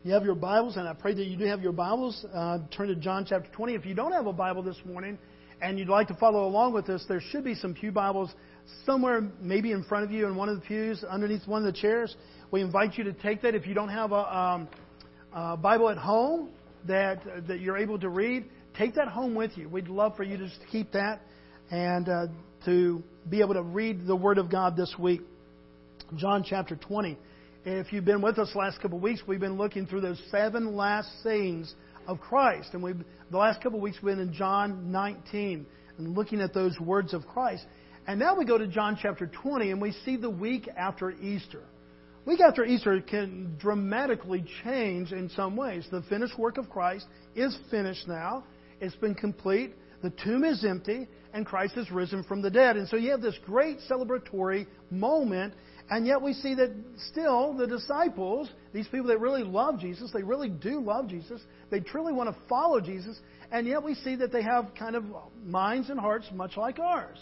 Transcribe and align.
You 0.02 0.14
have 0.14 0.24
your 0.24 0.34
Bibles, 0.34 0.78
and 0.78 0.88
I 0.88 0.94
pray 0.94 1.12
that 1.12 1.26
you 1.26 1.36
do 1.36 1.44
have 1.44 1.60
your 1.60 1.72
Bibles. 1.72 2.24
Uh, 2.32 2.60
turn 2.74 2.88
to 2.88 2.94
John 2.94 3.26
chapter 3.28 3.50
20. 3.52 3.74
If 3.74 3.84
you 3.84 3.92
don't 3.92 4.12
have 4.12 4.26
a 4.26 4.32
Bible 4.32 4.62
this 4.62 4.80
morning 4.86 5.18
and 5.60 5.78
you'd 5.78 5.90
like 5.90 6.08
to 6.08 6.14
follow 6.14 6.46
along 6.46 6.72
with 6.72 6.88
us, 6.88 7.04
there 7.06 7.20
should 7.20 7.44
be 7.44 7.54
some 7.54 7.74
Pew 7.74 7.92
Bibles 7.92 8.34
somewhere, 8.86 9.30
maybe 9.42 9.72
in 9.72 9.84
front 9.84 10.06
of 10.06 10.10
you 10.10 10.26
in 10.26 10.36
one 10.36 10.48
of 10.48 10.54
the 10.54 10.62
pews, 10.62 11.04
underneath 11.04 11.46
one 11.46 11.66
of 11.66 11.74
the 11.74 11.78
chairs. 11.78 12.16
We 12.50 12.62
invite 12.62 12.96
you 12.96 13.04
to 13.04 13.12
take 13.12 13.42
that. 13.42 13.54
If 13.54 13.66
you 13.66 13.74
don't 13.74 13.90
have 13.90 14.12
a, 14.12 14.34
um, 14.34 14.68
a 15.32 15.56
Bible 15.56 15.88
at 15.90 15.98
home 15.98 16.50
that 16.86 17.22
that 17.48 17.60
you're 17.60 17.78
able 17.78 17.98
to 17.98 18.08
read, 18.08 18.44
take 18.76 18.94
that 18.94 19.08
home 19.08 19.34
with 19.34 19.56
you. 19.56 19.68
We'd 19.68 19.88
love 19.88 20.16
for 20.16 20.22
you 20.22 20.36
to 20.36 20.46
just 20.46 20.60
keep 20.70 20.92
that 20.92 21.20
and 21.70 22.08
uh, 22.08 22.26
to 22.64 23.02
be 23.28 23.40
able 23.40 23.54
to 23.54 23.62
read 23.62 24.06
the 24.06 24.16
Word 24.16 24.38
of 24.38 24.50
God 24.50 24.76
this 24.76 24.94
week. 24.98 25.22
John 26.16 26.44
chapter 26.44 26.76
20. 26.76 27.16
If 27.64 27.92
you've 27.92 28.04
been 28.04 28.22
with 28.22 28.38
us 28.38 28.50
last 28.54 28.80
couple 28.80 28.96
of 28.96 29.02
weeks, 29.02 29.22
we've 29.26 29.40
been 29.40 29.58
looking 29.58 29.86
through 29.86 30.00
those 30.00 30.20
seven 30.30 30.74
last 30.74 31.08
sayings 31.22 31.74
of 32.06 32.20
Christ. 32.20 32.70
And 32.72 32.82
we've, 32.82 32.96
the 33.30 33.36
last 33.36 33.62
couple 33.62 33.78
of 33.78 33.82
weeks 33.82 33.98
we've 34.02 34.16
been 34.16 34.28
in 34.28 34.32
John 34.32 34.90
19 34.90 35.66
and 35.98 36.16
looking 36.16 36.40
at 36.40 36.54
those 36.54 36.78
words 36.80 37.12
of 37.12 37.26
Christ. 37.26 37.64
And 38.06 38.18
now 38.18 38.34
we 38.34 38.44
go 38.44 38.58
to 38.58 38.66
John 38.66 38.98
chapter 39.00 39.26
20 39.26 39.70
and 39.70 39.80
we 39.80 39.92
see 40.04 40.16
the 40.16 40.30
week 40.30 40.68
after 40.76 41.10
Easter. 41.12 41.62
Week 42.26 42.40
after 42.40 42.64
Easter 42.64 43.00
can 43.00 43.56
dramatically 43.58 44.44
change 44.62 45.12
in 45.12 45.30
some 45.30 45.56
ways. 45.56 45.86
The 45.90 46.02
finished 46.02 46.38
work 46.38 46.58
of 46.58 46.68
Christ 46.68 47.06
is 47.34 47.56
finished 47.70 48.06
now. 48.06 48.44
It's 48.80 48.94
been 48.96 49.14
complete. 49.14 49.74
The 50.02 50.10
tomb 50.10 50.44
is 50.44 50.64
empty, 50.64 51.08
and 51.32 51.46
Christ 51.46 51.74
has 51.74 51.90
risen 51.90 52.22
from 52.24 52.42
the 52.42 52.50
dead. 52.50 52.76
And 52.76 52.88
so 52.88 52.96
you 52.96 53.10
have 53.10 53.22
this 53.22 53.38
great 53.44 53.78
celebratory 53.90 54.66
moment, 54.90 55.54
and 55.90 56.06
yet 56.06 56.20
we 56.20 56.34
see 56.34 56.54
that 56.54 56.74
still 57.10 57.54
the 57.54 57.66
disciples, 57.66 58.50
these 58.72 58.86
people 58.88 59.08
that 59.08 59.20
really 59.20 59.42
love 59.42 59.78
Jesus, 59.78 60.10
they 60.12 60.22
really 60.22 60.50
do 60.50 60.80
love 60.80 61.08
Jesus, 61.08 61.40
they 61.70 61.80
truly 61.80 62.12
want 62.12 62.34
to 62.34 62.36
follow 62.48 62.80
Jesus, 62.80 63.18
and 63.50 63.66
yet 63.66 63.82
we 63.82 63.94
see 63.94 64.14
that 64.16 64.30
they 64.30 64.42
have 64.42 64.68
kind 64.78 64.94
of 64.94 65.04
minds 65.44 65.90
and 65.90 65.98
hearts 65.98 66.26
much 66.32 66.56
like 66.56 66.78
ours. 66.78 67.18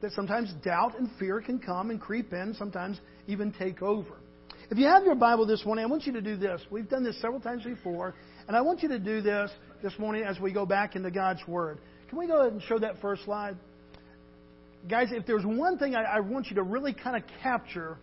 That 0.00 0.12
sometimes 0.12 0.52
doubt 0.64 0.98
and 0.98 1.08
fear 1.18 1.40
can 1.40 1.60
come 1.60 1.90
and 1.90 2.00
creep 2.00 2.32
in, 2.32 2.54
sometimes 2.54 3.00
even 3.28 3.52
take 3.52 3.82
over. 3.82 4.21
If 4.70 4.78
you 4.78 4.86
have 4.86 5.04
your 5.04 5.14
Bible 5.14 5.46
this 5.46 5.64
morning, 5.64 5.84
I 5.84 5.88
want 5.88 6.06
you 6.06 6.12
to 6.12 6.22
do 6.22 6.36
this. 6.36 6.62
We've 6.70 6.88
done 6.88 7.04
this 7.04 7.20
several 7.20 7.40
times 7.40 7.64
before, 7.64 8.14
and 8.46 8.56
I 8.56 8.60
want 8.60 8.82
you 8.82 8.88
to 8.88 8.98
do 8.98 9.20
this 9.20 9.50
this 9.82 9.92
morning 9.98 10.22
as 10.22 10.38
we 10.40 10.52
go 10.52 10.64
back 10.64 10.96
into 10.96 11.10
God's 11.10 11.46
Word. 11.46 11.78
Can 12.08 12.18
we 12.18 12.26
go 12.26 12.40
ahead 12.40 12.52
and 12.52 12.62
show 12.62 12.78
that 12.78 13.00
first 13.00 13.24
slide? 13.24 13.56
Guys, 14.88 15.08
if 15.12 15.26
there's 15.26 15.44
one 15.44 15.78
thing 15.78 15.94
I, 15.94 16.02
I 16.02 16.20
want 16.20 16.48
you 16.48 16.56
to 16.56 16.62
really 16.62 16.94
kind 16.94 17.16
of 17.16 17.22
capture, 17.42 17.98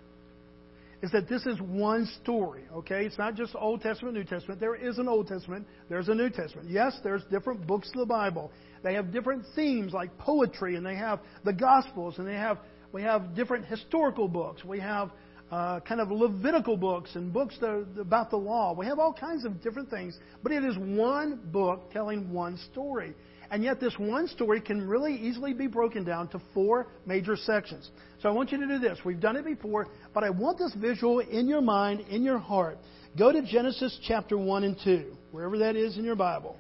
is 1.01 1.11
that 1.11 1.27
this 1.29 1.45
is 1.45 1.59
one 1.61 2.07
story, 2.21 2.63
okay? 2.73 3.05
It's 3.05 3.17
not 3.17 3.35
just 3.35 3.55
Old 3.55 3.81
Testament, 3.81 4.15
New 4.15 4.23
Testament. 4.23 4.59
There 4.59 4.75
is 4.75 4.97
an 4.97 5.07
Old 5.07 5.27
Testament, 5.27 5.65
there's 5.89 6.09
a 6.09 6.15
New 6.15 6.29
Testament. 6.29 6.69
Yes, 6.69 6.97
there's 7.03 7.23
different 7.31 7.65
books 7.65 7.89
of 7.89 7.99
the 7.99 8.05
Bible. 8.05 8.51
They 8.83 8.93
have 8.93 9.11
different 9.11 9.43
themes 9.55 9.93
like 9.93 10.17
poetry, 10.17 10.75
and 10.75 10.85
they 10.85 10.95
have 10.95 11.19
the 11.43 11.53
Gospels, 11.53 12.17
and 12.17 12.27
they 12.27 12.35
have 12.35 12.59
we 12.91 13.03
have 13.03 13.35
different 13.35 13.65
historical 13.65 14.27
books. 14.27 14.63
We 14.63 14.79
have 14.79 15.11
uh, 15.51 15.79
kind 15.81 15.99
of 15.99 16.11
Levitical 16.11 16.77
books 16.77 17.15
and 17.15 17.33
books 17.33 17.57
that, 17.59 17.85
about 17.99 18.29
the 18.29 18.37
law. 18.37 18.73
We 18.73 18.85
have 18.85 18.99
all 18.99 19.13
kinds 19.13 19.45
of 19.45 19.61
different 19.61 19.89
things, 19.89 20.17
but 20.43 20.51
it 20.51 20.63
is 20.63 20.77
one 20.77 21.39
book 21.51 21.91
telling 21.91 22.31
one 22.31 22.57
story. 22.71 23.15
And 23.51 23.63
yet, 23.63 23.79
this 23.79 23.97
one 23.97 24.27
story 24.27 24.61
can 24.61 24.87
really 24.87 25.15
easily 25.15 25.53
be 25.53 25.65
broken 25.65 26.03
down 26.03 26.27
to 26.29 26.41
four 26.53 26.87
major 27.07 27.35
sections. 27.35 27.89
So, 28.21 28.29
I 28.29 28.31
want 28.31 28.51
you 28.51 28.59
to 28.59 28.67
do 28.67 28.77
this. 28.77 28.99
We've 29.03 29.19
done 29.19 29.37
it 29.37 29.45
before, 29.45 29.87
but 30.13 30.23
I 30.23 30.29
want 30.29 30.59
this 30.59 30.73
visual 30.75 31.19
in 31.19 31.47
your 31.47 31.61
mind, 31.61 32.01
in 32.11 32.21
your 32.21 32.37
heart. 32.37 32.77
Go 33.17 33.31
to 33.31 33.41
Genesis 33.41 33.97
chapter 34.07 34.37
1 34.37 34.63
and 34.63 34.77
2, 34.83 35.15
wherever 35.31 35.57
that 35.57 35.75
is 35.75 35.97
in 35.97 36.03
your 36.03 36.15
Bible. 36.15 36.57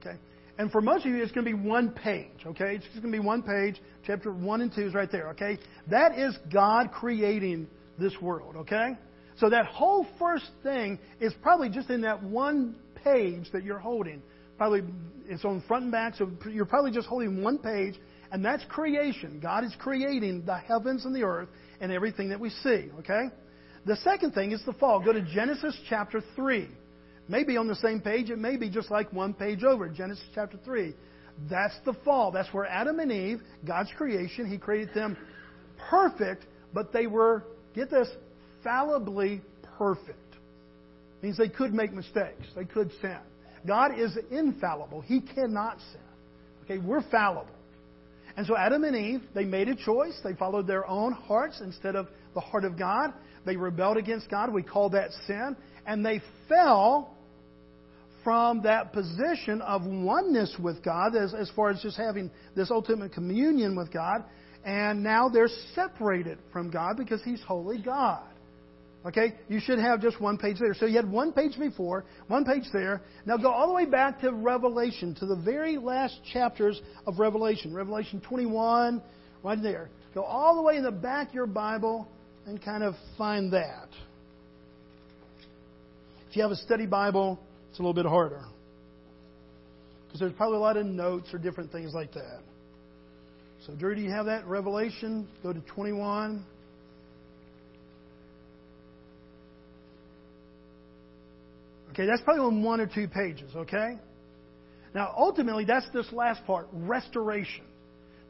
Okay? 0.00 0.16
And 0.56 0.70
for 0.70 0.80
most 0.80 1.04
of 1.04 1.12
you, 1.12 1.22
it's 1.22 1.32
going 1.32 1.44
to 1.44 1.52
be 1.52 1.68
one 1.68 1.90
page, 1.90 2.46
okay? 2.46 2.76
It's 2.76 2.84
just 2.84 3.02
going 3.02 3.12
to 3.12 3.18
be 3.20 3.24
one 3.24 3.42
page. 3.42 3.80
Chapter 4.06 4.32
1 4.32 4.60
and 4.60 4.72
2 4.72 4.82
is 4.82 4.94
right 4.94 5.10
there, 5.10 5.30
okay? 5.30 5.58
That 5.90 6.16
is 6.16 6.36
God 6.52 6.92
creating 6.92 7.66
this 7.98 8.12
world, 8.20 8.56
okay? 8.56 8.96
So 9.38 9.50
that 9.50 9.66
whole 9.66 10.06
first 10.18 10.48
thing 10.62 11.00
is 11.20 11.34
probably 11.42 11.70
just 11.70 11.90
in 11.90 12.02
that 12.02 12.22
one 12.22 12.76
page 13.02 13.50
that 13.52 13.64
you're 13.64 13.80
holding. 13.80 14.22
Probably 14.56 14.82
it's 15.26 15.44
on 15.44 15.62
front 15.66 15.84
and 15.84 15.92
back, 15.92 16.14
so 16.14 16.30
you're 16.48 16.66
probably 16.66 16.92
just 16.92 17.08
holding 17.08 17.42
one 17.42 17.58
page, 17.58 17.94
and 18.30 18.44
that's 18.44 18.64
creation. 18.68 19.40
God 19.42 19.64
is 19.64 19.74
creating 19.80 20.44
the 20.46 20.56
heavens 20.56 21.04
and 21.04 21.14
the 21.14 21.24
earth 21.24 21.48
and 21.80 21.90
everything 21.90 22.28
that 22.28 22.38
we 22.38 22.50
see, 22.50 22.90
okay? 23.00 23.24
The 23.86 23.96
second 23.96 24.32
thing 24.32 24.52
is 24.52 24.62
the 24.64 24.72
fall. 24.74 25.00
Go 25.00 25.12
to 25.12 25.20
Genesis 25.20 25.76
chapter 25.88 26.22
3. 26.36 26.68
Maybe 27.28 27.56
on 27.56 27.66
the 27.66 27.76
same 27.76 28.00
page, 28.00 28.30
it 28.30 28.38
may 28.38 28.56
be 28.56 28.68
just 28.68 28.90
like 28.90 29.12
one 29.12 29.32
page 29.32 29.64
over, 29.64 29.88
Genesis 29.88 30.24
chapter 30.34 30.58
3. 30.64 30.94
That's 31.48 31.74
the 31.84 31.94
fall. 32.04 32.30
That's 32.30 32.52
where 32.52 32.66
Adam 32.66 33.00
and 33.00 33.10
Eve, 33.10 33.40
God's 33.66 33.90
creation, 33.96 34.48
He 34.50 34.58
created 34.58 34.94
them 34.94 35.16
perfect, 35.90 36.46
but 36.72 36.92
they 36.92 37.06
were, 37.06 37.44
get 37.74 37.90
this, 37.90 38.08
fallibly 38.62 39.40
perfect. 39.78 40.18
Means 41.22 41.38
they 41.38 41.48
could 41.48 41.72
make 41.72 41.92
mistakes. 41.92 42.46
They 42.54 42.64
could 42.64 42.90
sin. 43.00 43.18
God 43.66 43.98
is 43.98 44.16
infallible. 44.30 45.00
He 45.00 45.20
cannot 45.20 45.78
sin. 45.92 46.00
Okay, 46.64 46.78
we're 46.78 47.02
fallible. 47.10 47.48
And 48.36 48.46
so 48.46 48.56
Adam 48.56 48.84
and 48.84 48.96
Eve, 48.96 49.22
they 49.34 49.44
made 49.44 49.68
a 49.68 49.76
choice. 49.76 50.18
They 50.22 50.34
followed 50.34 50.66
their 50.66 50.86
own 50.86 51.12
hearts 51.12 51.60
instead 51.60 51.96
of 51.96 52.08
the 52.34 52.40
heart 52.40 52.64
of 52.64 52.78
God. 52.78 53.12
They 53.46 53.56
rebelled 53.56 53.96
against 53.96 54.28
God. 54.28 54.52
We 54.52 54.62
call 54.62 54.90
that 54.90 55.10
sin. 55.26 55.56
And 55.86 56.04
they 56.04 56.20
fell 56.48 57.13
from 58.24 58.62
that 58.62 58.92
position 58.92 59.60
of 59.60 59.84
oneness 59.84 60.56
with 60.58 60.82
God, 60.82 61.14
as, 61.14 61.34
as 61.34 61.50
far 61.54 61.70
as 61.70 61.80
just 61.82 61.96
having 61.96 62.30
this 62.56 62.70
ultimate 62.70 63.12
communion 63.12 63.76
with 63.76 63.92
God, 63.92 64.24
and 64.64 65.02
now 65.02 65.28
they're 65.28 65.50
separated 65.74 66.38
from 66.52 66.70
God 66.70 66.96
because 66.96 67.22
He's 67.22 67.42
holy 67.42 67.80
God. 67.80 68.24
Okay? 69.06 69.34
You 69.48 69.60
should 69.60 69.78
have 69.78 70.00
just 70.00 70.20
one 70.20 70.38
page 70.38 70.56
there. 70.58 70.72
So 70.72 70.86
you 70.86 70.96
had 70.96 71.10
one 71.10 71.32
page 71.32 71.58
before, 71.58 72.06
one 72.28 72.44
page 72.44 72.64
there. 72.72 73.02
Now 73.26 73.36
go 73.36 73.50
all 73.50 73.66
the 73.68 73.74
way 73.74 73.84
back 73.84 74.20
to 74.22 74.32
Revelation, 74.32 75.14
to 75.16 75.26
the 75.26 75.36
very 75.36 75.76
last 75.76 76.18
chapters 76.32 76.80
of 77.06 77.18
Revelation. 77.18 77.74
Revelation 77.74 78.22
21, 78.26 79.02
right 79.42 79.62
there. 79.62 79.90
Go 80.14 80.22
all 80.22 80.56
the 80.56 80.62
way 80.62 80.76
in 80.78 80.82
the 80.82 80.90
back 80.90 81.28
of 81.28 81.34
your 81.34 81.46
Bible 81.46 82.08
and 82.46 82.62
kind 82.62 82.82
of 82.82 82.94
find 83.18 83.52
that. 83.52 83.88
If 86.30 86.36
you 86.36 86.42
have 86.42 86.52
a 86.52 86.56
study 86.56 86.86
Bible, 86.86 87.38
it's 87.74 87.80
a 87.80 87.82
little 87.82 87.92
bit 87.92 88.06
harder. 88.06 88.44
Because 90.06 90.20
there's 90.20 90.32
probably 90.34 90.58
a 90.58 90.60
lot 90.60 90.76
of 90.76 90.86
notes 90.86 91.34
or 91.34 91.38
different 91.38 91.72
things 91.72 91.92
like 91.92 92.12
that. 92.12 92.38
So, 93.66 93.74
Drew, 93.74 93.96
do 93.96 94.00
you 94.00 94.12
have 94.12 94.26
that? 94.26 94.46
Revelation, 94.46 95.26
go 95.42 95.52
to 95.52 95.58
21. 95.58 96.46
Okay, 101.90 102.06
that's 102.06 102.22
probably 102.22 102.44
on 102.44 102.62
one 102.62 102.80
or 102.80 102.86
two 102.86 103.08
pages, 103.08 103.50
okay? 103.56 103.98
Now, 104.94 105.12
ultimately, 105.18 105.64
that's 105.64 105.88
this 105.92 106.06
last 106.12 106.46
part 106.46 106.68
restoration. 106.72 107.64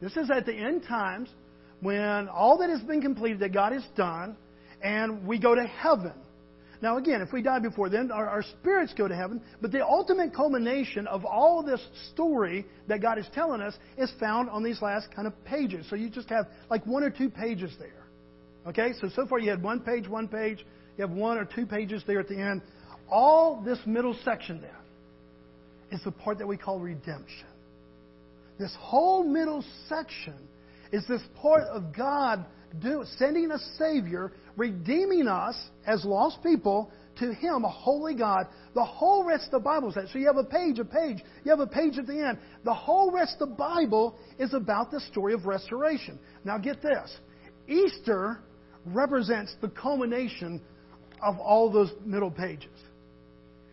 This 0.01 0.17
is 0.17 0.31
at 0.35 0.47
the 0.47 0.55
end 0.55 0.85
times 0.89 1.29
when 1.83 2.31
all 2.31 2.57
that 2.61 2.71
has 2.71 2.81
been 2.81 3.03
completed, 3.03 3.41
that 3.41 3.53
God 3.53 3.73
has 3.73 3.85
done, 3.95 4.39
and 4.83 5.27
we 5.27 5.39
go 5.39 5.55
to 5.55 5.67
heaven. 5.67 6.15
Now, 6.85 6.99
again, 6.99 7.23
if 7.23 7.33
we 7.33 7.41
die 7.41 7.61
before 7.61 7.89
then, 7.89 8.11
our, 8.11 8.29
our, 8.29 8.43
spirits 8.43 8.93
go 8.93 9.09
to 9.09 9.17
heaven. 9.17 9.41
But 9.63 9.73
the 9.73 9.83
ultimate 9.83 10.35
culmination 10.35 11.07
of 11.07 11.25
all 11.25 11.63
this 11.63 11.81
story 12.13 12.67
that 12.89 13.01
God 13.01 13.19
is 13.19 13.25
telling 13.35 13.63
us 13.63 13.75
is 13.97 14.13
found 14.21 14.51
on 14.51 14.63
these 14.63 14.83
last 14.83 15.09
kind 15.17 15.27
of 15.27 15.33
pages. 15.47 15.87
So 15.89 15.97
you 15.97 16.11
just 16.11 16.29
have 16.29 16.45
like 16.69 16.85
one 16.85 17.03
or 17.03 17.09
two 17.09 17.31
pages 17.31 17.75
there. 17.79 18.05
Okay? 18.67 18.93
So, 19.01 19.09
so 19.17 19.27
far 19.27 19.39
you 19.39 19.49
had 19.49 19.63
one 19.63 19.81
page, 19.81 20.07
one 20.07 20.29
page. 20.29 20.67
You 20.99 21.07
have 21.07 21.11
one 21.11 21.39
or 21.39 21.47
two 21.47 21.65
pages 21.65 22.03
there 22.07 22.21
at 22.21 22.29
the 22.29 22.39
end. 22.39 22.61
All 23.09 23.63
this 23.65 23.79
middle 23.87 24.15
section 24.23 24.61
then 24.61 24.71
is 25.91 26.05
the 26.05 26.13
part 26.13 26.37
that 26.37 26.47
we 26.47 26.59
call 26.59 26.81
redemption. 26.81 27.47
This 28.59 28.77
whole 28.79 29.25
middle 29.25 29.65
section 29.89 30.37
is 30.93 31.03
this 31.09 31.23
part 31.41 31.63
of 31.63 31.97
God 31.97 32.45
do, 32.81 33.05
sending 33.17 33.51
a 33.51 33.59
Savior, 33.79 34.33
redeeming 34.57 35.29
us 35.29 35.57
as 35.87 36.05
lost 36.05 36.43
people 36.43 36.91
to 37.19 37.33
Him, 37.33 37.65
a 37.65 37.69
holy 37.69 38.15
God. 38.15 38.47
The 38.75 38.85
whole 38.85 39.25
rest 39.25 39.47
of 39.47 39.51
the 39.53 39.61
Bible 39.61 39.89
is 39.89 39.95
that. 39.95 40.09
So 40.09 40.19
you 40.19 40.27
have 40.27 40.37
a 40.37 40.45
page, 40.45 40.79
a 40.79 40.85
page, 40.85 41.23
you 41.45 41.51
have 41.51 41.61
a 41.61 41.67
page 41.67 41.99
at 41.99 42.07
the 42.07 42.21
end. 42.21 42.39
The 42.65 42.75
whole 42.75 43.11
rest 43.11 43.37
of 43.41 43.51
the 43.51 43.55
Bible 43.55 44.17
is 44.39 44.53
about 44.55 44.91
the 44.91 45.01
story 45.01 45.35
of 45.35 45.47
restoration. 45.47 46.19
Now 46.45 46.59
get 46.59 46.83
this 46.83 47.17
Easter 47.69 48.41
represents 48.87 49.55
the 49.61 49.69
culmination 49.69 50.61
of 51.23 51.39
all 51.39 51.71
those 51.71 51.93
middle 52.05 52.31
pages. 52.31 52.71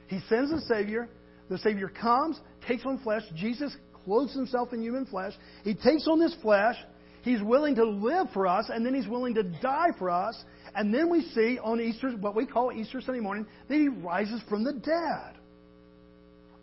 He 0.08 0.20
sends 0.30 0.52
a 0.52 0.62
Savior. 0.62 1.10
The 1.50 1.58
Savior 1.58 1.90
comes, 1.90 2.40
takes 2.68 2.86
on 2.86 3.00
flesh. 3.00 3.24
Jesus 3.36 3.76
clothes 4.06 4.34
himself 4.34 4.74
in 4.74 4.82
human 4.82 5.06
flesh. 5.06 5.34
He 5.64 5.74
takes 5.74 6.08
on 6.08 6.20
this 6.20 6.36
flesh. 6.42 6.76
He's 7.24 7.42
willing 7.42 7.76
to 7.76 7.86
live 7.86 8.28
for 8.34 8.48
us, 8.48 8.70
and 8.70 8.86
then 8.86 8.96
he's 8.96 9.08
willing 9.08 9.36
to 9.36 9.44
die 9.44 9.90
for 10.00 10.10
us. 10.10 10.42
And 10.76 10.94
then 10.94 11.10
we 11.10 11.22
see 11.34 11.60
on 11.62 11.82
Easter, 11.82 12.12
what 12.12 12.36
we 12.36 12.46
call 12.46 12.72
Easter 12.72 13.02
Sunday 13.02 13.20
morning, 13.20 13.46
that 13.68 13.76
he 13.76 13.88
rises 13.90 14.42
from 14.48 14.64
the 14.64 14.74
dead. 14.74 15.36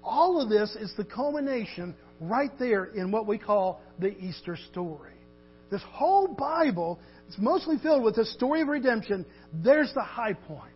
All 0.02 0.40
of 0.40 0.48
this 0.48 0.74
is 0.76 0.92
the 0.96 1.04
culmination 1.04 1.94
right 2.20 2.50
there 2.58 2.86
in 2.86 3.10
what 3.10 3.26
we 3.26 3.38
call 3.38 3.82
the 3.98 4.16
Easter 4.18 4.56
story. 4.70 5.12
This 5.70 5.82
whole 5.90 6.28
Bible 6.28 6.98
is 7.28 7.36
mostly 7.38 7.76
filled 7.82 8.02
with 8.02 8.16
the 8.16 8.24
story 8.24 8.62
of 8.62 8.68
redemption. 8.68 9.26
There's 9.52 9.92
the 9.94 10.02
high 10.02 10.32
point. 10.32 10.72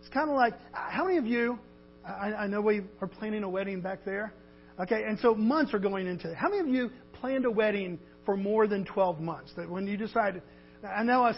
It's 0.00 0.08
kind 0.08 0.30
of 0.30 0.36
like, 0.36 0.54
how 0.72 1.04
many 1.04 1.18
of 1.18 1.26
you, 1.26 1.58
I, 2.06 2.32
I 2.32 2.46
know 2.46 2.60
we 2.62 2.82
are 3.02 3.08
planning 3.08 3.42
a 3.42 3.48
wedding 3.48 3.82
back 3.82 4.04
there. 4.04 4.32
Okay, 4.80 5.04
and 5.06 5.18
so 5.18 5.34
months 5.34 5.74
are 5.74 5.78
going 5.78 6.06
into 6.06 6.30
it. 6.30 6.36
How 6.36 6.48
many 6.48 6.60
of 6.60 6.68
you 6.68 6.90
planned 7.14 7.44
a 7.44 7.50
wedding 7.50 7.98
for 8.24 8.36
more 8.36 8.66
than 8.66 8.84
12 8.84 9.20
months? 9.20 9.52
That 9.56 9.68
when 9.68 9.86
you 9.86 9.96
decided, 9.96 10.42
I 10.86 11.02
know 11.02 11.22
I, 11.22 11.32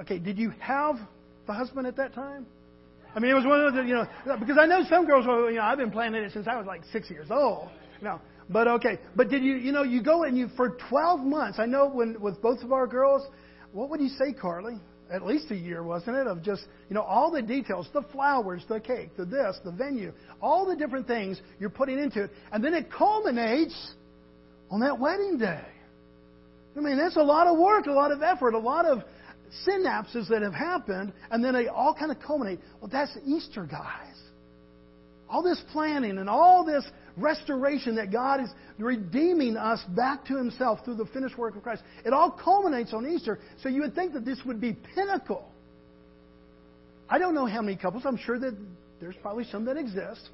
okay, 0.00 0.18
did 0.18 0.38
you 0.38 0.50
have 0.60 0.96
the 1.46 1.52
husband 1.52 1.86
at 1.86 1.96
that 1.96 2.14
time? 2.14 2.46
I 3.14 3.20
mean, 3.20 3.30
it 3.30 3.34
was 3.34 3.44
one 3.44 3.60
of 3.60 3.74
the, 3.74 3.82
you 3.82 3.94
know, 3.94 4.06
because 4.38 4.58
I 4.58 4.66
know 4.66 4.82
some 4.88 5.06
girls, 5.06 5.26
well, 5.26 5.48
you 5.48 5.56
know, 5.56 5.62
I've 5.62 5.78
been 5.78 5.90
planning 5.90 6.22
it 6.22 6.32
since 6.32 6.48
I 6.48 6.56
was 6.56 6.66
like 6.66 6.82
six 6.92 7.08
years 7.08 7.28
old. 7.30 7.68
No, 8.02 8.20
but 8.50 8.66
okay, 8.66 8.98
but 9.14 9.30
did 9.30 9.44
you, 9.44 9.54
you 9.54 9.72
know, 9.72 9.84
you 9.84 10.02
go 10.02 10.24
and 10.24 10.36
you 10.36 10.48
for 10.56 10.76
12 10.90 11.20
months. 11.20 11.58
I 11.60 11.66
know 11.66 11.88
when 11.88 12.20
with 12.20 12.42
both 12.42 12.62
of 12.62 12.72
our 12.72 12.86
girls, 12.86 13.26
what 13.72 13.88
would 13.90 14.00
you 14.00 14.08
say, 14.08 14.32
Carly? 14.32 14.80
At 15.12 15.24
least 15.24 15.50
a 15.50 15.54
year, 15.54 15.82
wasn't 15.82 16.16
it? 16.16 16.26
Of 16.26 16.42
just, 16.42 16.62
you 16.88 16.94
know, 16.94 17.02
all 17.02 17.30
the 17.30 17.42
details, 17.42 17.88
the 17.92 18.02
flowers, 18.12 18.64
the 18.68 18.80
cake, 18.80 19.16
the 19.16 19.24
this, 19.24 19.58
the 19.64 19.70
venue, 19.70 20.12
all 20.40 20.66
the 20.66 20.74
different 20.74 21.06
things 21.06 21.40
you're 21.60 21.70
putting 21.70 21.98
into 21.98 22.24
it, 22.24 22.30
and 22.52 22.64
then 22.64 22.74
it 22.74 22.90
culminates 22.90 23.92
on 24.70 24.80
that 24.80 24.98
wedding 24.98 25.38
day. 25.38 25.64
I 26.76 26.80
mean, 26.80 26.96
that's 26.96 27.16
a 27.16 27.22
lot 27.22 27.46
of 27.46 27.58
work, 27.58 27.86
a 27.86 27.92
lot 27.92 28.10
of 28.10 28.22
effort, 28.22 28.54
a 28.54 28.58
lot 28.58 28.86
of 28.86 29.02
synapses 29.66 30.28
that 30.28 30.42
have 30.42 30.54
happened, 30.54 31.12
and 31.30 31.44
then 31.44 31.54
they 31.54 31.68
all 31.68 31.94
kind 31.94 32.10
of 32.10 32.20
culminate. 32.20 32.60
Well, 32.80 32.90
that's 32.90 33.16
Easter, 33.26 33.64
guys. 33.64 34.16
All 35.28 35.42
this 35.42 35.62
planning 35.72 36.18
and 36.18 36.28
all 36.28 36.64
this 36.64 36.84
restoration 37.16 37.96
that 37.96 38.12
God 38.12 38.40
is 38.40 38.50
redeeming 38.78 39.56
us 39.56 39.82
back 39.96 40.24
to 40.26 40.36
Himself 40.36 40.84
through 40.84 40.96
the 40.96 41.06
finished 41.06 41.38
work 41.38 41.56
of 41.56 41.62
Christ. 41.62 41.82
It 42.04 42.12
all 42.12 42.30
culminates 42.30 42.92
on 42.92 43.06
Easter. 43.06 43.38
So 43.62 43.68
you 43.68 43.80
would 43.82 43.94
think 43.94 44.12
that 44.12 44.24
this 44.24 44.40
would 44.44 44.60
be 44.60 44.76
pinnacle. 44.94 45.48
I 47.08 47.18
don't 47.18 47.34
know 47.34 47.46
how 47.46 47.62
many 47.62 47.76
couples, 47.76 48.04
I'm 48.06 48.16
sure 48.16 48.38
that 48.38 48.56
there's 49.00 49.16
probably 49.22 49.44
some 49.44 49.66
that 49.66 49.76
exist, 49.76 50.28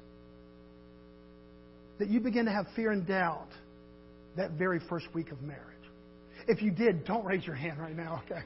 that 1.99 2.09
you 2.09 2.19
begin 2.19 2.45
to 2.45 2.51
have 2.51 2.65
fear 2.75 2.91
and 2.91 3.05
doubt 3.05 3.49
that 4.37 4.51
very 4.51 4.79
first 4.89 5.07
week 5.13 5.31
of 5.31 5.41
marriage. 5.41 5.61
If 6.47 6.61
you 6.61 6.71
did, 6.71 7.05
don't 7.05 7.25
raise 7.25 7.45
your 7.45 7.55
hand 7.55 7.79
right 7.79 7.95
now, 7.95 8.23
okay? 8.25 8.41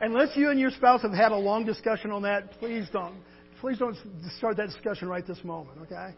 Unless 0.00 0.36
you 0.36 0.50
and 0.50 0.60
your 0.60 0.70
spouse 0.70 1.02
have 1.02 1.12
had 1.12 1.32
a 1.32 1.36
long 1.36 1.64
discussion 1.64 2.10
on 2.10 2.22
that, 2.22 2.52
please 2.58 2.86
don't. 2.92 3.16
Please 3.60 3.78
don't 3.78 3.96
start 4.36 4.56
that 4.58 4.68
discussion 4.68 5.08
right 5.08 5.26
this 5.26 5.42
moment, 5.42 5.78
okay? 5.82 6.14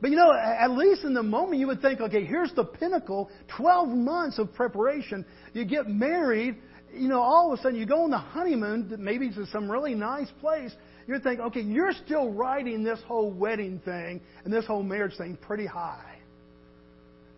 But 0.00 0.10
you 0.10 0.16
know, 0.16 0.32
at 0.32 0.70
least 0.72 1.04
in 1.04 1.14
the 1.14 1.22
moment, 1.22 1.58
you 1.58 1.66
would 1.68 1.80
think, 1.80 2.00
okay, 2.00 2.24
here's 2.24 2.52
the 2.52 2.64
pinnacle 2.64 3.30
12 3.56 3.88
months 3.88 4.38
of 4.38 4.52
preparation. 4.52 5.24
You 5.54 5.64
get 5.64 5.88
married, 5.88 6.56
you 6.92 7.08
know, 7.08 7.22
all 7.22 7.52
of 7.52 7.58
a 7.58 7.62
sudden 7.62 7.78
you 7.78 7.86
go 7.86 8.04
on 8.04 8.10
the 8.10 8.18
honeymoon, 8.18 8.94
maybe 8.98 9.30
to 9.30 9.46
some 9.46 9.70
really 9.70 9.94
nice 9.94 10.28
place. 10.40 10.72
You're 11.06 11.20
thinking, 11.20 11.46
okay, 11.46 11.60
you're 11.60 11.92
still 12.04 12.30
riding 12.30 12.82
this 12.84 13.00
whole 13.06 13.30
wedding 13.30 13.80
thing 13.84 14.20
and 14.44 14.52
this 14.52 14.66
whole 14.66 14.82
marriage 14.82 15.16
thing 15.16 15.38
pretty 15.40 15.66
high. 15.66 16.18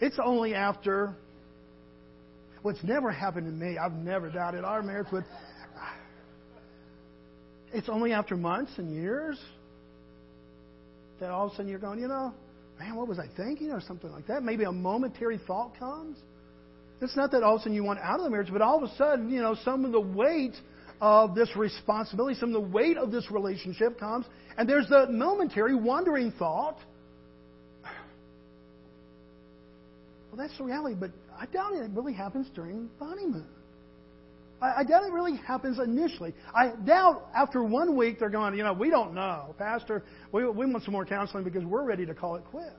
It's 0.00 0.18
only 0.22 0.54
after, 0.54 1.14
what's 2.62 2.82
never 2.82 3.10
happened 3.10 3.46
to 3.46 3.52
me, 3.52 3.78
I've 3.78 3.92
never 3.92 4.28
doubted 4.28 4.64
our 4.64 4.82
marriage, 4.82 5.06
but 5.10 5.24
it's 7.72 7.88
only 7.88 8.12
after 8.12 8.36
months 8.36 8.72
and 8.78 8.94
years 8.94 9.38
that 11.20 11.30
all 11.30 11.46
of 11.46 11.52
a 11.52 11.56
sudden 11.56 11.70
you're 11.70 11.78
going, 11.78 11.98
you 11.98 12.08
know, 12.08 12.32
man, 12.78 12.94
what 12.94 13.08
was 13.08 13.18
I 13.18 13.26
thinking? 13.36 13.70
Or 13.70 13.80
something 13.80 14.10
like 14.10 14.26
that. 14.26 14.42
Maybe 14.42 14.64
a 14.64 14.72
momentary 14.72 15.38
thought 15.46 15.78
comes. 15.78 16.16
It's 17.00 17.16
not 17.16 17.30
that 17.32 17.42
all 17.42 17.56
of 17.56 17.60
a 17.60 17.62
sudden 17.64 17.74
you 17.74 17.84
want 17.84 17.98
out 18.00 18.18
of 18.18 18.24
the 18.24 18.30
marriage, 18.30 18.48
but 18.50 18.62
all 18.62 18.82
of 18.82 18.90
a 18.90 18.94
sudden, 18.96 19.30
you 19.30 19.40
know, 19.40 19.56
some 19.64 19.84
of 19.84 19.92
the 19.92 20.00
weight 20.00 20.54
of 21.00 21.34
this 21.34 21.54
responsibility, 21.56 22.38
some 22.38 22.54
of 22.54 22.62
the 22.62 22.68
weight 22.68 22.96
of 22.96 23.10
this 23.10 23.30
relationship 23.30 23.98
comes, 24.00 24.24
and 24.56 24.68
there's 24.68 24.88
the 24.88 25.06
momentary 25.10 25.74
wandering 25.74 26.32
thought. 26.32 26.78
Well, 30.30 30.46
that's 30.46 30.58
the 30.58 30.64
reality, 30.64 30.96
but 30.98 31.12
I 31.38 31.46
doubt 31.46 31.72
it 31.72 31.90
really 31.94 32.12
happens 32.12 32.46
during 32.54 32.90
the 32.98 33.04
honeymoon. 33.06 33.46
I, 34.60 34.84
doubt 34.84 35.04
it 35.04 35.12
really 35.12 35.36
happens 35.36 35.78
initially. 35.78 36.34
I 36.54 36.72
doubt 36.84 37.26
after 37.34 37.62
one 37.62 37.94
week 37.96 38.18
they're 38.18 38.30
going, 38.30 38.56
you 38.56 38.64
know, 38.64 38.72
we 38.72 38.88
don't 38.88 39.12
know. 39.12 39.54
Pastor, 39.58 40.02
we, 40.32 40.48
we 40.48 40.64
want 40.66 40.82
some 40.82 40.92
more 40.92 41.04
counseling 41.04 41.44
because 41.44 41.64
we're 41.64 41.84
ready 41.84 42.06
to 42.06 42.14
call 42.14 42.36
it 42.36 42.44
quits. 42.44 42.72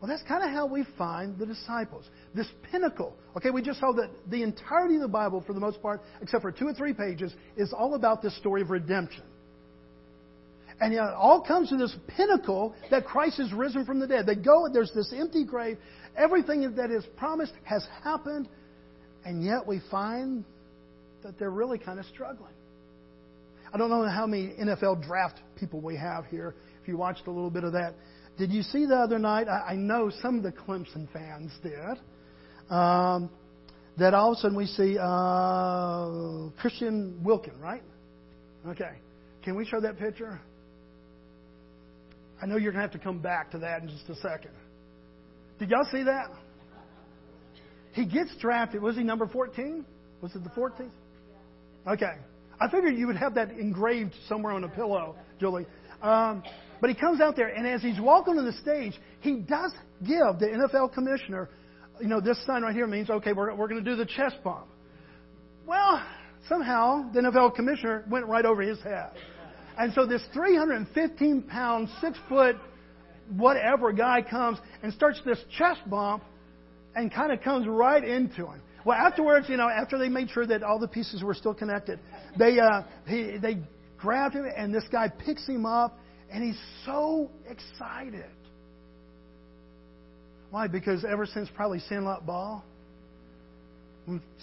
Well, 0.00 0.08
that's 0.08 0.22
kind 0.24 0.42
of 0.42 0.50
how 0.50 0.66
we 0.66 0.84
find 0.98 1.38
the 1.38 1.46
disciples. 1.46 2.08
This 2.34 2.48
pinnacle. 2.70 3.16
Okay, 3.36 3.50
we 3.50 3.62
just 3.62 3.80
saw 3.80 3.92
that 3.92 4.10
the 4.28 4.42
entirety 4.42 4.96
of 4.96 5.02
the 5.02 5.08
Bible, 5.08 5.42
for 5.46 5.52
the 5.52 5.60
most 5.60 5.80
part, 5.80 6.00
except 6.20 6.42
for 6.42 6.50
two 6.50 6.66
or 6.66 6.74
three 6.74 6.92
pages, 6.92 7.32
is 7.56 7.72
all 7.72 7.94
about 7.94 8.20
this 8.20 8.36
story 8.36 8.62
of 8.62 8.70
redemption. 8.70 9.22
And 10.80 10.92
it 10.92 10.98
all 10.98 11.40
comes 11.40 11.68
to 11.68 11.76
this 11.76 11.94
pinnacle 12.16 12.74
that 12.90 13.04
Christ 13.04 13.38
has 13.38 13.52
risen 13.52 13.84
from 13.84 14.00
the 14.00 14.06
dead. 14.08 14.26
They 14.26 14.34
go, 14.34 14.68
there's 14.72 14.92
this 14.92 15.12
empty 15.16 15.44
grave. 15.44 15.78
Everything 16.16 16.74
that 16.74 16.90
is 16.90 17.04
promised 17.16 17.52
has 17.62 17.86
happened. 18.02 18.48
And 19.24 19.44
yet 19.44 19.64
we 19.66 19.80
find 19.88 20.44
that 21.22 21.38
they're 21.38 21.50
really 21.50 21.78
kind 21.78 21.98
of 21.98 22.06
struggling. 22.06 22.52
I 23.72 23.78
don't 23.78 23.88
know 23.88 24.06
how 24.08 24.26
many 24.26 24.48
NFL 24.60 25.02
draft 25.02 25.40
people 25.56 25.80
we 25.80 25.96
have 25.96 26.26
here. 26.26 26.54
If 26.82 26.88
you 26.88 26.96
watched 26.96 27.26
a 27.26 27.30
little 27.30 27.50
bit 27.50 27.64
of 27.64 27.72
that, 27.72 27.94
did 28.38 28.50
you 28.50 28.62
see 28.62 28.86
the 28.86 28.96
other 28.96 29.18
night? 29.18 29.46
I, 29.48 29.74
know 29.74 30.10
some 30.20 30.36
of 30.36 30.42
the 30.42 30.52
Clemson 30.52 31.10
fans 31.12 31.52
did. 31.62 31.98
Um, 32.70 33.30
that 33.98 34.14
all 34.14 34.32
of 34.32 34.38
a 34.38 34.40
sudden 34.40 34.56
we 34.56 34.66
see 34.66 34.96
uh, 34.98 36.50
Christian 36.60 37.20
Wilkin, 37.22 37.58
right? 37.60 37.82
Okay. 38.66 38.92
Can 39.42 39.56
we 39.56 39.66
show 39.66 39.80
that 39.80 39.98
picture? 39.98 40.40
I 42.40 42.46
know 42.46 42.56
you're 42.56 42.72
going 42.72 42.84
to 42.84 42.90
have 42.90 42.98
to 43.00 43.04
come 43.04 43.18
back 43.18 43.50
to 43.52 43.58
that 43.58 43.82
in 43.82 43.88
just 43.88 44.08
a 44.08 44.16
second. 44.16 44.52
Did 45.58 45.70
y'all 45.70 45.86
see 45.92 46.04
that? 46.04 46.30
He 47.92 48.06
gets 48.06 48.34
drafted. 48.40 48.82
Was 48.82 48.96
he 48.96 49.02
number 49.02 49.26
14? 49.26 49.84
Was 50.22 50.34
it 50.34 50.42
the 50.42 50.50
14th? 50.50 50.90
Okay. 51.86 52.12
I 52.60 52.70
figured 52.70 52.96
you 52.96 53.06
would 53.08 53.16
have 53.16 53.34
that 53.34 53.50
engraved 53.50 54.14
somewhere 54.28 54.52
on 54.52 54.64
a 54.64 54.68
pillow, 54.68 55.16
Julie. 55.40 55.66
Um, 56.00 56.42
but 56.80 56.90
he 56.90 56.96
comes 56.96 57.20
out 57.20 57.36
there, 57.36 57.48
and 57.48 57.66
as 57.66 57.82
he's 57.82 58.00
walking 58.00 58.36
to 58.36 58.42
the 58.42 58.52
stage, 58.52 58.92
he 59.20 59.36
does 59.36 59.72
give 60.00 60.38
the 60.38 60.46
NFL 60.46 60.92
commissioner, 60.92 61.48
you 62.00 62.08
know, 62.08 62.20
this 62.20 62.44
sign 62.46 62.62
right 62.62 62.74
here 62.74 62.86
means, 62.86 63.10
okay, 63.10 63.32
we're, 63.32 63.54
we're 63.54 63.68
going 63.68 63.82
to 63.82 63.90
do 63.90 63.96
the 63.96 64.06
chest 64.06 64.36
bump. 64.42 64.66
Well, 65.66 66.04
somehow 66.48 67.10
the 67.12 67.20
NFL 67.20 67.54
commissioner 67.54 68.04
went 68.10 68.26
right 68.26 68.44
over 68.44 68.62
his 68.62 68.80
head. 68.82 69.10
And 69.78 69.92
so 69.94 70.06
this 70.06 70.22
315 70.34 71.42
pound, 71.42 71.88
six 72.00 72.18
foot, 72.28 72.56
whatever 73.36 73.92
guy 73.92 74.22
comes 74.22 74.58
and 74.82 74.92
starts 74.92 75.20
this 75.24 75.38
chest 75.56 75.80
bump 75.88 76.24
and 76.94 77.12
kind 77.12 77.32
of 77.32 77.40
comes 77.42 77.66
right 77.66 78.04
into 78.04 78.46
him. 78.46 78.60
Well, 78.84 78.98
afterwards, 78.98 79.48
you 79.48 79.56
know, 79.56 79.68
after 79.68 79.98
they 79.98 80.08
made 80.08 80.30
sure 80.30 80.46
that 80.46 80.62
all 80.62 80.78
the 80.78 80.88
pieces 80.88 81.22
were 81.22 81.34
still 81.34 81.54
connected, 81.54 82.00
they 82.36 82.58
uh, 82.58 82.82
he, 83.06 83.38
they 83.40 83.58
grabbed 83.98 84.34
him, 84.34 84.46
and 84.56 84.74
this 84.74 84.84
guy 84.90 85.08
picks 85.08 85.46
him 85.46 85.64
up, 85.64 85.98
and 86.30 86.42
he's 86.42 86.60
so 86.84 87.30
excited. 87.48 88.30
Why? 90.50 90.66
Because 90.66 91.04
ever 91.04 91.24
since 91.26 91.48
probably 91.54 91.78
Sandlot 91.88 92.26
Ball, 92.26 92.64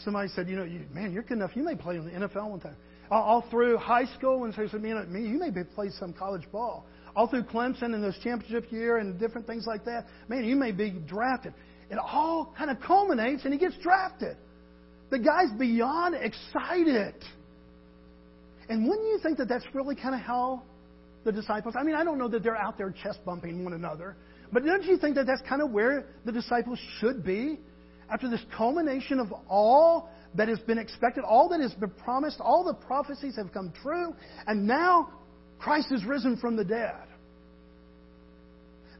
somebody 0.03 0.29
said, 0.29 0.47
you 0.47 0.55
know, 0.55 0.63
you, 0.63 0.81
man, 0.93 1.11
you're 1.11 1.23
good 1.23 1.37
enough. 1.37 1.51
You 1.55 1.63
may 1.63 1.75
play 1.75 1.97
in 1.97 2.05
the 2.05 2.11
NFL 2.11 2.49
one 2.49 2.59
time. 2.59 2.75
All, 3.11 3.21
all 3.21 3.45
through 3.51 3.77
high 3.77 4.05
school, 4.17 4.45
and 4.45 4.53
so 4.53 4.63
he 4.63 4.69
said, 4.69 4.81
man, 4.81 5.11
me, 5.11 5.27
you 5.27 5.37
may 5.37 5.51
play 5.75 5.89
some 5.99 6.13
college 6.13 6.49
ball. 6.51 6.85
All 7.15 7.27
through 7.27 7.43
Clemson 7.43 7.93
and 7.93 8.03
those 8.03 8.17
championship 8.23 8.71
year 8.71 8.97
and 8.97 9.19
different 9.19 9.45
things 9.45 9.65
like 9.67 9.83
that. 9.85 10.05
Man, 10.29 10.45
you 10.45 10.55
may 10.55 10.71
be 10.71 10.91
drafted 10.91 11.53
it 11.89 11.97
all 11.97 12.53
kind 12.57 12.69
of 12.69 12.79
culminates 12.79 13.43
and 13.45 13.53
he 13.53 13.59
gets 13.59 13.75
drafted. 13.81 14.37
The 15.09 15.19
guy's 15.19 15.51
beyond 15.57 16.15
excited. 16.15 17.15
And 18.69 18.87
wouldn't 18.87 19.07
you 19.07 19.19
think 19.23 19.37
that 19.39 19.49
that's 19.49 19.65
really 19.73 19.95
kind 19.95 20.13
of 20.13 20.21
how 20.21 20.63
the 21.25 21.31
disciples, 21.31 21.75
I 21.77 21.83
mean, 21.83 21.95
I 21.95 22.03
don't 22.03 22.17
know 22.17 22.27
that 22.29 22.43
they're 22.43 22.55
out 22.55 22.77
there 22.77 22.93
chest 23.03 23.19
bumping 23.25 23.63
one 23.63 23.73
another, 23.73 24.15
but 24.53 24.63
don't 24.63 24.83
you 24.83 24.97
think 24.97 25.15
that 25.15 25.25
that's 25.25 25.41
kind 25.47 25.61
of 25.61 25.71
where 25.71 26.05
the 26.25 26.31
disciples 26.31 26.79
should 26.99 27.23
be? 27.23 27.59
After 28.11 28.29
this 28.29 28.41
culmination 28.55 29.19
of 29.19 29.31
all 29.47 30.09
that 30.35 30.47
has 30.47 30.59
been 30.59 30.77
expected, 30.77 31.23
all 31.23 31.49
that 31.49 31.59
has 31.59 31.73
been 31.73 31.91
promised, 31.91 32.39
all 32.39 32.63
the 32.63 32.73
prophecies 32.73 33.35
have 33.35 33.51
come 33.51 33.73
true, 33.81 34.13
and 34.47 34.67
now 34.67 35.09
Christ 35.59 35.91
is 35.91 36.03
risen 36.05 36.37
from 36.37 36.55
the 36.55 36.63
dead. 36.63 36.95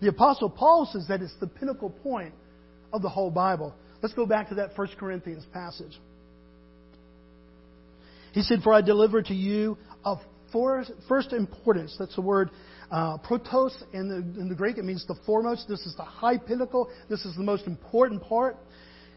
The 0.01 0.10
Apostle 0.10 0.50
Paul 0.50 0.89
says 0.91 1.05
that 1.10 1.22
it's 1.22 1.34
the 1.39 1.48
pinnacle 1.48 1.89
point 1.89 2.34
of 2.93 3.01
the 3.01 3.10
whole 3.10 3.31
Bible. 3.31 3.75
Let's 4.01 4.13
go 4.13 4.25
back 4.25 4.50
to 4.50 4.55
that 4.55 4.77
1 4.77 4.88
Corinthians 5.00 5.46
passage. 5.53 6.00
He 8.31 8.41
said, 8.41 8.60
For 8.63 8.74
I 8.74 8.81
deliver 8.81 9.22
to 9.22 9.34
you 9.34 9.77
of 10.03 10.19
first 10.51 11.34
importance. 11.34 11.96
That's 12.00 12.15
the 12.15 12.22
word 12.22 12.50
uh, 12.91 13.17
protos 13.17 13.72
in 13.93 14.10
the, 14.10 14.39
in 14.39 14.50
the 14.50 14.55
Greek. 14.55 14.77
It 14.77 14.86
means 14.86 15.05
the 15.08 15.17
foremost. 15.25 15.67
This 15.67 15.81
is 15.81 15.96
the 15.96 16.03
high 16.03 16.38
pinnacle. 16.38 16.89
This 17.10 17.25
is 17.25 17.36
the 17.36 17.43
most 17.43 17.67
important 17.67 18.24
part. 18.24 18.58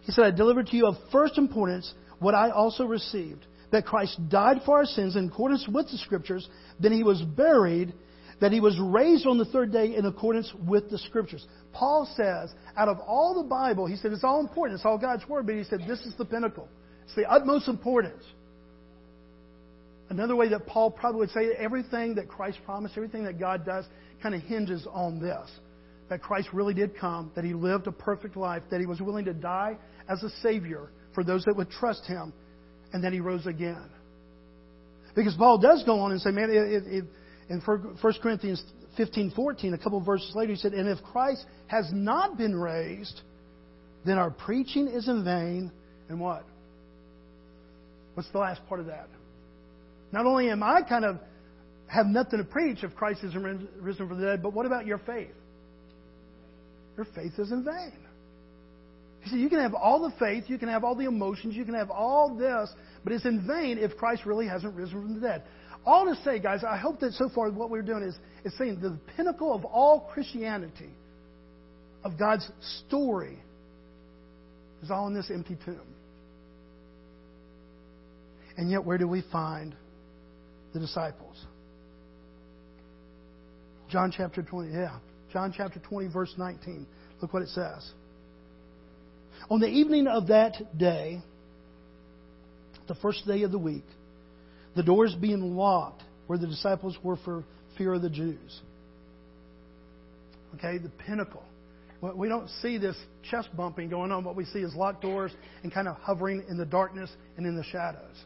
He 0.02 0.12
said, 0.12 0.24
I 0.24 0.30
delivered 0.30 0.66
to 0.68 0.76
you 0.76 0.86
of 0.86 0.96
first 1.10 1.38
importance 1.38 1.92
what 2.18 2.34
I 2.34 2.50
also 2.50 2.84
received 2.84 3.46
that 3.72 3.86
Christ 3.86 4.20
died 4.28 4.58
for 4.64 4.78
our 4.78 4.84
sins 4.84 5.16
in 5.16 5.28
accordance 5.28 5.66
with 5.66 5.90
the 5.90 5.98
Scriptures, 5.98 6.48
then 6.78 6.92
he 6.92 7.02
was 7.02 7.20
buried, 7.22 7.94
that 8.42 8.50
he 8.50 8.58
was 8.58 8.76
raised 8.80 9.24
on 9.24 9.38
the 9.38 9.44
third 9.44 9.72
day 9.72 9.94
in 9.94 10.04
accordance 10.04 10.52
with 10.66 10.90
the 10.90 10.98
Scriptures. 10.98 11.46
Paul 11.72 12.12
says, 12.16 12.52
out 12.76 12.88
of 12.88 12.98
all 12.98 13.40
the 13.40 13.48
Bible, 13.48 13.86
he 13.86 13.94
said 13.94 14.10
it's 14.10 14.24
all 14.24 14.40
important, 14.40 14.78
it's 14.78 14.84
all 14.84 14.98
God's 14.98 15.26
Word, 15.28 15.46
but 15.46 15.54
he 15.54 15.62
said 15.62 15.82
this 15.86 16.00
is 16.00 16.12
the 16.18 16.24
pinnacle. 16.24 16.68
It's 17.04 17.14
the 17.14 17.30
utmost 17.30 17.68
importance. 17.68 18.24
Another 20.10 20.34
way 20.34 20.48
that 20.48 20.66
Paul 20.66 20.90
probably 20.90 21.20
would 21.20 21.30
say 21.30 21.50
everything 21.56 22.16
that 22.16 22.26
Christ 22.26 22.58
promised, 22.64 22.96
everything 22.96 23.22
that 23.24 23.38
God 23.38 23.64
does, 23.64 23.84
kind 24.20 24.34
of 24.34 24.42
hinges 24.42 24.88
on 24.92 25.20
this 25.20 25.48
that 26.08 26.20
Christ 26.20 26.48
really 26.52 26.74
did 26.74 26.98
come, 26.98 27.30
that 27.36 27.44
he 27.44 27.54
lived 27.54 27.86
a 27.86 27.92
perfect 27.92 28.36
life, 28.36 28.62
that 28.70 28.80
he 28.80 28.86
was 28.86 29.00
willing 29.00 29.24
to 29.24 29.32
die 29.32 29.78
as 30.10 30.22
a 30.22 30.28
Savior 30.42 30.90
for 31.14 31.24
those 31.24 31.44
that 31.44 31.56
would 31.56 31.70
trust 31.70 32.04
him, 32.06 32.34
and 32.92 33.04
that 33.04 33.14
he 33.14 33.20
rose 33.20 33.46
again. 33.46 33.88
Because 35.14 35.34
Paul 35.36 35.58
does 35.58 35.84
go 35.84 36.00
on 36.00 36.10
and 36.10 36.20
say, 36.20 36.30
man, 36.30 36.50
in 37.48 37.60
1 37.60 37.96
Corinthians 38.22 38.62
15 38.96 39.32
14, 39.34 39.74
a 39.74 39.78
couple 39.78 39.98
of 39.98 40.06
verses 40.06 40.32
later, 40.34 40.52
he 40.52 40.58
said, 40.58 40.74
And 40.74 40.88
if 40.88 41.02
Christ 41.04 41.44
has 41.66 41.88
not 41.92 42.36
been 42.36 42.54
raised, 42.54 43.20
then 44.04 44.18
our 44.18 44.30
preaching 44.30 44.88
is 44.88 45.08
in 45.08 45.24
vain. 45.24 45.72
And 46.08 46.20
what? 46.20 46.44
What's 48.14 48.30
the 48.32 48.38
last 48.38 48.60
part 48.68 48.80
of 48.80 48.86
that? 48.86 49.08
Not 50.12 50.26
only 50.26 50.50
am 50.50 50.62
I 50.62 50.82
kind 50.82 51.04
of 51.04 51.18
have 51.86 52.06
nothing 52.06 52.38
to 52.38 52.44
preach 52.44 52.82
if 52.82 52.94
Christ 52.94 53.20
isn't 53.24 53.68
risen 53.80 54.08
from 54.08 54.20
the 54.20 54.26
dead, 54.26 54.42
but 54.42 54.52
what 54.52 54.66
about 54.66 54.86
your 54.86 54.98
faith? 54.98 55.34
Your 56.96 57.06
faith 57.14 57.32
is 57.38 57.50
in 57.50 57.64
vain. 57.64 57.92
You 59.24 59.30
see, 59.30 59.36
you 59.36 59.48
can 59.48 59.60
have 59.60 59.74
all 59.74 60.02
the 60.02 60.14
faith, 60.18 60.44
you 60.48 60.58
can 60.58 60.68
have 60.68 60.84
all 60.84 60.94
the 60.94 61.04
emotions, 61.04 61.54
you 61.54 61.64
can 61.64 61.74
have 61.74 61.90
all 61.90 62.34
this, 62.34 62.70
but 63.04 63.12
it's 63.12 63.24
in 63.24 63.46
vain 63.46 63.78
if 63.78 63.96
Christ 63.96 64.26
really 64.26 64.46
hasn't 64.46 64.74
risen 64.74 65.02
from 65.02 65.14
the 65.14 65.20
dead. 65.20 65.44
All 65.84 66.04
to 66.04 66.20
say, 66.22 66.38
guys, 66.38 66.62
I 66.64 66.76
hope 66.76 67.00
that 67.00 67.12
so 67.12 67.28
far 67.34 67.50
what 67.50 67.70
we're 67.70 67.82
doing 67.82 68.02
is, 68.02 68.14
is 68.44 68.56
saying 68.56 68.80
the 68.80 68.98
pinnacle 69.16 69.52
of 69.52 69.64
all 69.64 70.08
Christianity, 70.12 70.90
of 72.04 72.18
God's 72.18 72.48
story, 72.86 73.38
is 74.82 74.90
all 74.90 75.06
in 75.08 75.14
this 75.14 75.30
empty 75.30 75.56
tomb. 75.64 75.80
And 78.56 78.70
yet, 78.70 78.84
where 78.84 78.98
do 78.98 79.08
we 79.08 79.22
find 79.32 79.74
the 80.72 80.80
disciples. 80.80 81.36
John 83.90 84.12
chapter 84.16 84.42
20, 84.42 84.72
yeah. 84.72 84.98
John 85.32 85.52
chapter 85.56 85.80
20, 85.80 86.08
verse 86.08 86.34
19. 86.36 86.86
Look 87.20 87.32
what 87.32 87.42
it 87.42 87.50
says. 87.50 87.90
On 89.50 89.60
the 89.60 89.68
evening 89.68 90.06
of 90.06 90.28
that 90.28 90.78
day, 90.78 91.20
the 92.88 92.94
first 92.96 93.26
day 93.26 93.42
of 93.42 93.52
the 93.52 93.58
week, 93.58 93.84
the 94.74 94.82
doors 94.82 95.14
being 95.14 95.56
locked 95.56 96.02
where 96.26 96.38
the 96.38 96.46
disciples 96.46 96.96
were 97.02 97.16
for 97.16 97.44
fear 97.76 97.94
of 97.94 98.02
the 98.02 98.10
Jews. 98.10 98.60
Okay, 100.56 100.78
the 100.78 100.90
pinnacle. 101.06 101.42
We 102.16 102.28
don't 102.28 102.48
see 102.60 102.78
this 102.78 102.96
chest 103.30 103.48
bumping 103.56 103.88
going 103.88 104.10
on. 104.10 104.24
What 104.24 104.34
we 104.34 104.44
see 104.44 104.58
is 104.58 104.74
locked 104.74 105.02
doors 105.02 105.30
and 105.62 105.72
kind 105.72 105.86
of 105.86 105.96
hovering 105.96 106.44
in 106.48 106.56
the 106.56 106.66
darkness 106.66 107.10
and 107.36 107.46
in 107.46 107.56
the 107.56 107.62
shadows. 107.62 108.16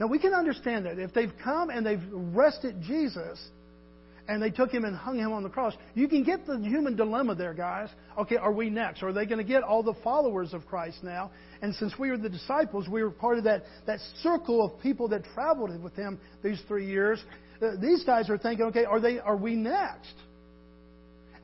Now 0.00 0.06
we 0.06 0.18
can 0.18 0.32
understand 0.32 0.86
that. 0.86 0.98
If 0.98 1.12
they've 1.12 1.32
come 1.42 1.68
and 1.70 1.84
they've 1.84 2.02
arrested 2.14 2.80
Jesus 2.82 3.38
and 4.28 4.42
they 4.42 4.50
took 4.50 4.70
him 4.70 4.84
and 4.84 4.96
hung 4.96 5.18
him 5.18 5.32
on 5.32 5.42
the 5.42 5.48
cross, 5.48 5.74
you 5.94 6.08
can 6.08 6.22
get 6.22 6.46
the 6.46 6.58
human 6.58 6.96
dilemma 6.96 7.34
there, 7.34 7.54
guys. 7.54 7.88
Okay, 8.18 8.36
are 8.36 8.52
we 8.52 8.70
next? 8.70 9.02
Are 9.02 9.12
they 9.12 9.26
going 9.26 9.38
to 9.38 9.44
get 9.44 9.62
all 9.62 9.82
the 9.82 9.94
followers 10.02 10.52
of 10.52 10.66
Christ 10.66 10.98
now? 11.02 11.30
And 11.62 11.74
since 11.74 11.98
we 11.98 12.10
were 12.10 12.18
the 12.18 12.28
disciples, 12.28 12.88
we 12.88 13.02
were 13.02 13.10
part 13.10 13.38
of 13.38 13.44
that, 13.44 13.64
that 13.86 14.00
circle 14.22 14.64
of 14.64 14.80
people 14.80 15.08
that 15.08 15.22
traveled 15.34 15.82
with 15.82 15.94
him 15.94 16.18
these 16.42 16.60
three 16.66 16.86
years. 16.86 17.22
Uh, 17.62 17.72
these 17.80 18.04
guys 18.04 18.28
are 18.28 18.38
thinking, 18.38 18.66
okay, 18.66 18.84
are, 18.84 19.00
they, 19.00 19.18
are 19.18 19.36
we 19.36 19.54
next? 19.54 20.14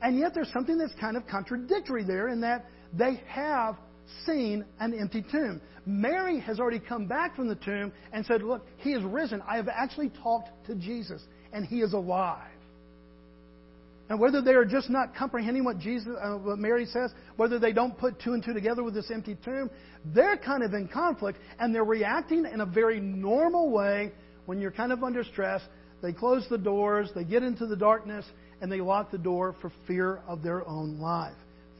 And 0.01 0.19
yet 0.19 0.33
there's 0.33 0.51
something 0.51 0.77
that's 0.77 0.93
kind 0.99 1.15
of 1.15 1.25
contradictory 1.27 2.03
there 2.03 2.27
in 2.27 2.41
that 2.41 2.65
they 2.93 3.21
have 3.27 3.77
seen 4.25 4.65
an 4.79 4.93
empty 4.93 5.23
tomb. 5.31 5.61
Mary 5.85 6.39
has 6.39 6.59
already 6.59 6.79
come 6.79 7.07
back 7.07 7.35
from 7.35 7.47
the 7.47 7.55
tomb 7.55 7.91
and 8.11 8.25
said, 8.25 8.41
Look, 8.41 8.65
he 8.77 8.91
is 8.91 9.03
risen. 9.03 9.41
I 9.47 9.55
have 9.55 9.67
actually 9.67 10.11
talked 10.21 10.49
to 10.67 10.75
Jesus, 10.75 11.21
and 11.51 11.65
he 11.65 11.81
is 11.81 11.93
alive. 11.93 12.52
And 14.09 14.19
whether 14.19 14.41
they 14.41 14.51
are 14.53 14.65
just 14.65 14.89
not 14.89 15.15
comprehending 15.15 15.63
what 15.63 15.79
Jesus, 15.79 16.09
uh, 16.21 16.33
what 16.33 16.59
Mary 16.59 16.85
says, 16.85 17.11
whether 17.37 17.57
they 17.57 17.71
don't 17.71 17.97
put 17.97 18.19
two 18.19 18.33
and 18.33 18.43
two 18.43 18.53
together 18.53 18.83
with 18.83 18.93
this 18.93 19.09
empty 19.09 19.37
tomb, 19.43 19.69
they're 20.05 20.37
kind 20.37 20.61
of 20.61 20.73
in 20.73 20.87
conflict, 20.87 21.39
and 21.59 21.73
they're 21.73 21.85
reacting 21.85 22.45
in 22.45 22.61
a 22.61 22.65
very 22.65 22.99
normal 22.99 23.71
way 23.71 24.11
when 24.45 24.59
you're 24.59 24.71
kind 24.71 24.91
of 24.91 25.03
under 25.03 25.23
stress. 25.23 25.61
They 26.01 26.11
close 26.11 26.45
the 26.49 26.57
doors, 26.57 27.09
they 27.15 27.23
get 27.23 27.43
into 27.43 27.65
the 27.65 27.77
darkness, 27.77 28.25
and 28.61 28.69
they 28.69 28.81
lock 28.81 29.09
the 29.09 29.17
door 29.17 29.55
for 29.61 29.71
fear 29.87 30.21
of 30.27 30.43
their 30.43 30.67
own 30.67 30.99
life. 30.99 31.37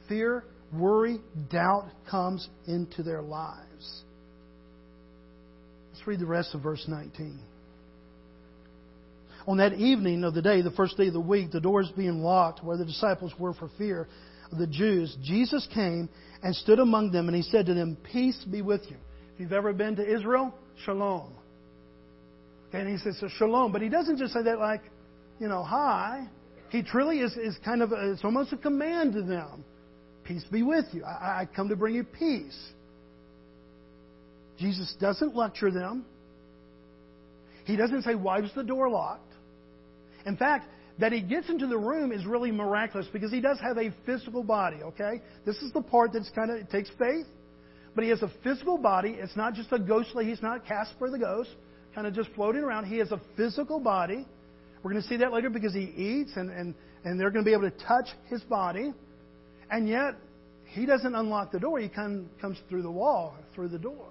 Fear 0.08 0.44
worry, 0.72 1.18
doubt 1.50 1.88
comes 2.10 2.48
into 2.66 3.02
their 3.02 3.22
lives. 3.22 4.02
Let's 5.92 6.06
read 6.06 6.20
the 6.20 6.26
rest 6.26 6.54
of 6.54 6.62
verse 6.62 6.84
19. 6.88 7.38
On 9.46 9.58
that 9.58 9.74
evening 9.74 10.24
of 10.24 10.34
the 10.34 10.42
day, 10.42 10.62
the 10.62 10.70
first 10.70 10.96
day 10.96 11.08
of 11.08 11.12
the 11.12 11.20
week, 11.20 11.50
the 11.52 11.60
doors 11.60 11.90
being 11.96 12.22
locked 12.22 12.64
where 12.64 12.76
the 12.76 12.84
disciples 12.84 13.32
were 13.38 13.52
for 13.52 13.68
fear 13.76 14.08
of 14.50 14.58
the 14.58 14.66
Jews, 14.66 15.16
Jesus 15.22 15.66
came 15.74 16.08
and 16.42 16.54
stood 16.54 16.78
among 16.78 17.12
them 17.12 17.28
and 17.28 17.36
he 17.36 17.42
said 17.42 17.66
to 17.66 17.74
them, 17.74 17.96
Peace 18.10 18.42
be 18.50 18.62
with 18.62 18.82
you. 18.88 18.96
If 19.34 19.40
you've 19.40 19.52
ever 19.52 19.72
been 19.72 19.96
to 19.96 20.14
Israel, 20.14 20.54
shalom. 20.84 21.32
And 22.72 22.88
he 22.88 22.96
says, 22.98 23.18
so 23.20 23.28
shalom. 23.28 23.72
But 23.72 23.82
he 23.82 23.88
doesn't 23.88 24.18
just 24.18 24.32
say 24.32 24.42
that 24.42 24.58
like, 24.58 24.82
you 25.38 25.48
know, 25.48 25.62
hi. 25.62 26.28
He 26.70 26.82
truly 26.82 27.20
is, 27.20 27.36
is 27.36 27.56
kind 27.64 27.82
of, 27.82 27.92
a, 27.92 28.12
it's 28.12 28.24
almost 28.24 28.52
a 28.52 28.56
command 28.56 29.12
to 29.12 29.22
them. 29.22 29.64
Peace 30.24 30.44
be 30.50 30.62
with 30.62 30.86
you. 30.92 31.04
I, 31.04 31.42
I 31.42 31.48
come 31.54 31.68
to 31.68 31.76
bring 31.76 31.94
you 31.94 32.04
peace. 32.04 32.58
Jesus 34.58 34.94
doesn't 35.00 35.36
lecture 35.36 35.70
them. 35.70 36.04
He 37.64 37.76
doesn't 37.76 38.02
say, 38.02 38.14
Why 38.14 38.40
was 38.40 38.50
the 38.54 38.62
door 38.62 38.88
locked? 38.88 39.32
In 40.26 40.36
fact, 40.36 40.68
that 40.98 41.12
he 41.12 41.20
gets 41.20 41.48
into 41.48 41.66
the 41.66 41.76
room 41.76 42.12
is 42.12 42.24
really 42.24 42.52
miraculous 42.52 43.06
because 43.12 43.32
he 43.32 43.40
does 43.40 43.58
have 43.60 43.78
a 43.78 43.92
physical 44.06 44.44
body, 44.44 44.76
okay? 44.82 45.20
This 45.44 45.56
is 45.56 45.72
the 45.72 45.82
part 45.82 46.12
that's 46.12 46.30
kind 46.30 46.50
of, 46.50 46.58
it 46.58 46.70
takes 46.70 46.88
faith. 46.98 47.26
But 47.94 48.04
he 48.04 48.10
has 48.10 48.22
a 48.22 48.30
physical 48.42 48.78
body. 48.78 49.16
It's 49.18 49.36
not 49.36 49.54
just 49.54 49.72
a 49.72 49.78
ghostly, 49.78 50.24
he's 50.24 50.42
not 50.42 50.66
Casper 50.66 51.10
the 51.10 51.18
ghost, 51.18 51.50
kind 51.94 52.06
of 52.06 52.14
just 52.14 52.30
floating 52.34 52.62
around. 52.62 52.86
He 52.86 52.98
has 52.98 53.10
a 53.12 53.20
physical 53.36 53.80
body. 53.80 54.26
We're 54.82 54.90
going 54.90 55.02
to 55.02 55.08
see 55.08 55.16
that 55.18 55.32
later 55.32 55.50
because 55.50 55.72
he 55.72 55.92
eats 55.96 56.32
and, 56.36 56.50
and, 56.50 56.74
and 57.04 57.18
they're 57.18 57.30
going 57.30 57.44
to 57.44 57.48
be 57.48 57.54
able 57.54 57.70
to 57.70 57.84
touch 57.86 58.08
his 58.28 58.42
body. 58.42 58.92
And 59.70 59.88
yet, 59.88 60.14
he 60.66 60.86
doesn't 60.86 61.14
unlock 61.14 61.52
the 61.52 61.60
door. 61.60 61.78
He 61.78 61.88
come, 61.88 62.28
comes 62.40 62.58
through 62.68 62.82
the 62.82 62.90
wall, 62.90 63.36
through 63.54 63.68
the 63.68 63.78
door. 63.78 64.08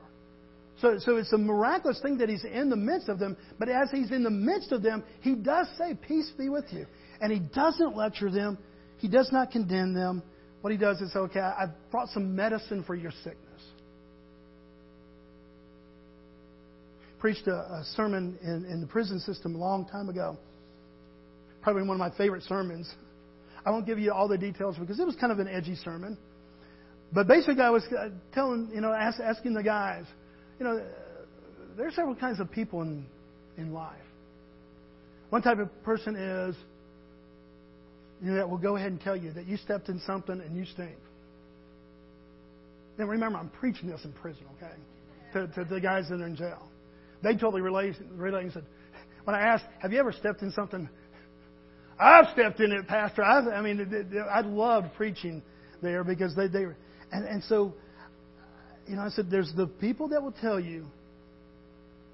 So, 0.83 0.99
so 0.99 1.15
it's 1.15 1.31
a 1.31 1.37
miraculous 1.37 2.01
thing 2.01 2.17
that 2.17 2.27
he's 2.27 2.43
in 2.43 2.69
the 2.69 2.75
midst 2.75 3.07
of 3.07 3.17
them. 3.17 3.37
But 3.57 3.69
as 3.69 3.89
he's 3.89 4.11
in 4.11 4.21
the 4.21 4.29
midst 4.29 4.73
of 4.73 4.83
them, 4.83 5.01
he 5.21 5.33
does 5.33 5.65
say, 5.77 5.93
Peace 5.93 6.29
be 6.37 6.49
with 6.49 6.65
you. 6.71 6.85
And 7.21 7.31
he 7.31 7.39
doesn't 7.39 7.95
lecture 7.95 8.29
them, 8.29 8.57
he 8.97 9.07
does 9.07 9.29
not 9.31 9.49
condemn 9.49 9.93
them. 9.93 10.21
What 10.59 10.71
he 10.71 10.77
does 10.77 10.99
is, 10.99 11.15
Okay, 11.15 11.39
I've 11.39 11.69
brought 11.89 12.09
some 12.09 12.35
medicine 12.35 12.83
for 12.83 12.95
your 12.95 13.11
sickness. 13.23 13.61
Preached 17.17 17.47
a, 17.47 17.55
a 17.55 17.85
sermon 17.95 18.37
in, 18.41 18.65
in 18.69 18.81
the 18.81 18.87
prison 18.87 19.21
system 19.21 19.55
a 19.55 19.57
long 19.57 19.87
time 19.87 20.09
ago. 20.09 20.37
Probably 21.61 21.83
one 21.83 21.95
of 21.95 21.99
my 21.99 22.15
favorite 22.17 22.43
sermons. 22.43 22.93
I 23.65 23.71
won't 23.71 23.85
give 23.85 23.99
you 23.99 24.11
all 24.11 24.27
the 24.27 24.37
details 24.37 24.75
because 24.77 24.99
it 24.99 25.05
was 25.05 25.15
kind 25.15 25.31
of 25.31 25.39
an 25.39 25.47
edgy 25.47 25.75
sermon. 25.75 26.17
But 27.13 27.29
basically, 27.29 27.61
I 27.61 27.69
was 27.69 27.83
uh, 27.97 28.09
telling, 28.33 28.69
you 28.73 28.81
know, 28.81 28.91
ask, 28.91 29.21
asking 29.21 29.53
the 29.53 29.63
guys, 29.63 30.03
you 30.59 30.65
know, 30.65 30.83
there 31.77 31.87
are 31.87 31.91
several 31.91 32.15
kinds 32.15 32.39
of 32.39 32.51
people 32.51 32.81
in, 32.81 33.05
in 33.57 33.73
life. 33.73 33.95
One 35.29 35.41
type 35.41 35.59
of 35.59 35.83
person 35.83 36.15
is, 36.15 36.55
you 38.21 38.31
know, 38.31 38.35
that 38.35 38.49
will 38.49 38.57
go 38.57 38.75
ahead 38.75 38.91
and 38.91 39.01
tell 39.01 39.15
you 39.15 39.31
that 39.33 39.47
you 39.47 39.57
stepped 39.57 39.89
in 39.89 39.99
something 40.05 40.39
and 40.39 40.55
you 40.55 40.65
stink. 40.65 40.95
Now 42.97 43.05
remember, 43.05 43.39
I'm 43.39 43.49
preaching 43.49 43.89
this 43.89 44.05
in 44.05 44.13
prison, 44.13 44.43
okay? 44.57 44.75
to, 45.33 45.47
to 45.47 45.65
the 45.65 45.81
guys 45.81 46.07
that 46.09 46.21
are 46.21 46.25
in 46.25 46.35
jail. 46.35 46.69
They 47.21 47.33
totally 47.33 47.61
relate, 47.61 47.95
relate 48.15 48.43
and 48.43 48.53
said, 48.53 48.65
when 49.23 49.35
I 49.35 49.41
asked, 49.41 49.65
have 49.79 49.91
you 49.91 49.99
ever 49.99 50.11
stepped 50.11 50.41
in 50.41 50.51
something? 50.51 50.87
I've 51.99 52.27
stepped 52.33 52.59
in 52.59 52.71
it, 52.71 52.87
Pastor. 52.87 53.23
I, 53.23 53.39
I 53.51 53.61
mean, 53.61 54.15
I 54.29 54.41
loved 54.41 54.93
preaching 54.95 55.41
there 55.81 56.03
because 56.03 56.35
they, 56.35 56.47
they 56.47 56.65
were, 56.65 56.75
and, 57.11 57.25
and 57.25 57.43
so, 57.45 57.73
you 58.87 58.95
know, 58.95 59.03
I 59.03 59.09
said, 59.09 59.29
there's 59.29 59.53
the 59.55 59.67
people 59.67 60.09
that 60.09 60.21
will 60.21 60.33
tell 60.33 60.59
you 60.59 60.85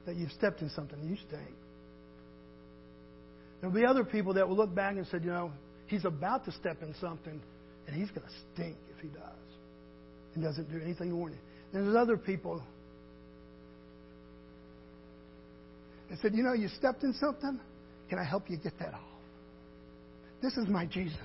that 0.05 0.15
you've 0.15 0.31
stepped 0.31 0.61
in 0.61 0.69
something. 0.69 0.97
You 1.03 1.15
stink. 1.27 1.55
There'll 3.59 3.75
be 3.75 3.85
other 3.85 4.03
people 4.03 4.33
that 4.35 4.47
will 4.47 4.55
look 4.55 4.73
back 4.73 4.95
and 4.95 5.05
say, 5.07 5.17
you 5.21 5.31
know, 5.31 5.51
he's 5.87 6.05
about 6.05 6.45
to 6.45 6.51
step 6.51 6.81
in 6.81 6.95
something, 7.01 7.41
and 7.87 7.95
he's 7.95 8.09
going 8.09 8.25
to 8.25 8.33
stink 8.53 8.77
if 8.95 9.01
he 9.01 9.09
does 9.09 9.23
and 10.35 10.43
doesn't 10.43 10.71
do 10.71 10.79
anything 10.83 11.09
to 11.09 11.15
warn 11.15 11.33
you. 11.33 11.39
There's 11.73 11.95
other 11.95 12.17
people 12.17 12.63
that 16.09 16.19
said, 16.21 16.33
you 16.33 16.43
know, 16.43 16.53
you 16.53 16.67
stepped 16.69 17.03
in 17.03 17.13
something. 17.13 17.59
Can 18.09 18.17
I 18.19 18.23
help 18.23 18.49
you 18.49 18.57
get 18.57 18.77
that 18.79 18.93
off? 18.93 19.01
This 20.41 20.55
is 20.57 20.67
my 20.67 20.85
Jesus. 20.85 21.17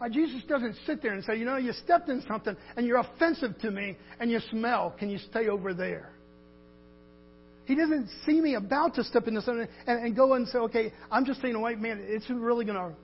My 0.00 0.08
Jesus 0.08 0.42
doesn't 0.48 0.76
sit 0.86 1.02
there 1.02 1.12
and 1.12 1.24
say, 1.24 1.36
you 1.36 1.44
know, 1.44 1.56
you 1.56 1.72
stepped 1.72 2.08
in 2.08 2.22
something 2.28 2.56
and 2.76 2.86
you're 2.86 2.98
offensive 2.98 3.58
to 3.60 3.70
me 3.70 3.96
and 4.20 4.30
you 4.30 4.40
smell. 4.50 4.94
Can 4.98 5.10
you 5.10 5.18
stay 5.30 5.48
over 5.48 5.74
there? 5.74 6.12
He 7.64 7.74
doesn't 7.74 8.08
see 8.24 8.40
me 8.40 8.54
about 8.54 8.94
to 8.94 9.04
step 9.04 9.26
into 9.26 9.42
something 9.42 9.66
and, 9.86 10.06
and 10.06 10.16
go 10.16 10.34
and 10.34 10.46
say, 10.48 10.58
okay, 10.58 10.92
I'm 11.10 11.26
just 11.26 11.40
staying 11.40 11.54
away. 11.54 11.74
Man, 11.74 12.00
it's 12.02 12.30
really 12.30 12.64
going 12.64 12.78
to 12.78 12.94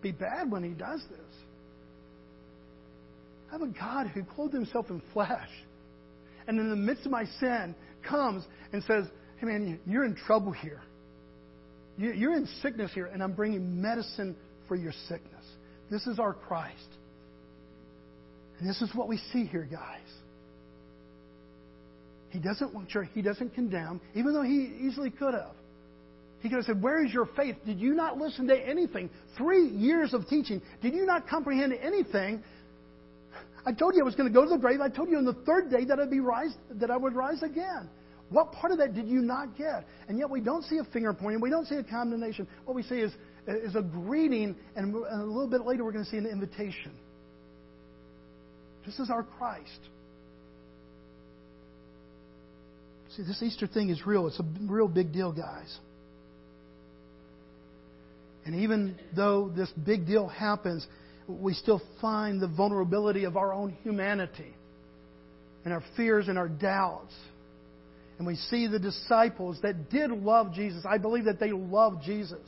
be 0.00 0.12
bad 0.12 0.50
when 0.50 0.62
he 0.62 0.70
does 0.70 1.02
this. 1.10 1.20
I 3.48 3.52
have 3.52 3.62
a 3.62 3.66
God 3.66 4.06
who 4.08 4.24
clothed 4.24 4.54
himself 4.54 4.86
in 4.90 5.02
flesh 5.12 5.50
and 6.46 6.58
in 6.58 6.70
the 6.70 6.76
midst 6.76 7.04
of 7.04 7.12
my 7.12 7.24
sin 7.40 7.74
comes 8.08 8.44
and 8.72 8.82
says, 8.84 9.04
hey, 9.38 9.46
man, 9.46 9.80
you're 9.86 10.04
in 10.04 10.14
trouble 10.14 10.52
here. 10.52 10.82
You're 11.96 12.34
in 12.34 12.48
sickness 12.60 12.90
here, 12.92 13.06
and 13.06 13.22
I'm 13.22 13.32
bringing 13.32 13.80
medicine 13.80 14.34
for 14.66 14.74
your 14.74 14.92
sickness. 15.08 15.33
This 15.94 16.08
is 16.08 16.18
our 16.18 16.32
Christ. 16.34 16.88
And 18.58 18.68
this 18.68 18.82
is 18.82 18.92
what 18.96 19.06
we 19.06 19.16
see 19.32 19.44
here, 19.44 19.62
guys. 19.70 20.00
He 22.30 22.40
doesn't 22.40 22.74
want 22.74 22.92
your, 22.92 23.04
he 23.04 23.22
doesn't 23.22 23.54
condemn, 23.54 24.00
even 24.16 24.34
though 24.34 24.42
he 24.42 24.74
easily 24.80 25.10
could 25.10 25.34
have. 25.34 25.54
He 26.40 26.48
could 26.48 26.56
have 26.56 26.64
said, 26.64 26.82
Where 26.82 27.04
is 27.04 27.14
your 27.14 27.26
faith? 27.36 27.54
Did 27.64 27.78
you 27.78 27.94
not 27.94 28.18
listen 28.18 28.48
to 28.48 28.58
anything? 28.58 29.08
Three 29.38 29.68
years 29.68 30.12
of 30.14 30.26
teaching. 30.26 30.60
Did 30.82 30.94
you 30.94 31.06
not 31.06 31.28
comprehend 31.28 31.72
anything? 31.80 32.42
I 33.64 33.72
told 33.72 33.94
you 33.94 34.00
I 34.00 34.04
was 34.04 34.16
going 34.16 34.28
to 34.28 34.34
go 34.34 34.42
to 34.42 34.50
the 34.50 34.58
grave. 34.58 34.80
I 34.80 34.88
told 34.88 35.10
you 35.10 35.16
on 35.16 35.24
the 35.24 35.34
third 35.46 35.70
day 35.70 35.84
that 35.84 36.00
I'd 36.00 36.10
be 36.10 36.18
rise, 36.18 36.56
that 36.72 36.90
I 36.90 36.96
would 36.96 37.14
rise 37.14 37.44
again. 37.44 37.88
What 38.30 38.50
part 38.50 38.72
of 38.72 38.78
that 38.78 38.94
did 38.94 39.06
you 39.06 39.20
not 39.20 39.56
get? 39.56 39.86
And 40.08 40.18
yet 40.18 40.28
we 40.28 40.40
don't 40.40 40.64
see 40.64 40.78
a 40.78 40.84
finger 40.92 41.14
pointing. 41.14 41.40
We 41.40 41.50
don't 41.50 41.68
see 41.68 41.76
a 41.76 41.84
condemnation. 41.84 42.48
What 42.64 42.74
we 42.74 42.82
see 42.82 42.96
is, 42.96 43.12
is 43.46 43.74
a 43.74 43.82
greeting, 43.82 44.56
and 44.76 44.94
a 44.94 45.16
little 45.24 45.48
bit 45.48 45.66
later 45.66 45.84
we're 45.84 45.92
going 45.92 46.04
to 46.04 46.10
see 46.10 46.16
an 46.16 46.26
invitation. 46.26 46.92
This 48.86 48.98
is 48.98 49.10
our 49.10 49.22
Christ. 49.22 49.80
See, 53.16 53.22
this 53.22 53.42
Easter 53.42 53.66
thing 53.66 53.90
is 53.90 54.04
real. 54.06 54.26
It's 54.26 54.40
a 54.40 54.44
real 54.62 54.88
big 54.88 55.12
deal, 55.12 55.32
guys. 55.32 55.78
And 58.44 58.56
even 58.56 58.98
though 59.14 59.50
this 59.54 59.70
big 59.70 60.06
deal 60.06 60.28
happens, 60.28 60.86
we 61.28 61.54
still 61.54 61.80
find 62.00 62.40
the 62.40 62.48
vulnerability 62.48 63.24
of 63.24 63.36
our 63.36 63.54
own 63.54 63.76
humanity 63.82 64.52
and 65.64 65.72
our 65.72 65.82
fears 65.96 66.28
and 66.28 66.36
our 66.36 66.48
doubts. 66.48 67.14
And 68.18 68.26
we 68.26 68.36
see 68.36 68.66
the 68.66 68.78
disciples 68.78 69.58
that 69.62 69.90
did 69.90 70.10
love 70.10 70.52
Jesus. 70.52 70.84
I 70.88 70.98
believe 70.98 71.24
that 71.24 71.40
they 71.40 71.52
loved 71.52 72.04
Jesus. 72.04 72.46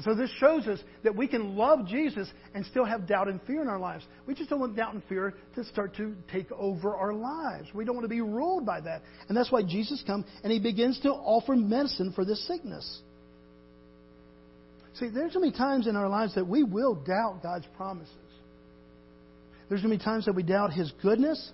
And 0.00 0.04
so 0.06 0.14
this 0.14 0.30
shows 0.38 0.66
us 0.66 0.78
that 1.04 1.14
we 1.14 1.26
can 1.26 1.56
love 1.56 1.86
Jesus 1.86 2.26
and 2.54 2.64
still 2.64 2.86
have 2.86 3.06
doubt 3.06 3.28
and 3.28 3.38
fear 3.42 3.60
in 3.60 3.68
our 3.68 3.78
lives. 3.78 4.02
We 4.26 4.34
just 4.34 4.48
don't 4.48 4.58
want 4.58 4.74
doubt 4.74 4.94
and 4.94 5.04
fear 5.10 5.34
to 5.56 5.64
start 5.64 5.94
to 5.96 6.16
take 6.32 6.50
over 6.52 6.96
our 6.96 7.12
lives. 7.12 7.68
We 7.74 7.84
don't 7.84 7.96
want 7.96 8.06
to 8.06 8.08
be 8.08 8.22
ruled 8.22 8.64
by 8.64 8.80
that. 8.80 9.02
And 9.28 9.36
that's 9.36 9.52
why 9.52 9.62
Jesus 9.62 10.02
comes 10.06 10.24
and 10.42 10.50
he 10.50 10.58
begins 10.58 10.98
to 11.00 11.10
offer 11.10 11.54
medicine 11.54 12.14
for 12.14 12.24
this 12.24 12.42
sickness. 12.46 13.02
See, 14.94 15.10
there's 15.10 15.34
going 15.34 15.50
to 15.50 15.52
be 15.52 15.58
times 15.58 15.86
in 15.86 15.96
our 15.96 16.08
lives 16.08 16.34
that 16.34 16.48
we 16.48 16.64
will 16.64 16.94
doubt 16.94 17.40
God's 17.42 17.66
promises. 17.76 18.14
There's 19.68 19.82
going 19.82 19.92
to 19.92 19.98
be 19.98 20.02
times 20.02 20.24
that 20.24 20.34
we 20.34 20.44
doubt 20.44 20.72
His 20.72 20.90
goodness. 21.02 21.52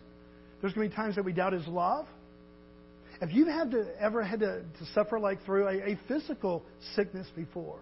There's 0.60 0.72
going 0.72 0.88
to 0.88 0.94
be 0.94 0.96
times 0.96 1.16
that 1.16 1.24
we 1.24 1.32
doubt 1.32 1.52
His 1.52 1.66
love. 1.66 2.06
If 3.20 3.32
you've 3.32 3.48
had 3.48 3.72
to, 3.72 3.88
ever 3.98 4.22
had 4.22 4.38
to, 4.38 4.62
to 4.62 4.86
suffer 4.94 5.18
like 5.18 5.44
through 5.44 5.66
a, 5.66 5.94
a 5.94 5.98
physical 6.06 6.62
sickness 6.94 7.26
before, 7.34 7.80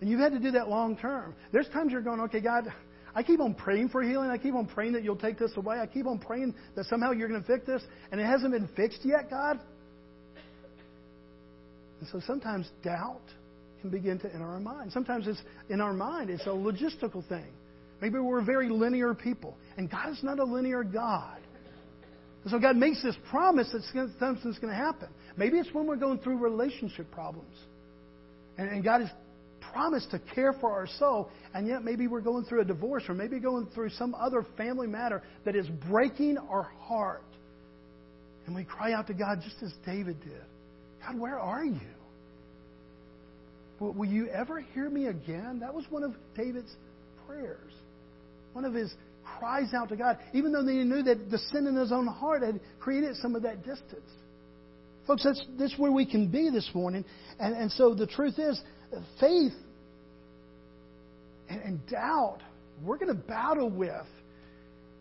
and 0.00 0.10
you've 0.10 0.20
had 0.20 0.32
to 0.32 0.38
do 0.38 0.50
that 0.52 0.68
long 0.68 0.96
term. 0.96 1.34
There's 1.52 1.68
times 1.68 1.92
you're 1.92 2.02
going, 2.02 2.20
okay, 2.22 2.40
God, 2.40 2.72
I 3.14 3.22
keep 3.22 3.40
on 3.40 3.54
praying 3.54 3.90
for 3.90 4.02
healing. 4.02 4.30
I 4.30 4.38
keep 4.38 4.54
on 4.54 4.66
praying 4.66 4.94
that 4.94 5.04
you'll 5.04 5.16
take 5.16 5.38
this 5.38 5.52
away. 5.56 5.78
I 5.78 5.86
keep 5.86 6.06
on 6.06 6.18
praying 6.18 6.54
that 6.74 6.86
somehow 6.86 7.12
you're 7.12 7.28
going 7.28 7.40
to 7.40 7.46
fix 7.46 7.64
this, 7.66 7.82
and 8.10 8.20
it 8.20 8.24
hasn't 8.24 8.52
been 8.52 8.68
fixed 8.74 9.00
yet, 9.04 9.30
God. 9.30 9.60
And 12.00 12.08
so 12.10 12.20
sometimes 12.26 12.68
doubt 12.82 13.22
can 13.80 13.90
begin 13.90 14.18
to 14.18 14.32
enter 14.32 14.44
our 14.44 14.60
mind. 14.60 14.92
Sometimes 14.92 15.28
it's 15.28 15.40
in 15.68 15.80
our 15.80 15.92
mind, 15.92 16.30
it's 16.30 16.46
a 16.46 16.48
logistical 16.48 17.26
thing. 17.28 17.46
Maybe 18.00 18.18
we're 18.18 18.44
very 18.44 18.68
linear 18.68 19.14
people, 19.14 19.56
and 19.76 19.90
God 19.90 20.10
is 20.10 20.18
not 20.22 20.38
a 20.40 20.44
linear 20.44 20.82
God. 20.82 21.38
And 22.42 22.50
so 22.50 22.58
God 22.58 22.76
makes 22.76 23.02
this 23.02 23.16
promise 23.30 23.70
that 23.72 23.82
something's 24.18 24.58
going 24.58 24.72
to 24.72 24.76
happen. 24.76 25.08
Maybe 25.36 25.58
it's 25.58 25.72
when 25.72 25.86
we're 25.86 25.96
going 25.96 26.18
through 26.18 26.38
relationship 26.38 27.10
problems. 27.10 27.56
And, 28.58 28.68
and 28.68 28.84
God 28.84 29.00
has 29.00 29.10
promised 29.74 30.12
to 30.12 30.20
care 30.34 30.52
for 30.52 30.70
our 30.70 30.86
soul, 30.98 31.28
and 31.52 31.66
yet 31.66 31.82
maybe 31.84 32.06
we're 32.06 32.20
going 32.20 32.44
through 32.44 32.60
a 32.60 32.64
divorce 32.64 33.02
or 33.08 33.14
maybe 33.14 33.40
going 33.40 33.66
through 33.74 33.90
some 33.90 34.14
other 34.14 34.46
family 34.56 34.86
matter 34.86 35.22
that 35.44 35.56
is 35.56 35.66
breaking 35.90 36.38
our 36.38 36.70
heart. 36.78 37.24
And 38.46 38.54
we 38.54 38.62
cry 38.64 38.92
out 38.92 39.08
to 39.08 39.14
God 39.14 39.40
just 39.42 39.56
as 39.62 39.72
David 39.84 40.20
did 40.20 40.42
God, 41.04 41.18
where 41.18 41.38
are 41.38 41.64
you? 41.64 41.80
Will, 43.80 43.92
will 43.92 44.08
you 44.08 44.28
ever 44.28 44.60
hear 44.60 44.88
me 44.88 45.06
again? 45.06 45.58
That 45.60 45.74
was 45.74 45.84
one 45.90 46.04
of 46.04 46.12
David's 46.36 46.74
prayers. 47.26 47.72
One 48.52 48.64
of 48.64 48.72
his 48.72 48.94
cries 49.38 49.74
out 49.74 49.88
to 49.88 49.96
God, 49.96 50.18
even 50.32 50.52
though 50.52 50.64
he 50.64 50.84
knew 50.84 51.02
that 51.02 51.30
the 51.30 51.38
sin 51.38 51.66
in 51.66 51.74
his 51.74 51.90
own 51.90 52.06
heart 52.06 52.42
had 52.42 52.60
created 52.78 53.16
some 53.16 53.34
of 53.34 53.42
that 53.42 53.64
distance. 53.64 54.08
Folks, 55.06 55.24
that's, 55.24 55.44
that's 55.58 55.76
where 55.78 55.92
we 55.92 56.06
can 56.06 56.30
be 56.30 56.48
this 56.50 56.70
morning. 56.74 57.04
And, 57.40 57.54
and 57.54 57.72
so 57.72 57.94
the 57.94 58.06
truth 58.06 58.38
is, 58.38 58.60
faith 59.20 59.52
and, 61.48 61.60
and 61.62 61.86
doubt, 61.86 62.40
we're 62.82 62.98
going 62.98 63.08
to 63.08 63.22
battle 63.22 63.70
with 63.70 64.06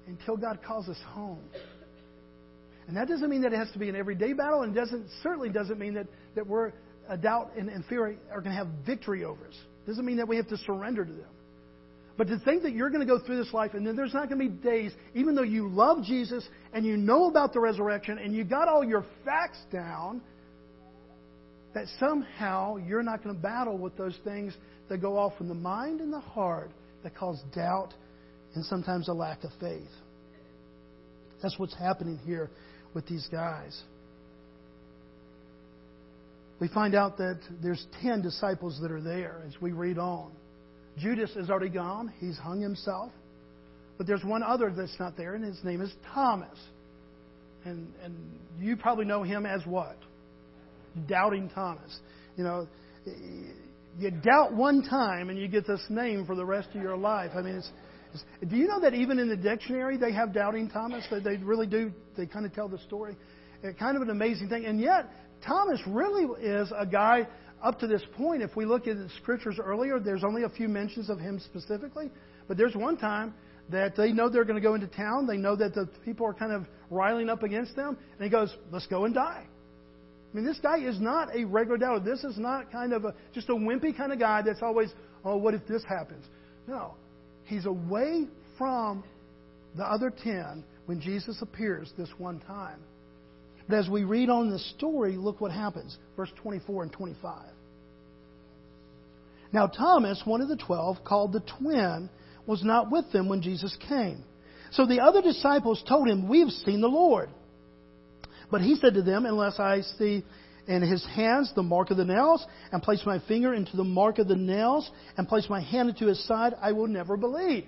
until 0.08 0.38
God 0.38 0.60
calls 0.65 0.89
us 0.89 0.99
home. 1.08 1.43
And 2.88 2.97
that 2.97 3.08
doesn't 3.08 3.29
mean 3.29 3.41
that 3.43 3.53
it 3.53 3.58
has 3.58 3.71
to 3.71 3.79
be 3.79 3.89
an 3.89 3.95
everyday 3.95 4.34
battle, 4.34 4.63
and 4.63 4.75
doesn't 4.75 5.08
certainly 5.21 5.49
doesn't 5.49 5.79
mean 5.79 5.93
that, 5.93 6.08
that 6.36 6.45
we're 6.45 6.73
a 7.08 7.17
doubt 7.17 7.51
and, 7.58 7.69
and 7.69 7.86
fear 7.86 8.17
are 8.32 8.41
going 8.41 8.51
to 8.51 8.58
have 8.58 8.67
victory 8.86 9.23
over 9.23 9.47
us. 9.47 9.56
Doesn't 9.88 10.06
mean 10.06 10.17
that 10.17 10.27
we 10.27 10.38
have 10.38 10.47
to 10.49 10.58
surrender 10.58 11.06
to 11.06 11.12
them. 11.12 11.29
But 12.15 12.27
to 12.27 12.38
think 12.39 12.63
that 12.63 12.73
you're 12.73 12.89
going 12.89 13.06
to 13.06 13.08
go 13.08 13.23
through 13.23 13.43
this 13.43 13.53
life 13.53 13.73
and 13.73 13.86
then 13.86 13.95
there's 13.95 14.13
not 14.13 14.29
going 14.29 14.39
to 14.39 14.49
be 14.49 14.62
days, 14.62 14.91
even 15.15 15.34
though 15.34 15.41
you 15.43 15.67
love 15.67 16.03
Jesus 16.03 16.47
and 16.71 16.86
you 16.86 16.95
know 16.95 17.25
about 17.27 17.53
the 17.53 17.60
resurrection 17.60 18.19
and 18.19 18.36
you 18.36 18.43
got 18.43 18.67
all 18.67 18.84
your 18.84 19.06
facts 19.25 19.58
down, 19.71 20.21
that 21.73 21.86
somehow 21.99 22.77
you're 22.77 23.03
not 23.03 23.23
going 23.23 23.36
to 23.36 23.41
battle 23.41 23.77
with 23.77 23.97
those 23.97 24.17
things 24.23 24.53
that 24.89 25.01
go 25.01 25.17
off 25.17 25.38
from 25.38 25.47
the 25.47 25.55
mind 25.55 26.01
and 26.01 26.12
the 26.12 26.19
heart 26.19 26.71
that 27.03 27.15
cause 27.15 27.41
doubt 27.55 27.93
and 28.55 28.63
sometimes 28.65 29.07
a 29.07 29.13
lack 29.13 29.43
of 29.43 29.51
faith. 29.59 29.81
That's 31.41 31.57
what's 31.57 31.75
happening 31.75 32.19
here 32.25 32.49
with 32.93 33.07
these 33.07 33.27
guys. 33.31 33.81
We 36.59 36.67
find 36.69 36.95
out 36.95 37.17
that 37.17 37.39
there's 37.62 37.86
10 38.01 38.21
disciples 38.21 38.79
that 38.81 38.91
are 38.91 39.01
there 39.01 39.41
as 39.47 39.59
we 39.62 39.71
read 39.71 39.97
on. 39.97 40.31
Judas 40.97 41.31
is 41.36 41.49
already 41.49 41.69
gone. 41.69 42.13
He's 42.19 42.38
hung 42.38 42.62
himself. 42.62 43.12
But 43.97 44.07
there's 44.07 44.23
one 44.23 44.43
other 44.43 44.71
that's 44.75 44.97
not 44.99 45.17
there, 45.17 45.36
and 45.36 45.43
his 45.43 45.62
name 45.63 45.81
is 45.81 45.91
Thomas. 46.13 46.57
And, 47.65 47.91
and 48.03 48.15
you 48.59 48.77
probably 48.77 49.05
know 49.05 49.23
him 49.23 49.45
as 49.45 49.65
what? 49.65 49.97
Doubting 51.08 51.49
Thomas. 51.49 51.99
You 52.38 52.43
know, 52.43 52.67
you 53.97 54.12
doubt 54.12 54.53
one 54.53 54.84
time 54.84 55.29
and 55.29 55.38
you 55.38 55.47
get 55.47 55.67
this 55.67 55.84
name 55.89 56.25
for 56.25 56.36
the 56.36 56.45
rest 56.45 56.69
of 56.73 56.82
your 56.82 56.97
life. 56.97 57.32
I 57.36 57.41
mean, 57.41 57.56
it's, 57.56 57.69
it's, 58.13 58.23
do 58.49 58.56
you 58.56 58.67
know 58.67 58.79
that 58.82 58.93
even 58.93 59.19
in 59.19 59.29
the 59.29 59.38
dictionary 59.38 59.97
they 59.97 60.12
have 60.13 60.34
doubting 60.34 60.69
Thomas? 60.69 61.06
They, 61.10 61.19
they 61.19 61.38
really 61.38 61.67
do. 61.67 61.91
They 62.17 62.25
kind 62.25 62.45
of 62.45 62.53
tell 62.53 62.67
the 62.67 62.79
story. 62.79 63.15
It's 63.62 63.77
kind 63.79 63.95
of 63.95 64.01
an 64.01 64.10
amazing 64.10 64.49
thing. 64.49 64.65
And 64.65 64.79
yet, 64.79 65.10
Thomas 65.45 65.79
really 65.88 66.25
is 66.41 66.71
a 66.77 66.86
guy 66.86 67.27
up 67.63 67.79
to 67.79 67.88
this 67.88 68.03
point. 68.17 68.41
If 68.41 68.56
we 68.56 68.65
look 68.65 68.88
at 68.88 68.97
the 68.97 69.10
scriptures 69.21 69.58
earlier, 69.63 69.99
there's 69.99 70.23
only 70.23 70.43
a 70.43 70.49
few 70.49 70.67
mentions 70.67 71.10
of 71.10 71.19
him 71.19 71.39
specifically. 71.39 72.10
But 72.47 72.58
there's 72.58 72.75
one 72.75 72.97
time 72.97 73.34
that 73.69 73.95
they 73.95 74.12
know 74.12 74.29
they're 74.29 74.43
going 74.43 74.62
to 74.62 74.67
go 74.67 74.75
into 74.75 74.88
town. 74.88 75.25
They 75.27 75.38
know 75.38 75.56
that 75.56 75.73
the 75.73 75.88
people 76.03 76.25
are 76.25 76.34
kind 76.34 76.51
of 76.51 76.65
riling 76.89 77.29
up 77.29 77.43
against 77.43 77.75
them. 77.75 77.97
And 78.17 78.23
he 78.23 78.29
goes, 78.29 78.53
let's 78.71 78.88
go 78.88 79.06
and 79.06 79.13
die. 79.13 79.45
I 80.33 80.35
mean, 80.35 80.45
this 80.45 80.59
guy 80.59 80.79
is 80.79 80.99
not 80.99 81.35
a 81.35 81.43
regular 81.45 81.77
doubter. 81.77 81.99
This 81.99 82.23
is 82.23 82.39
not 82.39 82.71
kind 82.71 82.91
of 82.91 83.05
a, 83.05 83.13
just 83.33 83.49
a 83.49 83.53
wimpy 83.53 83.95
kind 83.95 84.11
of 84.11 84.17
guy 84.17 84.41
that's 84.41 84.63
always, 84.63 84.91
oh, 85.23 85.37
what 85.37 85.53
if 85.53 85.67
this 85.67 85.83
happens? 85.87 86.25
No. 86.67 86.95
He's 87.45 87.67
away 87.67 88.25
from 88.57 89.03
the 89.77 89.83
other 89.83 90.09
ten 90.09 90.63
when 90.87 90.99
Jesus 90.99 91.41
appears 91.41 91.93
this 91.97 92.09
one 92.17 92.39
time. 92.39 92.79
But 93.69 93.77
as 93.77 93.89
we 93.89 94.05
read 94.05 94.29
on 94.29 94.49
the 94.49 94.59
story, 94.59 95.17
look 95.17 95.39
what 95.39 95.51
happens. 95.51 95.97
Verse 96.17 96.31
24 96.41 96.83
and 96.83 96.91
25. 96.91 97.45
Now, 99.51 99.67
Thomas, 99.67 100.21
one 100.25 100.41
of 100.41 100.49
the 100.49 100.57
twelve, 100.57 100.97
called 101.05 101.31
the 101.31 101.43
twin, 101.59 102.09
was 102.47 102.63
not 102.63 102.91
with 102.91 103.11
them 103.11 103.29
when 103.29 103.43
Jesus 103.43 103.77
came. 103.87 104.23
So 104.71 104.87
the 104.87 104.99
other 104.99 105.21
disciples 105.21 105.83
told 105.87 106.07
him, 106.09 106.27
We've 106.27 106.49
seen 106.49 106.81
the 106.81 106.87
Lord. 106.87 107.29
But 108.53 108.61
he 108.61 108.75
said 108.75 108.93
to 108.93 109.01
them, 109.01 109.25
Unless 109.25 109.59
I 109.59 109.81
see 109.97 110.23
in 110.67 110.83
his 110.83 111.03
hands 111.15 111.51
the 111.55 111.63
mark 111.63 111.89
of 111.89 111.97
the 111.97 112.05
nails, 112.05 112.45
and 112.71 112.83
place 112.83 113.01
my 113.03 113.17
finger 113.27 113.51
into 113.55 113.75
the 113.75 113.83
mark 113.83 114.19
of 114.19 114.27
the 114.27 114.35
nails, 114.35 114.91
and 115.17 115.27
place 115.27 115.47
my 115.49 115.59
hand 115.59 115.89
into 115.89 116.05
his 116.05 116.23
side, 116.27 116.53
I 116.61 116.71
will 116.71 116.85
never 116.85 117.17
believe. 117.17 117.65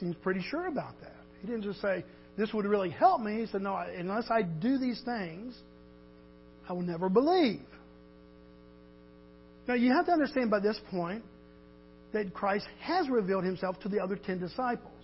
Seems 0.00 0.16
pretty 0.22 0.40
sure 0.40 0.68
about 0.68 0.98
that. 1.02 1.12
He 1.42 1.48
didn't 1.48 1.64
just 1.64 1.82
say, 1.82 2.02
This 2.38 2.50
would 2.54 2.64
really 2.64 2.88
help 2.88 3.20
me. 3.20 3.40
He 3.40 3.46
said, 3.46 3.60
No, 3.60 3.76
unless 3.76 4.30
I 4.30 4.40
do 4.40 4.78
these 4.78 5.02
things, 5.04 5.54
I 6.66 6.72
will 6.72 6.80
never 6.80 7.10
believe. 7.10 7.60
Now, 9.68 9.74
you 9.74 9.92
have 9.92 10.06
to 10.06 10.12
understand 10.12 10.50
by 10.50 10.60
this 10.60 10.80
point 10.90 11.24
that 12.14 12.32
Christ 12.32 12.64
has 12.80 13.10
revealed 13.10 13.44
himself 13.44 13.78
to 13.80 13.90
the 13.90 14.00
other 14.00 14.16
ten 14.16 14.40
disciples. 14.40 14.94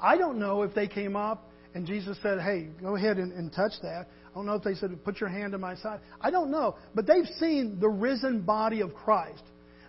I 0.00 0.16
don't 0.16 0.38
know 0.38 0.62
if 0.62 0.76
they 0.76 0.86
came 0.86 1.16
up 1.16 1.48
and 1.74 1.86
Jesus 1.86 2.18
said, 2.22 2.40
Hey, 2.40 2.68
go 2.80 2.96
ahead 2.96 3.18
and, 3.18 3.32
and 3.32 3.52
touch 3.52 3.72
that. 3.82 4.06
I 4.30 4.34
don't 4.34 4.46
know 4.46 4.54
if 4.54 4.62
they 4.62 4.74
said, 4.74 4.92
Put 5.04 5.20
your 5.20 5.30
hand 5.30 5.54
on 5.54 5.60
my 5.60 5.74
side. 5.76 6.00
I 6.20 6.30
don't 6.30 6.50
know. 6.50 6.76
But 6.94 7.06
they've 7.06 7.26
seen 7.38 7.78
the 7.80 7.88
risen 7.88 8.42
body 8.42 8.80
of 8.80 8.94
Christ. 8.94 9.42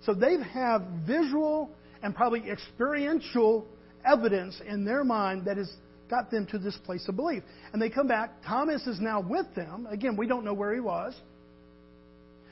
So 0.06 0.14
they 0.14 0.36
have 0.54 0.84
visual 1.06 1.72
and 2.02 2.16
probably 2.16 2.50
experiential 2.50 3.68
evidence 4.06 4.62
in 4.66 4.84
their 4.86 5.04
mind 5.04 5.46
that 5.46 5.58
has 5.58 5.72
got 6.10 6.30
them 6.30 6.46
to 6.48 6.58
this 6.58 6.78
place 6.86 7.06
of 7.08 7.16
belief. 7.16 7.44
And 7.72 7.82
they 7.82 7.90
come 7.90 8.08
back. 8.08 8.44
Thomas 8.46 8.86
is 8.86 9.00
now 9.00 9.22
with 9.22 9.54
them. 9.56 9.88
Again, 9.90 10.18
we 10.18 10.28
don't 10.28 10.44
know 10.44 10.54
where 10.54 10.74
he 10.74 10.82
was. 10.82 11.16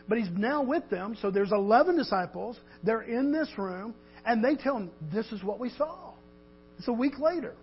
But 0.08 0.18
he's 0.18 0.30
now 0.32 0.64
with 0.64 0.90
them. 0.90 1.18
So 1.22 1.30
there's 1.32 1.52
11 1.52 1.98
disciples. 1.98 2.58
They're 2.84 3.04
in 3.04 3.32
this 3.32 3.50
room. 3.58 3.94
And 4.26 4.44
they 4.44 4.56
tell 4.56 4.78
him, 4.78 4.92
This 5.14 5.32
is 5.32 5.44
what 5.44 5.60
we 5.60 5.70
saw. 5.70 6.14
It's 6.78 6.88
a 6.88 6.94
week 6.94 7.20
later. 7.20 7.56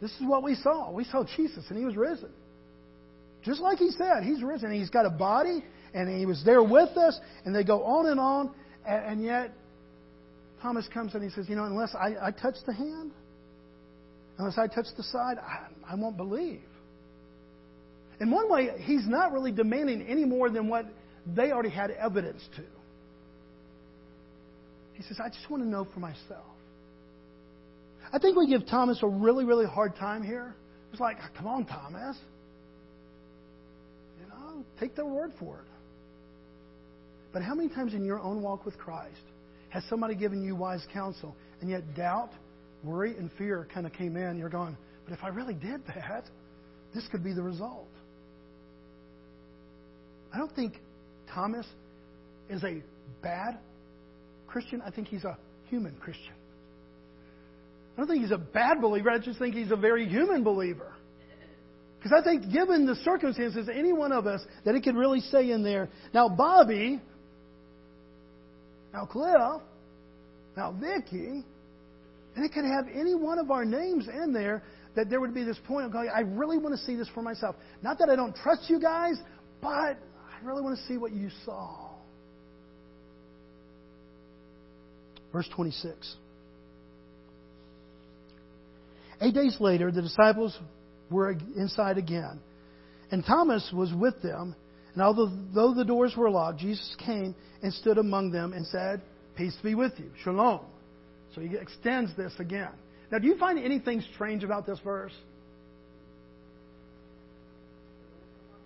This 0.00 0.10
is 0.12 0.22
what 0.26 0.42
we 0.42 0.54
saw. 0.54 0.90
We 0.90 1.04
saw 1.04 1.24
Jesus, 1.36 1.64
and 1.68 1.78
he 1.78 1.84
was 1.84 1.96
risen. 1.96 2.30
Just 3.42 3.60
like 3.60 3.78
he 3.78 3.90
said, 3.90 4.24
he's 4.24 4.42
risen. 4.42 4.72
He's 4.72 4.90
got 4.90 5.06
a 5.06 5.10
body, 5.10 5.64
and 5.94 6.08
he 6.08 6.26
was 6.26 6.42
there 6.44 6.62
with 6.62 6.96
us, 6.96 7.18
and 7.44 7.54
they 7.54 7.64
go 7.64 7.84
on 7.84 8.06
and 8.06 8.20
on, 8.20 8.50
and, 8.86 9.04
and 9.04 9.24
yet 9.24 9.52
Thomas 10.62 10.88
comes 10.92 11.14
and 11.14 11.22
he 11.22 11.30
says, 11.30 11.48
You 11.48 11.56
know, 11.56 11.64
unless 11.64 11.94
I, 11.94 12.14
I 12.20 12.30
touch 12.30 12.56
the 12.66 12.72
hand, 12.74 13.12
unless 14.38 14.58
I 14.58 14.66
touch 14.66 14.86
the 14.96 15.02
side, 15.04 15.38
I, 15.38 15.92
I 15.92 15.94
won't 15.94 16.16
believe. 16.16 16.62
In 18.20 18.30
one 18.30 18.50
way, 18.50 18.70
he's 18.80 19.06
not 19.06 19.32
really 19.32 19.52
demanding 19.52 20.02
any 20.02 20.24
more 20.24 20.50
than 20.50 20.68
what 20.68 20.86
they 21.26 21.52
already 21.52 21.70
had 21.70 21.90
evidence 21.90 22.42
to. 22.56 22.62
He 24.94 25.02
says, 25.02 25.18
I 25.22 25.28
just 25.28 25.50
want 25.50 25.62
to 25.62 25.68
know 25.68 25.86
for 25.92 26.00
myself. 26.00 26.55
I 28.12 28.18
think 28.18 28.36
we 28.36 28.46
give 28.48 28.66
Thomas 28.66 28.98
a 29.02 29.08
really, 29.08 29.44
really 29.44 29.66
hard 29.66 29.96
time 29.96 30.22
here. 30.22 30.54
It's 30.92 31.00
like, 31.00 31.18
ah, 31.20 31.30
come 31.36 31.46
on, 31.46 31.66
Thomas. 31.66 32.16
You 34.20 34.28
know, 34.28 34.64
take 34.80 34.94
their 34.94 35.06
word 35.06 35.32
for 35.38 35.58
it. 35.58 35.64
But 37.32 37.42
how 37.42 37.54
many 37.54 37.68
times 37.68 37.92
in 37.92 38.04
your 38.04 38.20
own 38.20 38.40
walk 38.42 38.64
with 38.64 38.78
Christ 38.78 39.20
has 39.70 39.84
somebody 39.90 40.14
given 40.14 40.42
you 40.42 40.56
wise 40.56 40.86
counsel 40.92 41.36
and 41.60 41.68
yet 41.68 41.94
doubt, 41.94 42.30
worry, 42.82 43.16
and 43.16 43.30
fear 43.36 43.68
kind 43.74 43.86
of 43.86 43.92
came 43.92 44.16
in? 44.16 44.38
You're 44.38 44.48
going, 44.48 44.76
but 45.04 45.12
if 45.12 45.22
I 45.22 45.28
really 45.28 45.54
did 45.54 45.86
that, 45.88 46.24
this 46.94 47.06
could 47.10 47.22
be 47.22 47.34
the 47.34 47.42
result. 47.42 47.88
I 50.32 50.38
don't 50.38 50.54
think 50.54 50.80
Thomas 51.32 51.66
is 52.48 52.62
a 52.64 52.82
bad 53.22 53.58
Christian. 54.46 54.80
I 54.80 54.90
think 54.90 55.08
he's 55.08 55.24
a 55.24 55.36
human 55.68 55.94
Christian. 56.00 56.34
I 57.96 58.00
don't 58.00 58.08
think 58.08 58.22
he's 58.22 58.30
a 58.30 58.38
bad 58.38 58.82
believer. 58.82 59.10
I 59.10 59.18
just 59.18 59.38
think 59.38 59.54
he's 59.54 59.70
a 59.70 59.76
very 59.76 60.06
human 60.06 60.44
believer. 60.44 60.92
Because 61.98 62.12
I 62.20 62.22
think, 62.22 62.52
given 62.52 62.84
the 62.84 62.94
circumstances, 62.96 63.68
any 63.72 63.92
one 63.92 64.12
of 64.12 64.26
us, 64.26 64.44
that 64.64 64.74
it 64.74 64.82
could 64.84 64.96
really 64.96 65.20
say 65.20 65.50
in 65.50 65.62
there, 65.62 65.88
now 66.12 66.28
Bobby, 66.28 67.00
now 68.92 69.06
Cliff, 69.06 69.62
now 70.56 70.72
Vicky, 70.78 71.42
and 72.36 72.44
it 72.44 72.52
could 72.52 72.66
have 72.66 72.84
any 72.94 73.14
one 73.14 73.38
of 73.38 73.50
our 73.50 73.64
names 73.64 74.08
in 74.08 74.32
there 74.32 74.62
that 74.94 75.08
there 75.08 75.20
would 75.20 75.34
be 75.34 75.42
this 75.42 75.58
point 75.66 75.86
of 75.86 75.92
going, 75.92 76.10
I 76.14 76.20
really 76.20 76.58
want 76.58 76.74
to 76.74 76.84
see 76.84 76.96
this 76.96 77.08
for 77.14 77.22
myself. 77.22 77.56
Not 77.82 77.98
that 77.98 78.10
I 78.10 78.16
don't 78.16 78.36
trust 78.36 78.68
you 78.68 78.78
guys, 78.78 79.16
but 79.62 79.68
I 79.68 80.44
really 80.44 80.62
want 80.62 80.78
to 80.78 80.84
see 80.86 80.98
what 80.98 81.12
you 81.12 81.30
saw. 81.44 81.90
Verse 85.32 85.48
26. 85.54 86.16
Eight 89.20 89.34
days 89.34 89.56
later, 89.60 89.90
the 89.90 90.02
disciples 90.02 90.56
were 91.10 91.30
inside 91.56 91.98
again, 91.98 92.40
and 93.10 93.24
Thomas 93.24 93.70
was 93.72 93.92
with 93.94 94.20
them. 94.22 94.54
And 94.94 95.02
although 95.02 95.74
the 95.74 95.84
doors 95.84 96.14
were 96.16 96.30
locked, 96.30 96.60
Jesus 96.60 96.96
came 97.04 97.34
and 97.62 97.72
stood 97.72 97.98
among 97.98 98.30
them 98.30 98.52
and 98.52 98.66
said, 98.66 99.02
Peace 99.36 99.56
be 99.62 99.74
with 99.74 99.92
you. 99.98 100.10
Shalom. 100.24 100.60
So 101.34 101.42
he 101.42 101.54
extends 101.54 102.16
this 102.16 102.32
again. 102.38 102.70
Now, 103.12 103.18
do 103.18 103.26
you 103.26 103.36
find 103.36 103.58
anything 103.58 104.02
strange 104.14 104.42
about 104.42 104.66
this 104.66 104.78
verse? 104.82 105.12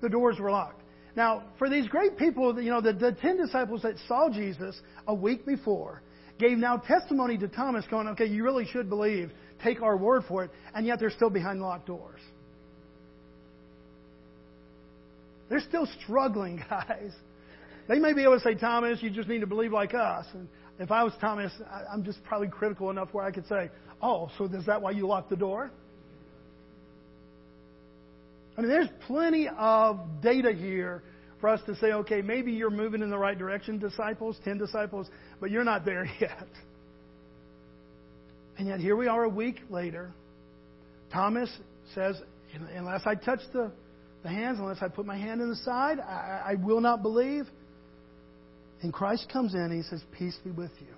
The 0.01 0.09
doors 0.09 0.39
were 0.39 0.51
locked. 0.51 0.81
Now, 1.17 1.43
for 1.59 1.69
these 1.69 1.89
great 1.89 2.17
people, 2.17 2.59
you 2.61 2.71
know, 2.71 2.81
the, 2.81 2.93
the 2.93 3.13
ten 3.21 3.37
disciples 3.37 3.83
that 3.83 3.97
saw 4.07 4.31
Jesus 4.31 4.81
a 5.07 5.15
week 5.15 5.45
before 5.45 6.03
gave 6.39 6.57
now 6.57 6.77
testimony 6.79 7.37
to 7.39 7.49
Thomas, 7.49 7.85
going, 7.91 8.09
okay, 8.09 8.27
you 8.27 8.45
really 8.45 8.65
should 8.65 8.89
believe 8.89 9.31
take 9.63 9.83
our 9.83 9.97
word 9.97 10.25
for 10.29 10.45
it, 10.45 10.51
and 10.75 10.87
yet 10.87 11.01
they're 11.01 11.11
still 11.11 11.31
behind 11.31 11.61
locked 11.61 11.87
doors. 11.87 12.21
They're 15.49 15.61
still 15.61 15.89
struggling, 16.03 16.63
guys. 16.71 17.13
They 17.89 17.99
may 17.99 18.13
be 18.13 18.23
able 18.23 18.35
to 18.35 18.41
say, 18.41 18.55
Thomas, 18.55 19.03
you 19.03 19.11
just 19.11 19.29
need 19.29 19.41
to 19.41 19.47
believe 19.47 19.73
like 19.73 19.95
us. 19.95 20.27
And 20.33 20.49
if 20.79 20.91
I 20.91 21.03
was 21.03 21.13
Thomas, 21.21 21.53
I'm 21.93 22.05
just 22.05 22.23
probably 22.25 22.49
critical 22.49 22.89
enough 22.91 23.09
where 23.13 23.25
I 23.25 23.33
could 23.33 23.47
say, 23.49 23.69
oh, 24.01 24.31
so 24.39 24.45
is 24.45 24.67
that 24.67 24.81
why 24.81 24.93
you 24.93 25.07
locked 25.07 25.29
the 25.29 25.37
door? 25.37 25.71
I 28.57 28.61
mean, 28.61 28.71
there's 28.71 28.89
plenty 29.07 29.49
of 29.49 29.99
data 30.23 30.53
here 30.53 31.03
for 31.41 31.49
us 31.49 31.61
to 31.67 31.75
say, 31.77 31.93
okay, 31.93 32.23
maybe 32.23 32.53
you're 32.53 32.71
moving 32.71 33.03
in 33.03 33.11
the 33.11 33.19
right 33.19 33.39
direction, 33.39 33.79
disciples, 33.79 34.37
10 34.45 34.59
disciples, 34.59 35.09
but 35.41 35.51
you're 35.51 35.65
not 35.65 35.85
there 35.85 36.05
yet. 36.21 36.47
And 38.61 38.69
yet 38.69 38.79
here 38.79 38.95
we 38.95 39.07
are 39.07 39.25
a 39.25 39.29
week 39.31 39.57
later. 39.71 40.13
Thomas 41.11 41.49
says, 41.95 42.21
unless 42.77 43.01
I 43.07 43.15
touch 43.15 43.41
the, 43.55 43.73
the 44.23 44.29
hands, 44.29 44.59
unless 44.59 44.83
I 44.83 44.89
put 44.89 45.07
my 45.07 45.17
hand 45.17 45.41
in 45.41 45.49
the 45.49 45.57
side, 45.57 45.99
I, 45.99 46.43
I 46.49 46.55
will 46.57 46.83
not 46.83 47.01
believe. 47.01 47.47
And 48.83 48.93
Christ 48.93 49.31
comes 49.33 49.55
in 49.55 49.61
and 49.61 49.73
he 49.73 49.81
says, 49.81 50.03
Peace 50.13 50.39
be 50.45 50.51
with 50.51 50.73
you. 50.79 50.95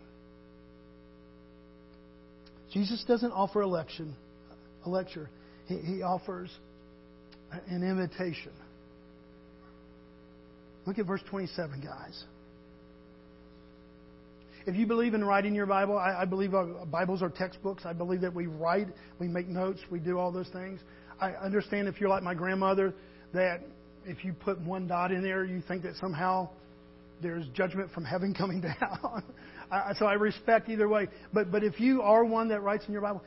Jesus 2.72 3.04
doesn't 3.06 3.30
offer 3.30 3.60
a 3.60 3.68
lecture. 3.68 4.08
A 4.84 4.90
lecture. 4.90 5.30
He, 5.68 5.76
he 5.76 6.02
offers 6.02 6.50
an 7.68 7.84
invitation. 7.84 8.50
Look 10.84 10.98
at 10.98 11.06
verse 11.06 11.22
27, 11.30 11.80
guys. 11.80 12.24
If 14.66 14.76
you 14.76 14.86
believe 14.86 15.14
in 15.14 15.24
writing 15.24 15.54
your 15.54 15.66
Bible, 15.66 15.98
I, 15.98 16.22
I 16.22 16.24
believe 16.24 16.54
uh, 16.54 16.84
Bibles 16.90 17.22
are 17.22 17.30
textbooks. 17.30 17.84
I 17.84 17.92
believe 17.92 18.20
that 18.20 18.32
we 18.32 18.46
write, 18.46 18.88
we 19.18 19.28
make 19.28 19.48
notes, 19.48 19.80
we 19.90 19.98
do 19.98 20.18
all 20.18 20.30
those 20.30 20.48
things. 20.48 20.80
I 21.20 21.32
understand 21.32 21.88
if 21.88 22.00
you're 22.00 22.10
like 22.10 22.22
my 22.22 22.34
grandmother, 22.34 22.94
that 23.32 23.60
if 24.04 24.24
you 24.24 24.32
put 24.32 24.60
one 24.60 24.86
dot 24.86 25.12
in 25.12 25.22
there, 25.22 25.44
you 25.44 25.62
think 25.66 25.82
that 25.82 25.96
somehow 25.96 26.48
there's 27.20 27.46
judgment 27.54 27.90
from 27.92 28.04
heaven 28.04 28.34
coming 28.38 28.60
down. 28.60 29.22
I, 29.70 29.92
so 29.98 30.06
I 30.06 30.14
respect 30.14 30.68
either 30.68 30.88
way. 30.88 31.08
But 31.32 31.50
but 31.50 31.64
if 31.64 31.80
you 31.80 32.02
are 32.02 32.24
one 32.24 32.48
that 32.48 32.60
writes 32.60 32.84
in 32.86 32.92
your 32.92 33.02
Bible, 33.02 33.22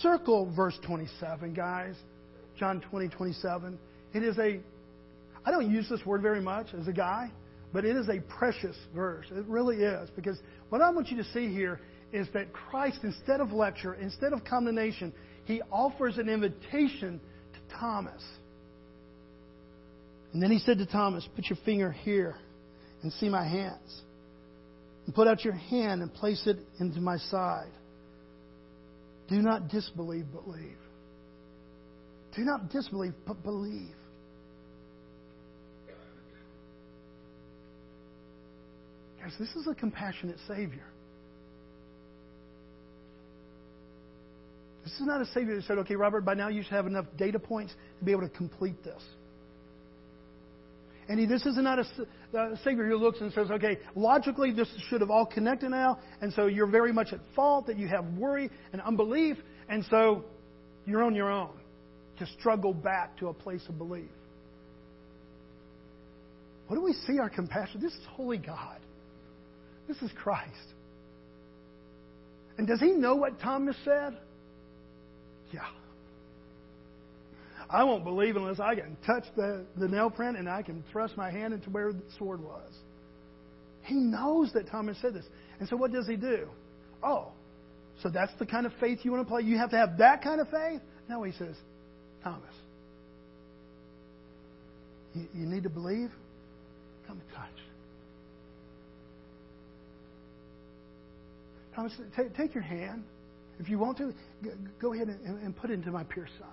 circle 0.00 0.52
verse 0.54 0.78
27, 0.86 1.54
guys. 1.54 1.94
John 2.58 2.80
20, 2.90 3.08
27. 3.08 3.78
It 4.14 4.22
is 4.22 4.38
a. 4.38 4.60
I 5.44 5.50
don't 5.50 5.70
use 5.70 5.88
this 5.88 6.04
word 6.06 6.22
very 6.22 6.40
much 6.40 6.68
as 6.78 6.86
a 6.86 6.92
guy, 6.92 7.32
But 7.72 7.84
it 7.84 7.96
is 7.96 8.08
a 8.08 8.20
precious 8.20 8.76
verse. 8.94 9.26
It 9.30 9.46
really 9.46 9.76
is. 9.76 10.10
Because 10.14 10.38
what 10.68 10.82
I 10.82 10.90
want 10.90 11.10
you 11.10 11.16
to 11.18 11.24
see 11.32 11.48
here 11.52 11.80
is 12.12 12.28
that 12.34 12.52
Christ, 12.52 12.98
instead 13.02 13.40
of 13.40 13.52
lecture, 13.52 13.94
instead 13.94 14.32
of 14.32 14.44
condemnation, 14.44 15.12
he 15.44 15.62
offers 15.70 16.18
an 16.18 16.28
invitation 16.28 17.20
to 17.54 17.76
Thomas. 17.76 18.22
And 20.32 20.42
then 20.42 20.50
he 20.50 20.58
said 20.58 20.78
to 20.78 20.86
Thomas, 20.86 21.26
Put 21.34 21.46
your 21.48 21.58
finger 21.64 21.90
here 21.90 22.36
and 23.02 23.12
see 23.14 23.28
my 23.28 23.46
hands. 23.46 24.02
And 25.06 25.14
put 25.14 25.26
out 25.26 25.44
your 25.44 25.54
hand 25.54 26.02
and 26.02 26.12
place 26.12 26.46
it 26.46 26.58
into 26.78 27.00
my 27.00 27.16
side. 27.16 27.72
Do 29.28 29.36
not 29.36 29.68
disbelieve, 29.68 30.26
believe. 30.30 30.76
Do 32.36 32.42
not 32.44 32.70
disbelieve, 32.70 33.14
but 33.26 33.42
believe. 33.42 33.94
Guys, 39.22 39.32
this 39.38 39.50
is 39.50 39.68
a 39.68 39.74
compassionate 39.74 40.36
Savior. 40.48 40.84
This 44.82 44.94
is 44.94 45.06
not 45.06 45.20
a 45.20 45.26
Savior 45.26 45.54
that 45.54 45.64
said, 45.64 45.78
okay, 45.78 45.94
Robert, 45.94 46.24
by 46.24 46.34
now 46.34 46.48
you 46.48 46.62
should 46.62 46.72
have 46.72 46.88
enough 46.88 47.06
data 47.16 47.38
points 47.38 47.72
to 48.00 48.04
be 48.04 48.10
able 48.10 48.22
to 48.22 48.28
complete 48.28 48.82
this. 48.82 49.00
And 51.08 51.20
he, 51.20 51.26
this 51.26 51.46
is 51.46 51.56
not 51.56 51.78
a, 51.78 51.84
a 52.36 52.56
Savior 52.64 52.88
who 52.88 52.96
looks 52.96 53.20
and 53.20 53.32
says, 53.32 53.48
okay, 53.50 53.78
logically 53.94 54.52
this 54.52 54.68
should 54.88 55.00
have 55.00 55.10
all 55.10 55.26
connected 55.26 55.70
now, 55.70 56.00
and 56.20 56.32
so 56.32 56.46
you're 56.46 56.66
very 56.66 56.92
much 56.92 57.12
at 57.12 57.20
fault 57.36 57.66
that 57.68 57.78
you 57.78 57.86
have 57.86 58.04
worry 58.16 58.50
and 58.72 58.82
unbelief, 58.82 59.36
and 59.68 59.84
so 59.88 60.24
you're 60.84 61.04
on 61.04 61.14
your 61.14 61.30
own 61.30 61.50
to 62.18 62.26
struggle 62.26 62.74
back 62.74 63.16
to 63.18 63.28
a 63.28 63.34
place 63.34 63.62
of 63.68 63.78
belief. 63.78 64.10
What 66.66 66.76
do 66.76 66.82
we 66.82 66.92
see 67.06 67.18
our 67.20 67.30
compassion? 67.30 67.80
This 67.80 67.92
is 67.92 68.04
holy 68.16 68.38
God. 68.38 68.80
This 69.88 69.96
is 70.02 70.10
Christ. 70.22 70.50
And 72.58 72.66
does 72.66 72.80
he 72.80 72.92
know 72.92 73.14
what 73.16 73.40
Thomas 73.40 73.76
said? 73.84 74.16
Yeah. 75.52 75.60
I 77.70 77.84
won't 77.84 78.04
believe 78.04 78.36
unless 78.36 78.60
I 78.60 78.74
can 78.74 78.96
touch 79.06 79.24
the, 79.34 79.64
the 79.76 79.88
nail 79.88 80.10
print 80.10 80.36
and 80.36 80.48
I 80.48 80.62
can 80.62 80.84
thrust 80.92 81.16
my 81.16 81.30
hand 81.30 81.54
into 81.54 81.70
where 81.70 81.92
the 81.92 82.02
sword 82.18 82.40
was. 82.42 82.72
He 83.82 83.94
knows 83.94 84.52
that 84.52 84.68
Thomas 84.68 84.98
said 85.00 85.14
this. 85.14 85.24
And 85.58 85.68
so 85.68 85.76
what 85.76 85.92
does 85.92 86.06
he 86.06 86.16
do? 86.16 86.48
Oh, 87.02 87.28
so 88.02 88.10
that's 88.10 88.32
the 88.38 88.46
kind 88.46 88.66
of 88.66 88.72
faith 88.78 89.00
you 89.02 89.10
want 89.10 89.26
to 89.26 89.30
play? 89.30 89.42
You 89.42 89.56
have 89.58 89.70
to 89.70 89.76
have 89.76 89.98
that 89.98 90.22
kind 90.22 90.40
of 90.40 90.48
faith? 90.48 90.80
No, 91.08 91.22
he 91.22 91.32
says, 91.32 91.56
Thomas, 92.22 92.54
you, 95.14 95.26
you 95.34 95.46
need 95.46 95.62
to 95.62 95.70
believe? 95.70 96.10
Come 97.06 97.20
and 97.20 97.36
touch. 97.36 97.71
Take, 102.16 102.34
take 102.36 102.54
your 102.54 102.62
hand. 102.62 103.04
If 103.58 103.68
you 103.68 103.78
want 103.78 103.98
to, 103.98 104.12
go 104.80 104.92
ahead 104.92 105.08
and, 105.08 105.42
and 105.42 105.56
put 105.56 105.70
it 105.70 105.74
into 105.74 105.90
my 105.90 106.04
pierced 106.04 106.32
side. 106.38 106.48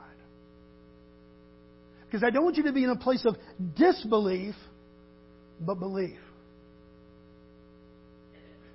Because 2.05 2.23
I 2.23 2.29
don't 2.29 2.43
want 2.43 2.57
you 2.57 2.63
to 2.63 2.73
be 2.73 2.83
in 2.83 2.89
a 2.89 2.95
place 2.95 3.25
of 3.25 3.35
disbelief, 3.75 4.55
but 5.61 5.75
belief. 5.75 6.19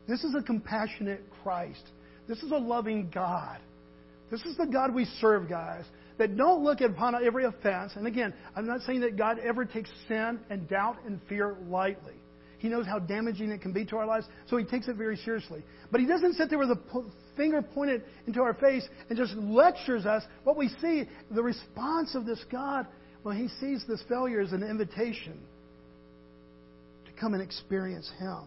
This 0.07 0.23
is 0.23 0.35
a 0.39 0.43
compassionate 0.43 1.23
Christ. 1.43 1.83
This 2.29 2.43
is 2.43 2.51
a 2.51 2.57
loving 2.57 3.11
God. 3.13 3.59
This 4.31 4.43
is 4.43 4.57
the 4.57 4.67
God 4.67 4.95
we 4.95 5.05
serve, 5.21 5.49
guys. 5.49 5.85
That 6.19 6.37
don't 6.37 6.63
look 6.63 6.81
upon 6.81 7.15
every 7.25 7.45
offense. 7.45 7.93
And 7.97 8.07
again, 8.07 8.33
I'm 8.55 8.67
not 8.67 8.83
saying 8.83 9.01
that 9.01 9.17
God 9.17 9.39
ever 9.41 9.65
takes 9.65 9.91
sin 10.07 10.39
and 10.49 10.69
doubt 10.69 10.99
and 11.07 11.21
fear 11.29 11.57
lightly. 11.69 12.15
He 12.65 12.71
knows 12.71 12.87
how 12.87 12.99
damaging 12.99 13.51
it 13.51 13.61
can 13.61 13.75
be 13.75 13.85
to 13.85 13.99
our 13.99 14.07
lives, 14.07 14.25
so 14.49 14.57
he 14.57 14.65
takes 14.65 14.89
it 14.89 14.97
very 14.97 15.19
seriously. 15.19 15.63
But 15.91 16.01
he 16.01 16.07
doesn't 16.07 16.33
sit 16.37 16.49
there 16.49 16.59
with 16.59 16.71
a 16.71 16.79
finger 17.37 17.61
pointed 17.61 18.05
into 18.27 18.41
our 18.41 18.55
face 18.55 18.89
and 19.11 19.19
just 19.19 19.35
lectures 19.35 20.07
us. 20.07 20.23
What 20.45 20.57
we 20.57 20.71
see, 20.81 21.05
the 21.31 21.43
response 21.43 22.15
of 22.15 22.25
this 22.25 22.43
God, 22.51 22.87
well, 23.23 23.37
he 23.37 23.49
sees 23.61 23.85
this 23.87 24.03
failure 24.09 24.41
as 24.41 24.53
an 24.55 24.63
invitation 24.63 25.39
to 27.05 27.21
come 27.21 27.35
and 27.35 27.43
experience 27.43 28.11
him. 28.19 28.45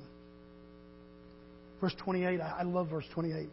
Verse 1.80 1.94
28, 2.04 2.42
I 2.42 2.64
love 2.64 2.90
verse 2.90 3.06
28. 3.14 3.48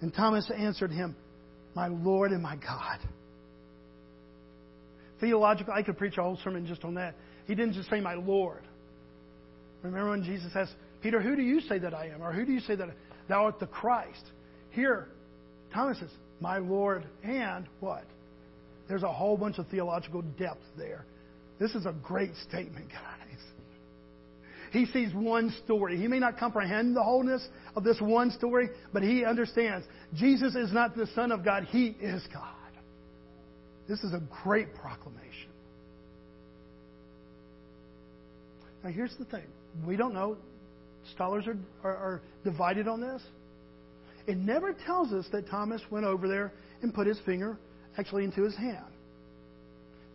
And 0.00 0.12
Thomas 0.12 0.50
answered 0.50 0.90
him, 0.90 1.14
My 1.76 1.86
Lord 1.86 2.32
and 2.32 2.42
my 2.42 2.56
God. 2.56 2.98
Theological, 5.20 5.72
I 5.72 5.84
could 5.84 5.96
preach 5.96 6.18
a 6.18 6.22
whole 6.24 6.40
sermon 6.42 6.66
just 6.66 6.82
on 6.82 6.94
that. 6.94 7.14
He 7.46 7.54
didn't 7.54 7.74
just 7.74 7.88
say, 7.88 8.00
My 8.00 8.14
Lord. 8.14 8.64
Remember 9.82 10.10
when 10.10 10.22
Jesus 10.22 10.52
asked, 10.54 10.74
Peter, 11.02 11.20
who 11.20 11.34
do 11.34 11.42
you 11.42 11.60
say 11.60 11.78
that 11.78 11.94
I 11.94 12.06
am? 12.08 12.22
Or 12.22 12.32
who 12.32 12.44
do 12.44 12.52
you 12.52 12.60
say 12.60 12.76
that 12.76 12.88
thou 13.28 13.44
art 13.44 13.58
the 13.58 13.66
Christ? 13.66 14.24
Here, 14.70 15.08
Thomas 15.74 15.98
says, 15.98 16.10
My 16.40 16.58
Lord 16.58 17.06
and 17.24 17.66
what? 17.80 18.04
There's 18.88 19.02
a 19.02 19.12
whole 19.12 19.36
bunch 19.36 19.58
of 19.58 19.66
theological 19.68 20.22
depth 20.22 20.64
there. 20.76 21.04
This 21.58 21.74
is 21.74 21.86
a 21.86 21.92
great 21.92 22.34
statement, 22.48 22.88
guys. 22.92 23.22
He 24.72 24.86
sees 24.86 25.12
one 25.12 25.54
story. 25.64 25.98
He 25.98 26.08
may 26.08 26.18
not 26.18 26.38
comprehend 26.38 26.96
the 26.96 27.02
wholeness 27.02 27.46
of 27.76 27.84
this 27.84 28.00
one 28.00 28.30
story, 28.30 28.70
but 28.92 29.02
he 29.02 29.22
understands 29.22 29.86
Jesus 30.14 30.54
is 30.54 30.72
not 30.72 30.96
the 30.96 31.06
Son 31.14 31.30
of 31.30 31.44
God, 31.44 31.64
He 31.70 31.88
is 32.00 32.26
God. 32.32 32.54
This 33.86 34.02
is 34.02 34.14
a 34.14 34.22
great 34.42 34.74
proclamation. 34.74 35.50
Now, 38.82 38.90
here's 38.90 39.14
the 39.18 39.26
thing 39.26 39.44
we 39.86 39.96
don't 39.96 40.14
know. 40.14 40.36
Scholars 41.14 41.46
are, 41.46 41.56
are, 41.82 41.96
are 41.96 42.22
divided 42.44 42.88
on 42.88 43.00
this. 43.00 43.22
It 44.26 44.36
never 44.36 44.72
tells 44.72 45.12
us 45.12 45.26
that 45.32 45.48
Thomas 45.48 45.82
went 45.90 46.06
over 46.06 46.28
there 46.28 46.52
and 46.82 46.94
put 46.94 47.06
his 47.06 47.18
finger 47.26 47.58
actually 47.98 48.24
into 48.24 48.42
his 48.42 48.56
hand. 48.56 48.86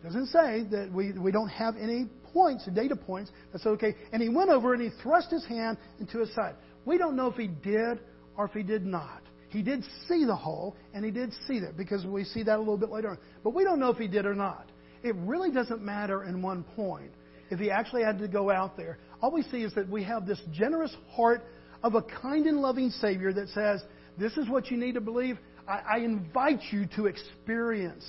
It 0.00 0.06
doesn't 0.06 0.26
say 0.26 0.64
that 0.70 0.90
we, 0.92 1.12
we 1.12 1.32
don't 1.32 1.48
have 1.48 1.74
any 1.76 2.06
points, 2.32 2.66
data 2.74 2.96
points. 2.96 3.30
That's 3.52 3.66
okay. 3.66 3.94
And 4.12 4.22
he 4.22 4.28
went 4.28 4.50
over 4.50 4.72
and 4.72 4.82
he 4.82 4.90
thrust 5.02 5.30
his 5.30 5.44
hand 5.44 5.76
into 6.00 6.20
his 6.20 6.32
side. 6.34 6.54
We 6.84 6.98
don't 6.98 7.16
know 7.16 7.26
if 7.26 7.34
he 7.34 7.48
did 7.48 7.98
or 8.36 8.46
if 8.46 8.52
he 8.52 8.62
did 8.62 8.86
not. 8.86 9.22
He 9.50 9.62
did 9.62 9.82
see 10.06 10.26
the 10.26 10.36
hole, 10.36 10.76
and 10.92 11.02
he 11.04 11.10
did 11.10 11.32
see 11.46 11.58
that 11.60 11.76
because 11.76 12.04
we 12.04 12.24
see 12.24 12.42
that 12.42 12.56
a 12.56 12.58
little 12.58 12.76
bit 12.76 12.90
later 12.90 13.08
on. 13.10 13.18
But 13.42 13.54
we 13.54 13.64
don't 13.64 13.80
know 13.80 13.88
if 13.88 13.96
he 13.96 14.06
did 14.06 14.26
or 14.26 14.34
not. 14.34 14.70
It 15.02 15.14
really 15.16 15.50
doesn't 15.50 15.82
matter 15.82 16.24
in 16.24 16.42
one 16.42 16.64
point 16.76 17.12
if 17.50 17.58
he 17.58 17.70
actually 17.70 18.02
had 18.02 18.18
to 18.18 18.28
go 18.28 18.50
out 18.50 18.76
there. 18.76 18.98
All 19.20 19.32
we 19.32 19.42
see 19.42 19.62
is 19.62 19.74
that 19.74 19.88
we 19.88 20.04
have 20.04 20.26
this 20.26 20.40
generous 20.52 20.94
heart 21.10 21.42
of 21.82 21.94
a 21.94 22.02
kind 22.02 22.46
and 22.46 22.58
loving 22.58 22.90
Savior 22.90 23.32
that 23.32 23.48
says, 23.50 23.82
This 24.18 24.36
is 24.36 24.48
what 24.48 24.70
you 24.70 24.76
need 24.76 24.94
to 24.94 25.00
believe. 25.00 25.38
I, 25.66 25.96
I 25.96 25.98
invite 25.98 26.60
you 26.70 26.86
to 26.96 27.06
experience. 27.06 28.06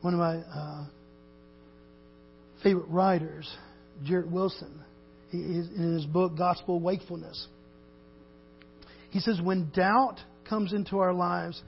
One 0.00 0.14
of 0.14 0.20
my 0.20 0.36
uh, 0.36 0.86
favorite 2.62 2.88
writers, 2.88 3.50
Jared 4.04 4.30
Wilson, 4.30 4.80
he, 5.30 5.38
in 5.38 5.94
his 5.94 6.06
book, 6.06 6.36
Gospel 6.36 6.80
Wakefulness, 6.80 7.48
he 9.10 9.20
says, 9.20 9.40
When 9.40 9.70
doubt 9.74 10.20
comes 10.48 10.72
into 10.72 10.98
our 10.98 11.12
lives, 11.12 11.60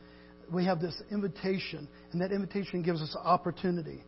we 0.52 0.64
have 0.64 0.80
this 0.80 1.00
invitation, 1.10 1.88
and 2.12 2.20
that 2.20 2.32
invitation 2.32 2.82
gives 2.82 3.00
us 3.00 3.16
opportunity. 3.22 4.02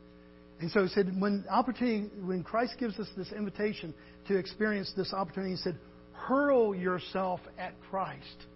And 0.61 0.71
so 0.71 0.83
he 0.83 0.89
said, 0.89 1.13
when 1.21 1.45
opportunity, 1.51 2.09
when 2.21 2.43
Christ 2.43 2.75
gives 2.79 2.99
us 2.99 3.09
this 3.17 3.33
invitation 3.33 3.95
to 4.29 4.37
experience 4.37 4.93
this 4.97 5.13
opportunity, 5.13 5.53
he 5.53 5.57
said, 5.57 5.79
hurl 6.13 6.75
yourself 6.75 7.41
at 7.59 7.75
Christ. 7.91 8.47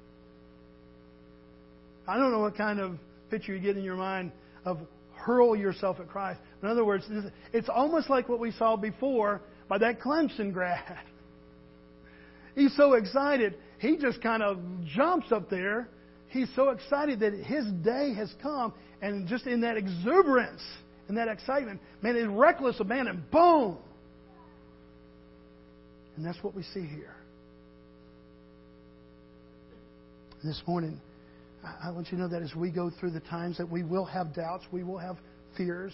I 2.06 2.16
don't 2.16 2.30
know 2.30 2.40
what 2.40 2.56
kind 2.56 2.78
of 2.78 2.98
picture 3.30 3.54
you 3.54 3.60
get 3.60 3.76
in 3.76 3.82
your 3.82 3.96
mind 3.96 4.30
of 4.64 4.78
hurl 5.14 5.56
yourself 5.56 5.98
at 5.98 6.08
Christ. 6.08 6.40
In 6.62 6.68
other 6.68 6.84
words, 6.84 7.04
it's 7.52 7.68
almost 7.68 8.08
like 8.08 8.28
what 8.28 8.38
we 8.38 8.52
saw 8.52 8.76
before 8.76 9.42
by 9.68 9.78
that 9.78 10.00
Clemson 10.00 10.52
grad. 10.52 10.98
He's 12.54 12.74
so 12.76 12.94
excited, 12.94 13.56
he 13.78 13.96
just 13.96 14.22
kind 14.22 14.42
of 14.42 14.58
jumps 14.86 15.32
up 15.32 15.50
there 15.50 15.88
he's 16.36 16.54
so 16.54 16.70
excited 16.70 17.20
that 17.20 17.32
his 17.32 17.64
day 17.84 18.14
has 18.14 18.32
come, 18.42 18.72
and 19.00 19.26
just 19.26 19.46
in 19.46 19.62
that 19.62 19.76
exuberance 19.76 20.62
and 21.08 21.16
that 21.16 21.28
excitement, 21.28 21.80
man, 22.02 22.14
his 22.14 22.26
reckless 22.26 22.78
abandon, 22.80 23.24
boom! 23.32 23.78
And 26.16 26.24
that's 26.24 26.42
what 26.42 26.54
we 26.54 26.62
see 26.62 26.86
here. 26.86 27.14
This 30.44 30.62
morning, 30.66 31.00
I 31.82 31.90
want 31.90 32.06
you 32.10 32.18
to 32.18 32.22
know 32.22 32.28
that 32.28 32.42
as 32.42 32.54
we 32.54 32.70
go 32.70 32.90
through 33.00 33.10
the 33.10 33.20
times 33.20 33.58
that 33.58 33.68
we 33.68 33.82
will 33.82 34.04
have 34.04 34.34
doubts, 34.34 34.64
we 34.70 34.84
will 34.84 34.98
have 34.98 35.16
fears, 35.56 35.92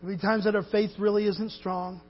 there'll 0.00 0.16
be 0.16 0.20
times 0.20 0.44
that 0.44 0.54
our 0.54 0.64
faith 0.70 0.90
really 0.98 1.26
isn't 1.26 1.50
strong. 1.52 2.00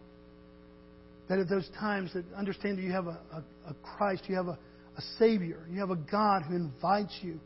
That 1.29 1.39
at 1.39 1.49
those 1.49 1.69
times 1.79 2.13
that 2.15 2.25
understand 2.35 2.79
that 2.79 2.83
you 2.83 2.93
have 2.93 3.07
a, 3.07 3.19
a, 3.33 3.45
a 3.69 3.75
Christ, 3.83 4.25
you 4.29 4.37
have 4.37 4.49
a, 4.49 4.59
a 4.99 5.03
Savior. 5.19 5.65
You 5.71 5.81
have 5.81 5.91
a 5.91 5.97
God 5.97 6.43
who 6.43 6.57
invites 6.57 7.17
you 7.23 7.41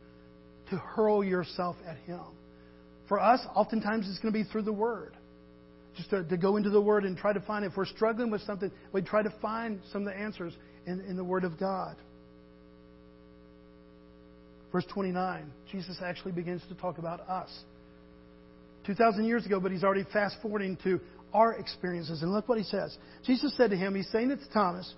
to 0.71 0.77
hurl 0.77 1.23
yourself 1.23 1.75
at 1.87 1.97
Him. 1.97 2.21
For 3.07 3.19
us, 3.19 3.39
oftentimes 3.55 4.09
it's 4.09 4.19
going 4.19 4.33
to 4.33 4.43
be 4.43 4.49
through 4.49 4.63
the 4.63 4.73
Word. 4.73 5.13
Just 5.95 6.09
to, 6.09 6.23
to 6.23 6.37
go 6.37 6.57
into 6.57 6.71
the 6.71 6.81
Word 6.81 7.05
and 7.05 7.15
try 7.15 7.31
to 7.31 7.41
find, 7.41 7.63
if 7.63 7.77
we're 7.77 7.85
struggling 7.85 8.31
with 8.31 8.41
something, 8.41 8.71
we 8.91 9.03
try 9.03 9.21
to 9.21 9.33
find 9.41 9.79
some 9.91 10.07
of 10.07 10.13
the 10.13 10.19
answers 10.19 10.53
in, 10.87 10.99
in 11.01 11.15
the 11.15 11.23
Word 11.23 11.43
of 11.43 11.59
God. 11.59 11.95
Verse 14.71 14.85
29, 14.91 15.51
Jesus 15.71 15.97
actually 16.03 16.31
begins 16.31 16.63
to 16.69 16.75
talk 16.75 16.97
about 16.97 17.19
us. 17.29 17.49
2,000 18.87 19.25
years 19.25 19.45
ago, 19.45 19.59
but 19.59 19.71
he's 19.71 19.83
already 19.83 20.03
fast 20.11 20.37
forwarding 20.41 20.77
to 20.83 20.99
our 21.31 21.53
experiences. 21.53 22.23
And 22.23 22.33
look 22.33 22.49
what 22.49 22.57
he 22.57 22.63
says. 22.63 22.97
Jesus 23.23 23.55
said 23.55 23.69
to 23.69 23.77
him, 23.77 23.93
He's 23.93 24.09
saying 24.11 24.31
it 24.31 24.39
to 24.39 24.49
Thomas, 24.51 24.91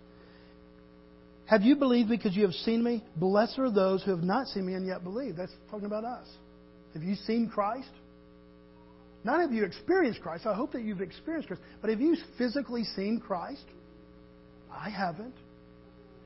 Have 1.47 1.61
you 1.61 1.75
believed 1.75 2.09
because 2.09 2.35
you 2.35 2.43
have 2.43 2.53
seen 2.53 2.83
me? 2.83 3.03
Blessed 3.17 3.59
are 3.59 3.71
those 3.71 4.03
who 4.03 4.11
have 4.11 4.23
not 4.23 4.47
seen 4.47 4.65
me 4.65 4.73
and 4.73 4.85
yet 4.85 5.03
believe. 5.03 5.35
That's 5.35 5.53
talking 5.69 5.85
about 5.85 6.03
us. 6.03 6.27
Have 6.93 7.03
you 7.03 7.15
seen 7.15 7.49
Christ? 7.49 7.89
Not 9.23 9.41
have 9.41 9.51
you 9.51 9.63
experienced 9.63 10.21
Christ. 10.21 10.45
I 10.45 10.53
hope 10.53 10.71
that 10.73 10.83
you've 10.83 11.01
experienced 11.01 11.47
Christ. 11.47 11.61
But 11.81 11.89
have 11.89 11.99
you 11.99 12.15
physically 12.37 12.83
seen 12.95 13.19
Christ? 13.19 13.65
I 14.71 14.89
haven't. 14.89 15.35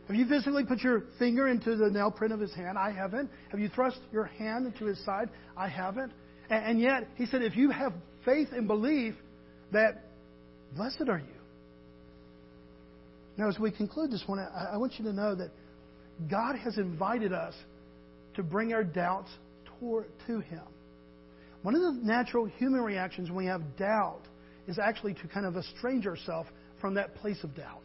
Have 0.08 0.16
you 0.16 0.26
physically 0.26 0.66
put 0.66 0.80
your 0.80 1.04
finger 1.18 1.48
into 1.48 1.76
the 1.76 1.90
nail 1.90 2.12
print 2.12 2.34
of 2.34 2.40
his 2.40 2.54
hand? 2.54 2.78
I 2.78 2.92
haven't. 2.92 3.30
Have 3.52 3.60
you 3.60 3.70
thrust 3.70 4.00
your 4.12 4.26
hand 4.26 4.66
into 4.66 4.86
his 4.86 5.04
side? 5.06 5.30
I 5.56 5.68
haven't. 5.68 6.12
And 6.50 6.80
yet, 6.80 7.08
he 7.16 7.26
said, 7.26 7.42
if 7.44 7.56
you 7.56 7.70
have 7.70 7.94
faith 8.26 8.50
and 8.52 8.68
belief, 8.68 9.16
that 9.72 10.04
blessed 10.76 11.04
are 11.08 11.20
you. 11.20 11.39
Now, 13.40 13.48
as 13.48 13.58
we 13.58 13.72
conclude 13.72 14.12
this 14.12 14.24
one, 14.28 14.38
I 14.38 14.76
want 14.76 15.00
you 15.00 15.06
to 15.06 15.14
know 15.14 15.34
that 15.34 15.50
God 16.30 16.58
has 16.58 16.78
invited 16.78 17.32
us 17.32 17.54
to 18.36 18.44
bring 18.44 18.74
our 18.74 18.84
doubts 18.84 19.30
toward, 19.80 20.08
to 20.28 20.42
Him. 20.42 20.64
One 21.62 21.74
of 21.74 21.82
the 21.82 22.02
natural 22.04 22.48
human 22.48 22.82
reactions 22.82 23.30
when 23.30 23.38
we 23.38 23.46
have 23.46 23.62
doubt 23.78 24.24
is 24.68 24.78
actually 24.78 25.14
to 25.14 25.28
kind 25.30 25.46
of 25.46 25.56
estrange 25.56 26.06
ourselves 26.06 26.50
from 26.82 26.96
that 26.96 27.16
place 27.16 27.42
of 27.46 27.56
doubt. 27.56 27.82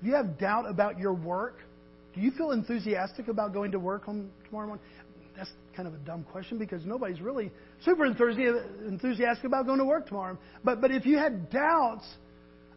If 0.00 0.06
you 0.06 0.14
have 0.14 0.36
doubt 0.36 0.68
about 0.68 0.98
your 0.98 1.14
work, 1.14 1.60
do 2.16 2.20
you 2.20 2.32
feel 2.32 2.50
enthusiastic 2.50 3.28
about 3.28 3.52
going 3.52 3.70
to 3.70 3.78
work 3.78 4.08
on 4.08 4.28
tomorrow 4.46 4.66
morning? 4.66 4.84
That's 5.36 5.50
kind 5.76 5.86
of 5.86 5.94
a 5.94 5.98
dumb 5.98 6.24
question 6.32 6.58
because 6.58 6.84
nobody's 6.84 7.20
really 7.20 7.52
super 7.84 8.04
enthusiastic 8.04 9.44
about 9.44 9.66
going 9.66 9.78
to 9.78 9.84
work 9.84 10.08
tomorrow. 10.08 10.36
But, 10.64 10.80
but 10.80 10.90
if 10.90 11.06
you 11.06 11.16
had 11.16 11.48
doubts 11.48 12.04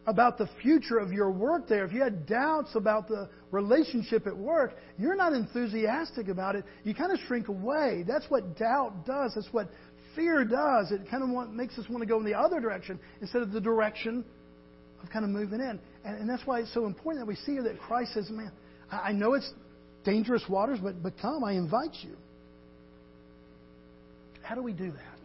about 0.06 0.36
the 0.36 0.48
future 0.60 0.98
of 0.98 1.12
your 1.12 1.30
work 1.30 1.68
there, 1.68 1.84
if 1.84 1.92
you 1.92 2.02
had 2.02 2.26
doubts 2.26 2.74
about 2.74 3.06
the 3.08 3.28
relationship 3.50 4.26
at 4.26 4.36
work, 4.36 4.74
you're 4.98 5.14
not 5.14 5.32
enthusiastic 5.32 6.28
about 6.28 6.56
it. 6.56 6.64
You 6.84 6.94
kind 6.94 7.12
of 7.12 7.18
shrink 7.26 7.48
away. 7.48 8.04
That's 8.06 8.26
what 8.28 8.56
doubt 8.58 9.06
does. 9.06 9.32
That's 9.34 9.52
what 9.52 9.68
fear 10.16 10.44
does. 10.44 10.90
It 10.90 11.08
kind 11.10 11.22
of 11.22 11.30
want, 11.30 11.54
makes 11.54 11.78
us 11.78 11.88
want 11.88 12.02
to 12.02 12.06
go 12.06 12.18
in 12.18 12.24
the 12.24 12.34
other 12.34 12.60
direction 12.60 12.98
instead 13.20 13.42
of 13.42 13.52
the 13.52 13.60
direction 13.60 14.24
of 15.02 15.10
kind 15.10 15.24
of 15.24 15.30
moving 15.30 15.60
in. 15.60 15.78
And, 16.04 16.18
and 16.18 16.28
that's 16.28 16.44
why 16.46 16.60
it's 16.60 16.74
so 16.74 16.86
important 16.86 17.24
that 17.24 17.28
we 17.28 17.36
see 17.36 17.60
that 17.60 17.78
Christ 17.78 18.14
says, 18.14 18.28
man, 18.30 18.50
I, 18.90 18.96
I 18.96 19.12
know 19.12 19.34
it's 19.34 19.50
dangerous 20.04 20.44
waters, 20.48 20.78
but, 20.82 21.00
but 21.02 21.14
come, 21.20 21.44
I 21.44 21.52
invite 21.52 21.96
you. 22.02 22.16
How 24.42 24.56
do 24.56 24.62
we 24.62 24.72
do 24.72 24.90
that? 24.90 25.18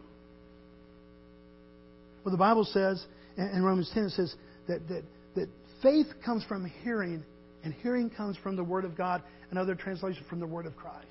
Well, 2.24 2.32
the 2.32 2.38
Bible 2.38 2.64
says, 2.64 3.04
in 3.36 3.62
Romans 3.62 3.90
10, 3.94 4.04
it 4.04 4.10
says, 4.10 4.34
that, 4.68 4.86
that, 4.88 5.02
that 5.34 5.48
faith 5.82 6.06
comes 6.24 6.44
from 6.44 6.70
hearing, 6.84 7.24
and 7.64 7.74
hearing 7.82 8.10
comes 8.10 8.36
from 8.42 8.56
the 8.56 8.64
Word 8.64 8.84
of 8.84 8.96
God, 8.96 9.22
another 9.50 9.74
translation 9.74 10.24
from 10.28 10.40
the 10.40 10.46
Word 10.46 10.66
of 10.66 10.76
Christ. 10.76 11.06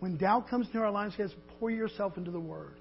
When 0.00 0.16
doubt 0.16 0.48
comes 0.48 0.66
into 0.66 0.78
our 0.80 0.90
lives, 0.90 1.14
guys, 1.16 1.34
pour 1.58 1.70
yourself 1.70 2.16
into 2.16 2.30
the 2.30 2.40
Word. 2.40 2.74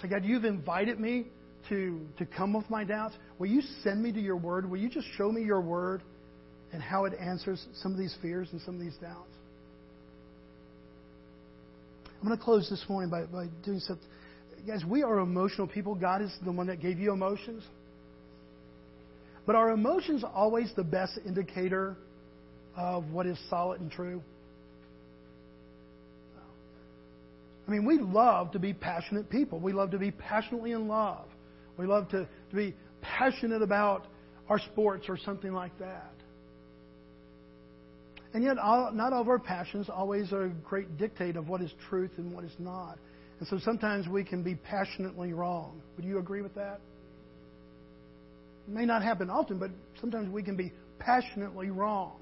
Say, 0.00 0.08
God, 0.08 0.24
you've 0.24 0.44
invited 0.44 0.98
me 0.98 1.26
to, 1.68 2.00
to 2.18 2.26
come 2.26 2.52
with 2.54 2.68
my 2.70 2.84
doubts. 2.84 3.14
Will 3.38 3.48
you 3.48 3.60
send 3.82 4.02
me 4.02 4.12
to 4.12 4.20
your 4.20 4.36
Word? 4.36 4.68
Will 4.68 4.78
you 4.78 4.88
just 4.88 5.06
show 5.16 5.30
me 5.30 5.42
your 5.42 5.60
Word 5.60 6.02
and 6.72 6.82
how 6.82 7.04
it 7.04 7.12
answers 7.20 7.64
some 7.82 7.92
of 7.92 7.98
these 7.98 8.16
fears 8.22 8.48
and 8.52 8.60
some 8.62 8.76
of 8.76 8.80
these 8.80 8.96
doubts? 9.00 9.28
I'm 12.20 12.26
going 12.26 12.38
to 12.38 12.44
close 12.44 12.68
this 12.68 12.84
morning 12.88 13.10
by, 13.10 13.24
by 13.24 13.46
doing 13.64 13.80
something. 13.80 14.06
Guys, 14.66 14.84
we 14.84 15.02
are 15.02 15.18
emotional 15.18 15.66
people. 15.66 15.94
God 15.94 16.20
is 16.20 16.30
the 16.44 16.52
one 16.52 16.66
that 16.66 16.80
gave 16.80 16.98
you 16.98 17.12
emotions. 17.12 17.62
But 19.50 19.56
are 19.56 19.72
emotions 19.72 20.22
always 20.22 20.70
the 20.76 20.84
best 20.84 21.18
indicator 21.26 21.96
of 22.76 23.10
what 23.10 23.26
is 23.26 23.36
solid 23.50 23.80
and 23.80 23.90
true? 23.90 24.22
I 27.66 27.70
mean, 27.72 27.84
we 27.84 27.98
love 27.98 28.52
to 28.52 28.60
be 28.60 28.72
passionate 28.72 29.28
people. 29.28 29.58
We 29.58 29.72
love 29.72 29.90
to 29.90 29.98
be 29.98 30.12
passionately 30.12 30.70
in 30.70 30.86
love. 30.86 31.26
We 31.76 31.86
love 31.86 32.08
to, 32.10 32.28
to 32.50 32.56
be 32.56 32.76
passionate 33.02 33.60
about 33.60 34.06
our 34.48 34.60
sports 34.60 35.06
or 35.08 35.18
something 35.18 35.52
like 35.52 35.76
that. 35.80 36.14
And 38.32 38.44
yet, 38.44 38.56
all, 38.56 38.92
not 38.92 39.12
all 39.12 39.22
of 39.22 39.28
our 39.28 39.40
passions 39.40 39.88
always 39.92 40.32
are 40.32 40.44
a 40.44 40.50
great 40.50 40.96
dictate 40.96 41.34
of 41.34 41.48
what 41.48 41.60
is 41.60 41.72
truth 41.88 42.12
and 42.18 42.32
what 42.32 42.44
is 42.44 42.54
not. 42.60 42.98
And 43.40 43.48
so 43.48 43.58
sometimes 43.58 44.06
we 44.06 44.22
can 44.22 44.44
be 44.44 44.54
passionately 44.54 45.32
wrong. 45.32 45.82
Would 45.96 46.04
you 46.04 46.20
agree 46.20 46.40
with 46.40 46.54
that? 46.54 46.78
It 48.70 48.74
may 48.74 48.84
not 48.84 49.02
happen 49.02 49.28
often, 49.30 49.58
but 49.58 49.70
sometimes 50.00 50.30
we 50.30 50.44
can 50.44 50.56
be 50.56 50.72
passionately 51.00 51.70
wrong. 51.70 52.20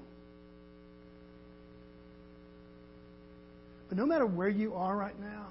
But 3.87 3.99
no 3.99 4.05
matter 4.07 4.25
where 4.25 4.49
you 4.49 4.73
are 4.73 4.97
right 4.97 5.19
now, 5.19 5.45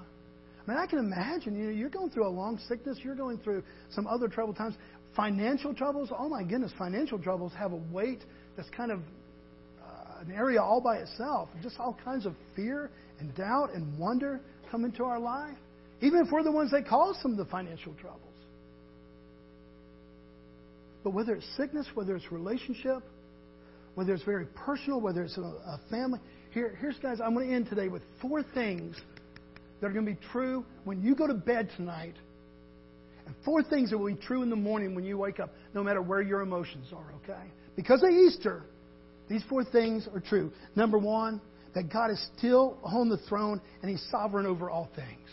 I 0.59 0.69
mean, 0.69 0.77
I 0.77 0.85
can 0.87 0.99
imagine 0.99 1.55
you 1.55 1.67
know, 1.67 1.71
you're 1.71 1.89
going 1.89 2.09
through 2.09 2.27
a 2.27 2.29
long 2.29 2.59
sickness, 2.67 2.97
you're 3.01 3.15
going 3.15 3.37
through 3.37 3.63
some 3.91 4.07
other 4.07 4.27
troubled 4.27 4.57
times, 4.57 4.75
financial 5.15 5.73
troubles. 5.73 6.09
Oh 6.17 6.27
my 6.27 6.43
goodness, 6.43 6.73
financial 6.77 7.17
troubles 7.17 7.53
have 7.57 7.71
a 7.71 7.81
weight 7.93 8.19
that's 8.57 8.69
kind 8.69 8.91
of 8.91 8.99
uh, 9.81 10.19
an 10.25 10.33
area 10.33 10.61
all 10.61 10.81
by 10.81 10.97
itself. 10.97 11.47
Just 11.63 11.79
all 11.79 11.97
kinds 12.03 12.25
of 12.25 12.35
fear 12.57 12.91
and 13.21 13.33
doubt 13.35 13.69
and 13.73 13.97
wonder 13.97 14.41
come 14.69 14.83
into 14.83 15.05
our 15.05 15.19
life, 15.19 15.57
even 16.01 16.19
if 16.25 16.29
we're 16.29 16.43
the 16.43 16.51
ones 16.51 16.71
that 16.71 16.85
cause 16.85 17.17
some 17.21 17.31
of 17.31 17.37
the 17.37 17.45
financial 17.45 17.93
troubles. 18.01 18.28
But 21.03 21.11
whether 21.11 21.33
it's 21.33 21.45
sickness, 21.57 21.87
whether 21.93 22.15
it's 22.15 22.31
relationship, 22.31 23.03
whether 23.95 24.13
it's 24.13 24.23
very 24.23 24.45
personal, 24.47 25.01
whether 25.01 25.23
it's 25.23 25.37
a, 25.37 25.41
a 25.41 25.79
family, 25.89 26.19
here, 26.51 26.77
here's 26.79 26.97
guys, 26.99 27.19
I'm 27.21 27.33
going 27.33 27.49
to 27.49 27.55
end 27.55 27.69
today 27.69 27.87
with 27.87 28.01
four 28.21 28.43
things 28.43 28.99
that 29.79 29.87
are 29.87 29.93
going 29.93 30.05
to 30.05 30.11
be 30.11 30.19
true 30.31 30.65
when 30.83 31.01
you 31.01 31.15
go 31.15 31.27
to 31.27 31.33
bed 31.33 31.69
tonight, 31.77 32.15
and 33.25 33.35
four 33.45 33.63
things 33.63 33.91
that 33.91 33.97
will 33.97 34.13
be 34.13 34.19
true 34.19 34.41
in 34.41 34.49
the 34.49 34.55
morning 34.55 34.95
when 34.95 35.05
you 35.05 35.17
wake 35.17 35.39
up, 35.39 35.51
no 35.73 35.83
matter 35.83 36.01
where 36.01 36.21
your 36.21 36.41
emotions 36.41 36.87
are, 36.93 37.13
okay? 37.23 37.47
Because 37.75 38.03
of 38.03 38.09
Easter, 38.09 38.63
these 39.29 39.43
four 39.47 39.63
things 39.63 40.07
are 40.13 40.19
true. 40.19 40.51
Number 40.75 40.97
one, 40.97 41.39
that 41.75 41.91
God 41.91 42.11
is 42.11 42.29
still 42.37 42.77
on 42.83 43.09
the 43.09 43.17
throne 43.29 43.61
and 43.81 43.91
He's 43.91 44.05
sovereign 44.09 44.45
over 44.45 44.69
all 44.69 44.89
things. 44.95 45.29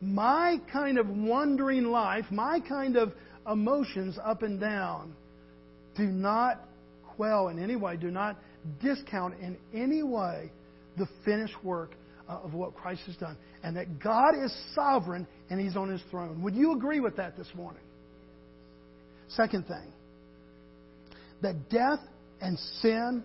My 0.00 0.60
kind 0.72 0.98
of 0.98 1.08
wandering 1.08 1.84
life, 1.84 2.24
my 2.30 2.60
kind 2.60 2.96
of 2.96 3.12
emotions 3.50 4.18
up 4.24 4.42
and 4.42 4.60
down, 4.60 5.14
do 5.96 6.04
not 6.04 6.60
quell 7.16 7.48
in 7.48 7.62
any 7.62 7.76
way, 7.76 7.96
do 7.96 8.10
not 8.10 8.36
discount 8.82 9.34
in 9.40 9.56
any 9.74 10.02
way 10.02 10.50
the 10.98 11.06
finished 11.24 11.62
work 11.64 11.92
uh, 12.28 12.38
of 12.42 12.54
what 12.54 12.74
Christ 12.74 13.02
has 13.06 13.16
done. 13.16 13.36
And 13.62 13.76
that 13.76 13.98
God 13.98 14.34
is 14.34 14.54
sovereign 14.74 15.26
and 15.50 15.60
He's 15.60 15.76
on 15.76 15.90
His 15.90 16.02
throne. 16.10 16.42
Would 16.42 16.54
you 16.54 16.72
agree 16.72 17.00
with 17.00 17.16
that 17.16 17.36
this 17.36 17.48
morning? 17.54 17.82
Second 19.28 19.66
thing, 19.66 19.92
that 21.42 21.68
death 21.68 22.00
and 22.40 22.58
sin 22.80 23.24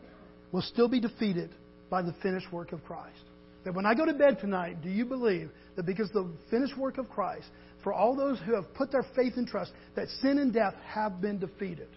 will 0.51 0.61
still 0.61 0.88
be 0.88 0.99
defeated 0.99 1.49
by 1.89 2.01
the 2.01 2.13
finished 2.24 2.51
work 2.51 2.72
of 2.72 2.84
Christ. 2.84 3.24
That 3.64 3.76
when 3.76 3.86
I 3.86 3.93
go 3.93 4.05
to 4.05 4.14
bed 4.14 4.39
tonight, 4.39 4.82
do 4.82 4.89
you 4.89 5.05
believe 5.05 5.51
that 5.76 5.86
because 5.86 6.09
the 6.12 6.32
finished 6.49 6.78
work 6.78 6.97
of 6.97 7.09
Christ, 7.09 7.45
for 7.84 7.93
all 7.93 8.16
those 8.16 8.39
who 8.45 8.55
have 8.55 8.74
put 8.74 8.91
their 8.91 9.05
faith 9.16 9.34
and 9.38 9.47
trust, 9.47 9.72
that 9.95 10.07
sin 10.22 10.39
and 10.39 10.53
death 10.53 10.74
have 10.88 11.22
been 11.22 11.39
defeated? 11.39 11.89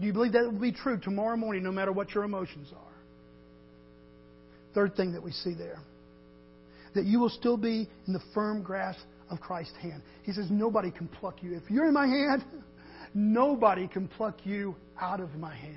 Do 0.00 0.06
you 0.06 0.12
believe 0.12 0.32
that 0.32 0.44
will 0.44 0.60
be 0.60 0.72
true 0.72 0.98
tomorrow 0.98 1.36
morning, 1.36 1.62
no 1.62 1.72
matter 1.72 1.92
what 1.92 2.14
your 2.14 2.24
emotions 2.24 2.68
are? 2.76 2.92
Third 4.74 4.94
thing 4.94 5.12
that 5.12 5.22
we 5.22 5.32
see 5.32 5.54
there 5.54 5.78
that 6.96 7.04
you 7.04 7.20
will 7.20 7.28
still 7.28 7.58
be 7.58 7.86
in 8.06 8.12
the 8.12 8.22
firm 8.34 8.62
grasp 8.62 9.00
of 9.30 9.38
Christ's 9.38 9.76
hand. 9.82 10.02
He 10.22 10.32
says, 10.32 10.46
Nobody 10.50 10.90
can 10.90 11.08
pluck 11.08 11.42
you. 11.42 11.54
If 11.54 11.70
you're 11.70 11.86
in 11.86 11.94
my 11.94 12.06
hand, 12.06 12.44
nobody 13.14 13.86
can 13.86 14.08
pluck 14.08 14.38
you 14.44 14.74
out 15.00 15.20
of 15.20 15.34
my 15.34 15.54
hand. 15.54 15.76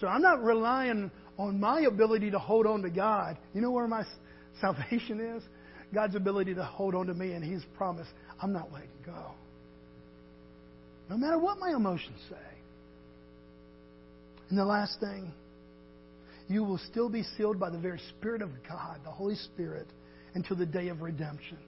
So 0.00 0.06
I'm 0.06 0.22
not 0.22 0.42
relying 0.42 1.10
on 1.38 1.60
my 1.60 1.80
ability 1.82 2.32
to 2.32 2.38
hold 2.38 2.66
on 2.66 2.82
to 2.82 2.90
God. 2.90 3.38
You 3.54 3.60
know 3.60 3.70
where 3.70 3.86
my 3.86 4.04
salvation 4.60 5.20
is? 5.20 5.42
God's 5.94 6.16
ability 6.16 6.54
to 6.54 6.64
hold 6.64 6.94
on 6.94 7.06
to 7.06 7.14
me 7.14 7.32
and 7.32 7.44
His 7.44 7.62
promise. 7.76 8.06
I'm 8.42 8.52
not 8.52 8.72
letting 8.72 8.88
go. 9.06 9.32
No 11.08 11.16
matter 11.16 11.38
what 11.38 11.58
my 11.58 11.70
emotions 11.70 12.18
say. 12.28 12.36
And 14.50 14.58
the 14.58 14.64
last 14.64 15.00
thing, 15.00 15.32
you 16.48 16.64
will 16.64 16.80
still 16.90 17.08
be 17.08 17.22
sealed 17.36 17.58
by 17.58 17.70
the 17.70 17.78
very 17.78 18.00
Spirit 18.16 18.42
of 18.42 18.50
God, 18.68 19.00
the 19.04 19.10
Holy 19.10 19.34
Spirit, 19.34 19.86
until 20.34 20.56
the 20.56 20.66
day 20.66 20.88
of 20.88 21.00
redemption. 21.00 21.58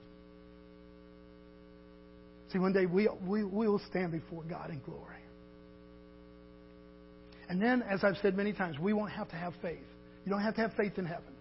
See, 2.51 2.59
one 2.59 2.73
day 2.73 2.85
we, 2.85 3.07
we, 3.25 3.43
we 3.43 3.67
will 3.67 3.81
stand 3.89 4.11
before 4.11 4.43
God 4.43 4.71
in 4.71 4.81
glory. 4.81 5.20
And 7.51 7.61
then, 7.61 7.81
as 7.81 8.01
I've 8.05 8.15
said 8.21 8.37
many 8.37 8.53
times, 8.53 8.79
we 8.79 8.93
won't 8.93 9.11
have 9.11 9.27
to 9.27 9.35
have 9.35 9.53
faith. 9.61 9.83
You 10.23 10.31
don't 10.31 10.41
have 10.41 10.55
to 10.55 10.61
have 10.61 10.71
faith 10.77 10.97
in 10.97 11.03
heaven. 11.03 11.33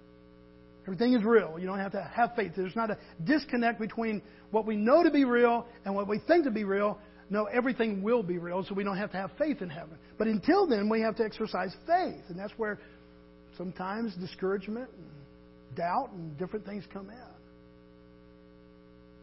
Everything 0.82 1.14
is 1.14 1.22
real. 1.22 1.56
You 1.56 1.68
don't 1.68 1.78
have 1.78 1.92
to 1.92 2.02
have 2.02 2.34
faith. 2.34 2.50
There's 2.56 2.74
not 2.74 2.90
a 2.90 2.98
disconnect 3.22 3.78
between 3.78 4.20
what 4.50 4.66
we 4.66 4.74
know 4.74 5.04
to 5.04 5.10
be 5.12 5.24
real 5.24 5.68
and 5.84 5.94
what 5.94 6.08
we 6.08 6.18
think 6.26 6.46
to 6.46 6.50
be 6.50 6.64
real. 6.64 6.98
No, 7.30 7.44
everything 7.44 8.02
will 8.02 8.24
be 8.24 8.38
real, 8.38 8.64
so 8.64 8.74
we 8.74 8.82
don't 8.82 8.96
have 8.96 9.12
to 9.12 9.18
have 9.18 9.30
faith 9.38 9.62
in 9.62 9.70
heaven. 9.70 9.96
But 10.18 10.26
until 10.26 10.66
then, 10.66 10.88
we 10.88 11.00
have 11.00 11.14
to 11.14 11.22
exercise 11.22 11.72
faith. 11.86 12.24
And 12.28 12.36
that's 12.36 12.54
where 12.56 12.80
sometimes 13.56 14.12
discouragement 14.16 14.88
and 14.92 15.76
doubt 15.76 16.10
and 16.10 16.36
different 16.36 16.66
things 16.66 16.82
come 16.92 17.08
in. 17.08 17.34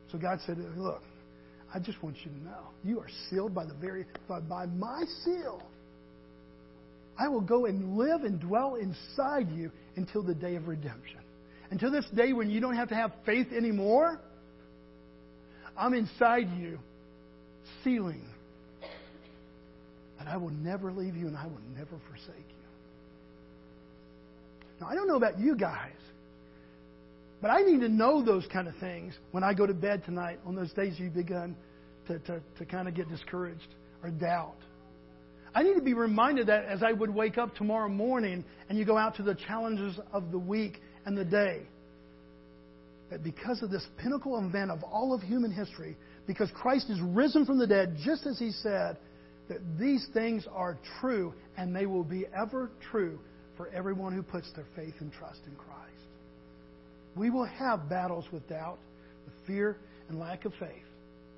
So 0.10 0.18
God 0.18 0.40
said, 0.46 0.58
Look, 0.78 1.04
I 1.76 1.80
just 1.80 2.02
want 2.02 2.16
you 2.24 2.32
to 2.32 2.44
know 2.46 2.70
you 2.86 3.02
are 3.02 3.10
sealed 3.30 3.54
by 3.54 3.66
the 3.66 3.74
very 3.74 4.06
by, 4.30 4.40
by 4.40 4.68
my 4.68 5.04
seal. 5.26 5.62
I 7.18 7.28
will 7.28 7.42
go 7.42 7.66
and 7.66 7.98
live 7.98 8.24
and 8.24 8.40
dwell 8.40 8.76
inside 8.76 9.52
you 9.52 9.72
until 9.96 10.24
the 10.24 10.36
day 10.36 10.56
of 10.56 10.68
redemption. 10.68 11.20
Until 11.72 11.92
this 11.92 12.06
day 12.16 12.34
when 12.34 12.50
you 12.50 12.60
don't 12.62 12.76
have 12.76 12.90
to 12.90 12.96
have 12.96 13.12
faith 13.26 13.48
anymore, 13.52 14.20
I'm 15.78 15.94
inside 15.94 16.50
you, 16.58 16.80
sealing. 17.84 18.24
And 20.20 20.30
I 20.30 20.38
will 20.38 20.50
never 20.50 20.92
leave 20.92 21.16
you 21.16 21.28
and 21.28 21.38
I 21.38 21.46
will 21.46 21.62
never 21.76 22.00
forsake 22.10 22.36
you. 22.38 22.56
Now, 24.80 24.88
I 24.88 24.96
don't 24.96 25.08
know 25.08 25.16
about 25.16 25.40
you 25.40 25.56
guys, 25.56 25.92
but 27.42 27.50
I 27.50 27.62
need 27.62 27.82
to 27.82 27.90
know 27.90 28.24
those 28.24 28.46
kind 28.52 28.68
of 28.68 28.76
things 28.78 29.14
when 29.32 29.44
I 29.44 29.54
go 29.54 29.66
to 29.66 29.74
bed 29.74 30.04
tonight 30.06 30.40
on 30.46 30.56
those 30.56 30.72
days 30.74 30.94
you've 30.98 31.16
begun 31.16 31.56
to, 32.08 32.20
to, 32.20 32.42
to 32.58 32.66
kind 32.66 32.88
of 32.88 32.94
get 32.94 33.10
discouraged 33.10 33.68
or 34.04 34.10
doubt. 34.10 34.58
I 35.56 35.64
need 35.64 35.76
to 35.76 35.82
be 35.82 35.94
reminded 35.94 36.48
that 36.48 36.66
as 36.66 36.84
I 36.84 36.92
would 36.92 37.10
wake 37.10 37.38
up 37.38 37.56
tomorrow 37.56 37.90
morning 37.90 38.44
and 38.70 38.78
you 38.78 38.86
go 38.86 38.98
out 38.98 39.16
to 39.16 39.24
the 39.24 39.36
challenges 39.36 40.00
of 40.12 40.32
the 40.32 40.40
week 40.40 40.82
and 41.06 41.18
the 41.18 41.26
day, 41.26 41.64
that 43.10 43.24
because 43.24 43.64
of 43.64 43.70
this 43.72 43.86
pinnacle 43.98 44.38
event 44.38 44.70
of 44.72 44.84
all 44.84 45.14
of 45.14 45.22
human 45.22 45.52
history, 45.52 45.96
because 46.28 46.50
Christ 46.54 46.90
is 46.90 47.00
risen 47.02 47.46
from 47.46 47.58
the 47.58 47.68
dead, 47.68 47.98
just 48.04 48.26
as 48.26 48.38
he 48.38 48.52
said, 48.52 48.98
that 49.48 49.60
these 49.80 50.06
things 50.14 50.46
are 50.54 50.78
true 51.00 51.34
and 51.58 51.76
they 51.76 51.86
will 51.86 52.04
be 52.04 52.26
ever 52.38 52.70
true 52.92 53.18
for 53.56 53.70
everyone 53.70 54.14
who 54.14 54.22
puts 54.22 54.52
their 54.54 54.68
faith 54.76 54.94
and 55.00 55.12
trust 55.14 55.40
in 55.48 55.56
Christ. 55.56 55.78
We 57.16 57.30
will 57.30 57.46
have 57.46 57.90
battles 57.90 58.26
with 58.32 58.48
doubt, 58.50 58.78
with 59.26 59.34
fear, 59.48 59.78
and 60.10 60.20
lack 60.20 60.46
of 60.46 60.54
faith. 60.60 60.84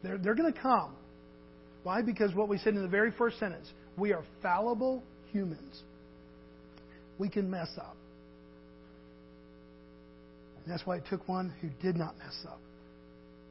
They're, 0.04 0.18
they're 0.18 0.36
going 0.36 0.52
to 0.52 0.60
come. 0.60 0.96
Why? 1.84 2.02
Because 2.02 2.34
what 2.34 2.50
we 2.50 2.58
said 2.58 2.74
in 2.74 2.82
the 2.82 2.88
very 2.88 3.12
first 3.12 3.40
sentence 3.40 3.72
we 4.00 4.14
are 4.14 4.24
fallible 4.42 5.04
humans. 5.32 5.82
We 7.18 7.30
can 7.30 7.50
mess 7.50 7.70
up. 7.78 7.96
And 10.64 10.74
that's 10.74 10.86
why 10.86 10.98
it 10.98 11.04
took 11.10 11.28
one 11.28 11.54
who 11.62 11.70
did 11.82 11.96
not 11.96 12.18
mess 12.18 12.38
up, 12.48 12.60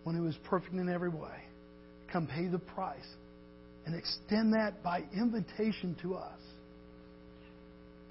one 0.05 0.15
who 0.15 0.23
was 0.23 0.37
perfect 0.45 0.75
in 0.75 0.89
every 0.89 1.11
way, 1.11 1.43
come 2.13 2.27
pay 2.27 2.47
the 2.47 2.59
price 2.59 3.09
and 3.87 3.95
extend 3.95 4.55
that 4.55 4.83
by 4.83 5.03
invitation 5.15 5.97
to 6.03 6.15
us. 6.15 6.41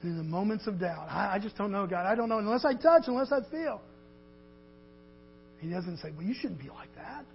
And 0.01 0.11
in 0.11 0.17
the 0.17 0.23
moments 0.23 0.67
of 0.67 0.79
doubt, 0.79 1.07
I, 1.09 1.35
I 1.35 1.39
just 1.39 1.57
don't 1.57 1.71
know, 1.71 1.87
God. 1.87 2.05
I 2.05 2.15
don't 2.15 2.29
know 2.29 2.39
unless 2.39 2.65
I 2.65 2.73
touch, 2.73 3.03
unless 3.07 3.31
I 3.31 3.39
feel. 3.49 3.81
He 5.59 5.69
doesn't 5.69 5.97
say, 5.97 6.11
Well, 6.15 6.25
you 6.25 6.33
shouldn't 6.33 6.59
be 6.59 6.69
like 6.69 6.93
that. 6.95 7.25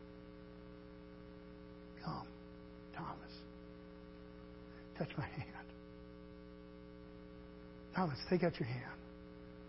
Come, 2.04 2.26
Thomas. 2.96 3.32
Touch 4.98 5.08
my 5.16 5.24
hand. 5.24 5.48
Thomas, 7.94 8.18
take 8.30 8.42
out 8.42 8.58
your 8.58 8.68
hand. 8.68 8.98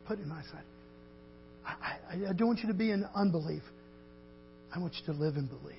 Put 0.08 0.20
it 0.20 0.24
in 0.24 0.30
my 0.30 0.42
side. 0.44 0.64
I, 1.66 1.72
I, 2.10 2.30
I 2.30 2.34
don't 2.34 2.48
want 2.48 2.60
you 2.60 2.68
to 2.68 2.74
be 2.74 2.92
in 2.92 3.06
unbelief. 3.16 3.64
I 4.74 4.80
want 4.80 4.94
you 4.96 5.14
to 5.14 5.20
live 5.20 5.36
in 5.36 5.48
belief. 5.48 5.78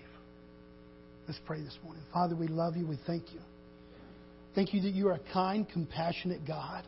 Let's 1.26 1.40
pray 1.46 1.62
this 1.62 1.76
morning. 1.82 2.02
Father, 2.12 2.36
we 2.36 2.48
love 2.48 2.76
you. 2.76 2.86
We 2.86 2.98
thank 3.06 3.32
you. 3.32 3.40
Thank 4.54 4.72
you 4.72 4.82
that 4.82 4.92
you 4.92 5.08
are 5.08 5.14
a 5.14 5.32
kind, 5.32 5.68
compassionate 5.68 6.46
God. 6.46 6.84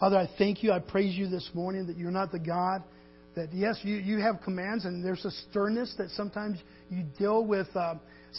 Father, 0.00 0.16
I 0.16 0.28
thank 0.38 0.62
you. 0.62 0.72
I 0.72 0.78
praise 0.78 1.16
you 1.16 1.28
this 1.28 1.48
morning 1.54 1.86
that 1.88 1.96
you're 1.96 2.10
not 2.10 2.30
the 2.32 2.38
God 2.38 2.82
that, 3.38 3.52
yes, 3.52 3.78
you, 3.82 3.96
you 3.96 4.18
have 4.18 4.40
commands 4.42 4.84
and 4.84 5.04
there's 5.04 5.24
a 5.24 5.30
sternness 5.30 5.94
that 5.98 6.10
sometimes 6.10 6.58
you 6.90 7.04
deal 7.18 7.44
with 7.44 7.68
uh, 7.76 7.94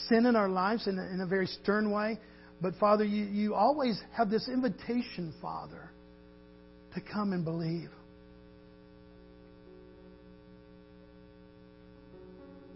sin 0.10 0.26
in 0.26 0.36
our 0.36 0.50
lives 0.50 0.88
in 0.88 0.98
a, 1.00 1.04
in 1.14 1.22
a 1.22 1.26
very 1.26 1.48
stern 1.48 1.92
way. 1.92 2.18
But, 2.62 2.76
Father, 2.76 3.06
you, 3.06 3.26
you 3.26 3.56
always 3.56 4.00
have 4.16 4.30
this 4.30 4.48
invitation, 4.48 5.34
Father, 5.42 5.92
to 6.94 7.02
come 7.02 7.32
and 7.34 7.46
believe. 7.46 7.90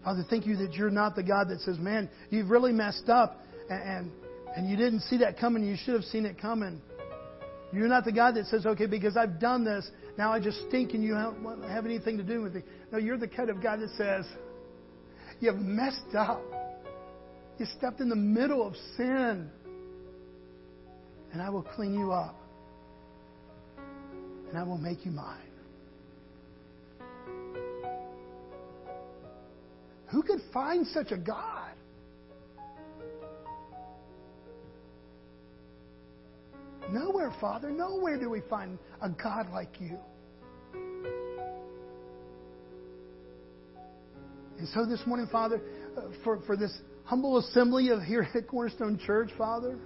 Father, 0.04 0.24
thank 0.28 0.46
you 0.46 0.56
that 0.56 0.74
you're 0.74 0.90
not 0.90 1.16
the 1.16 1.22
God 1.22 1.48
that 1.48 1.60
says, 1.60 1.78
man, 1.78 2.10
you've 2.30 2.50
really 2.50 2.72
messed 2.72 3.08
up 3.08 3.40
and, 3.70 3.82
and, 3.82 4.12
and 4.54 4.70
you 4.70 4.76
didn't 4.76 5.00
see 5.00 5.18
that 5.18 5.38
coming. 5.38 5.64
You 5.64 5.76
should 5.82 5.94
have 5.94 6.04
seen 6.04 6.26
it 6.26 6.40
coming. 6.40 6.80
You're 7.72 7.88
not 7.88 8.04
the 8.04 8.12
God 8.12 8.36
that 8.36 8.46
says, 8.46 8.66
okay, 8.66 8.86
because 8.86 9.16
I've 9.16 9.40
done 9.40 9.64
this, 9.64 9.88
now 10.16 10.32
I 10.32 10.40
just 10.40 10.58
stink 10.68 10.92
and 10.94 11.02
you 11.02 11.14
don't 11.14 11.62
have 11.68 11.86
anything 11.86 12.18
to 12.18 12.22
do 12.22 12.42
with 12.42 12.54
it. 12.54 12.64
No, 12.92 12.98
you're 12.98 13.18
the 13.18 13.26
kind 13.26 13.50
of 13.50 13.62
God 13.62 13.80
that 13.80 13.90
says, 13.96 14.26
you've 15.40 15.56
messed 15.56 16.14
up. 16.16 16.42
You 17.58 17.66
stepped 17.78 18.00
in 18.00 18.08
the 18.08 18.16
middle 18.16 18.66
of 18.66 18.74
sin. 18.96 19.50
And 21.34 21.42
I 21.42 21.50
will 21.50 21.64
clean 21.64 21.98
you 21.98 22.12
up. 22.12 22.36
And 24.48 24.56
I 24.56 24.62
will 24.62 24.78
make 24.78 25.04
you 25.04 25.10
mine. 25.10 25.40
Who 30.12 30.22
could 30.22 30.38
find 30.52 30.86
such 30.86 31.10
a 31.10 31.16
God? 31.16 31.72
Nowhere, 36.92 37.32
Father. 37.40 37.68
Nowhere 37.72 38.16
do 38.16 38.30
we 38.30 38.40
find 38.48 38.78
a 39.02 39.08
God 39.08 39.48
like 39.52 39.80
you. 39.80 39.98
And 44.56 44.68
so 44.72 44.86
this 44.86 45.00
morning, 45.04 45.26
Father, 45.32 45.60
uh, 45.96 46.02
for, 46.22 46.40
for 46.46 46.56
this 46.56 46.72
humble 47.02 47.38
assembly 47.38 47.88
of 47.88 48.02
here 48.02 48.24
at 48.32 48.46
Cornerstone 48.46 49.00
Church, 49.04 49.30
Father, 49.36 49.80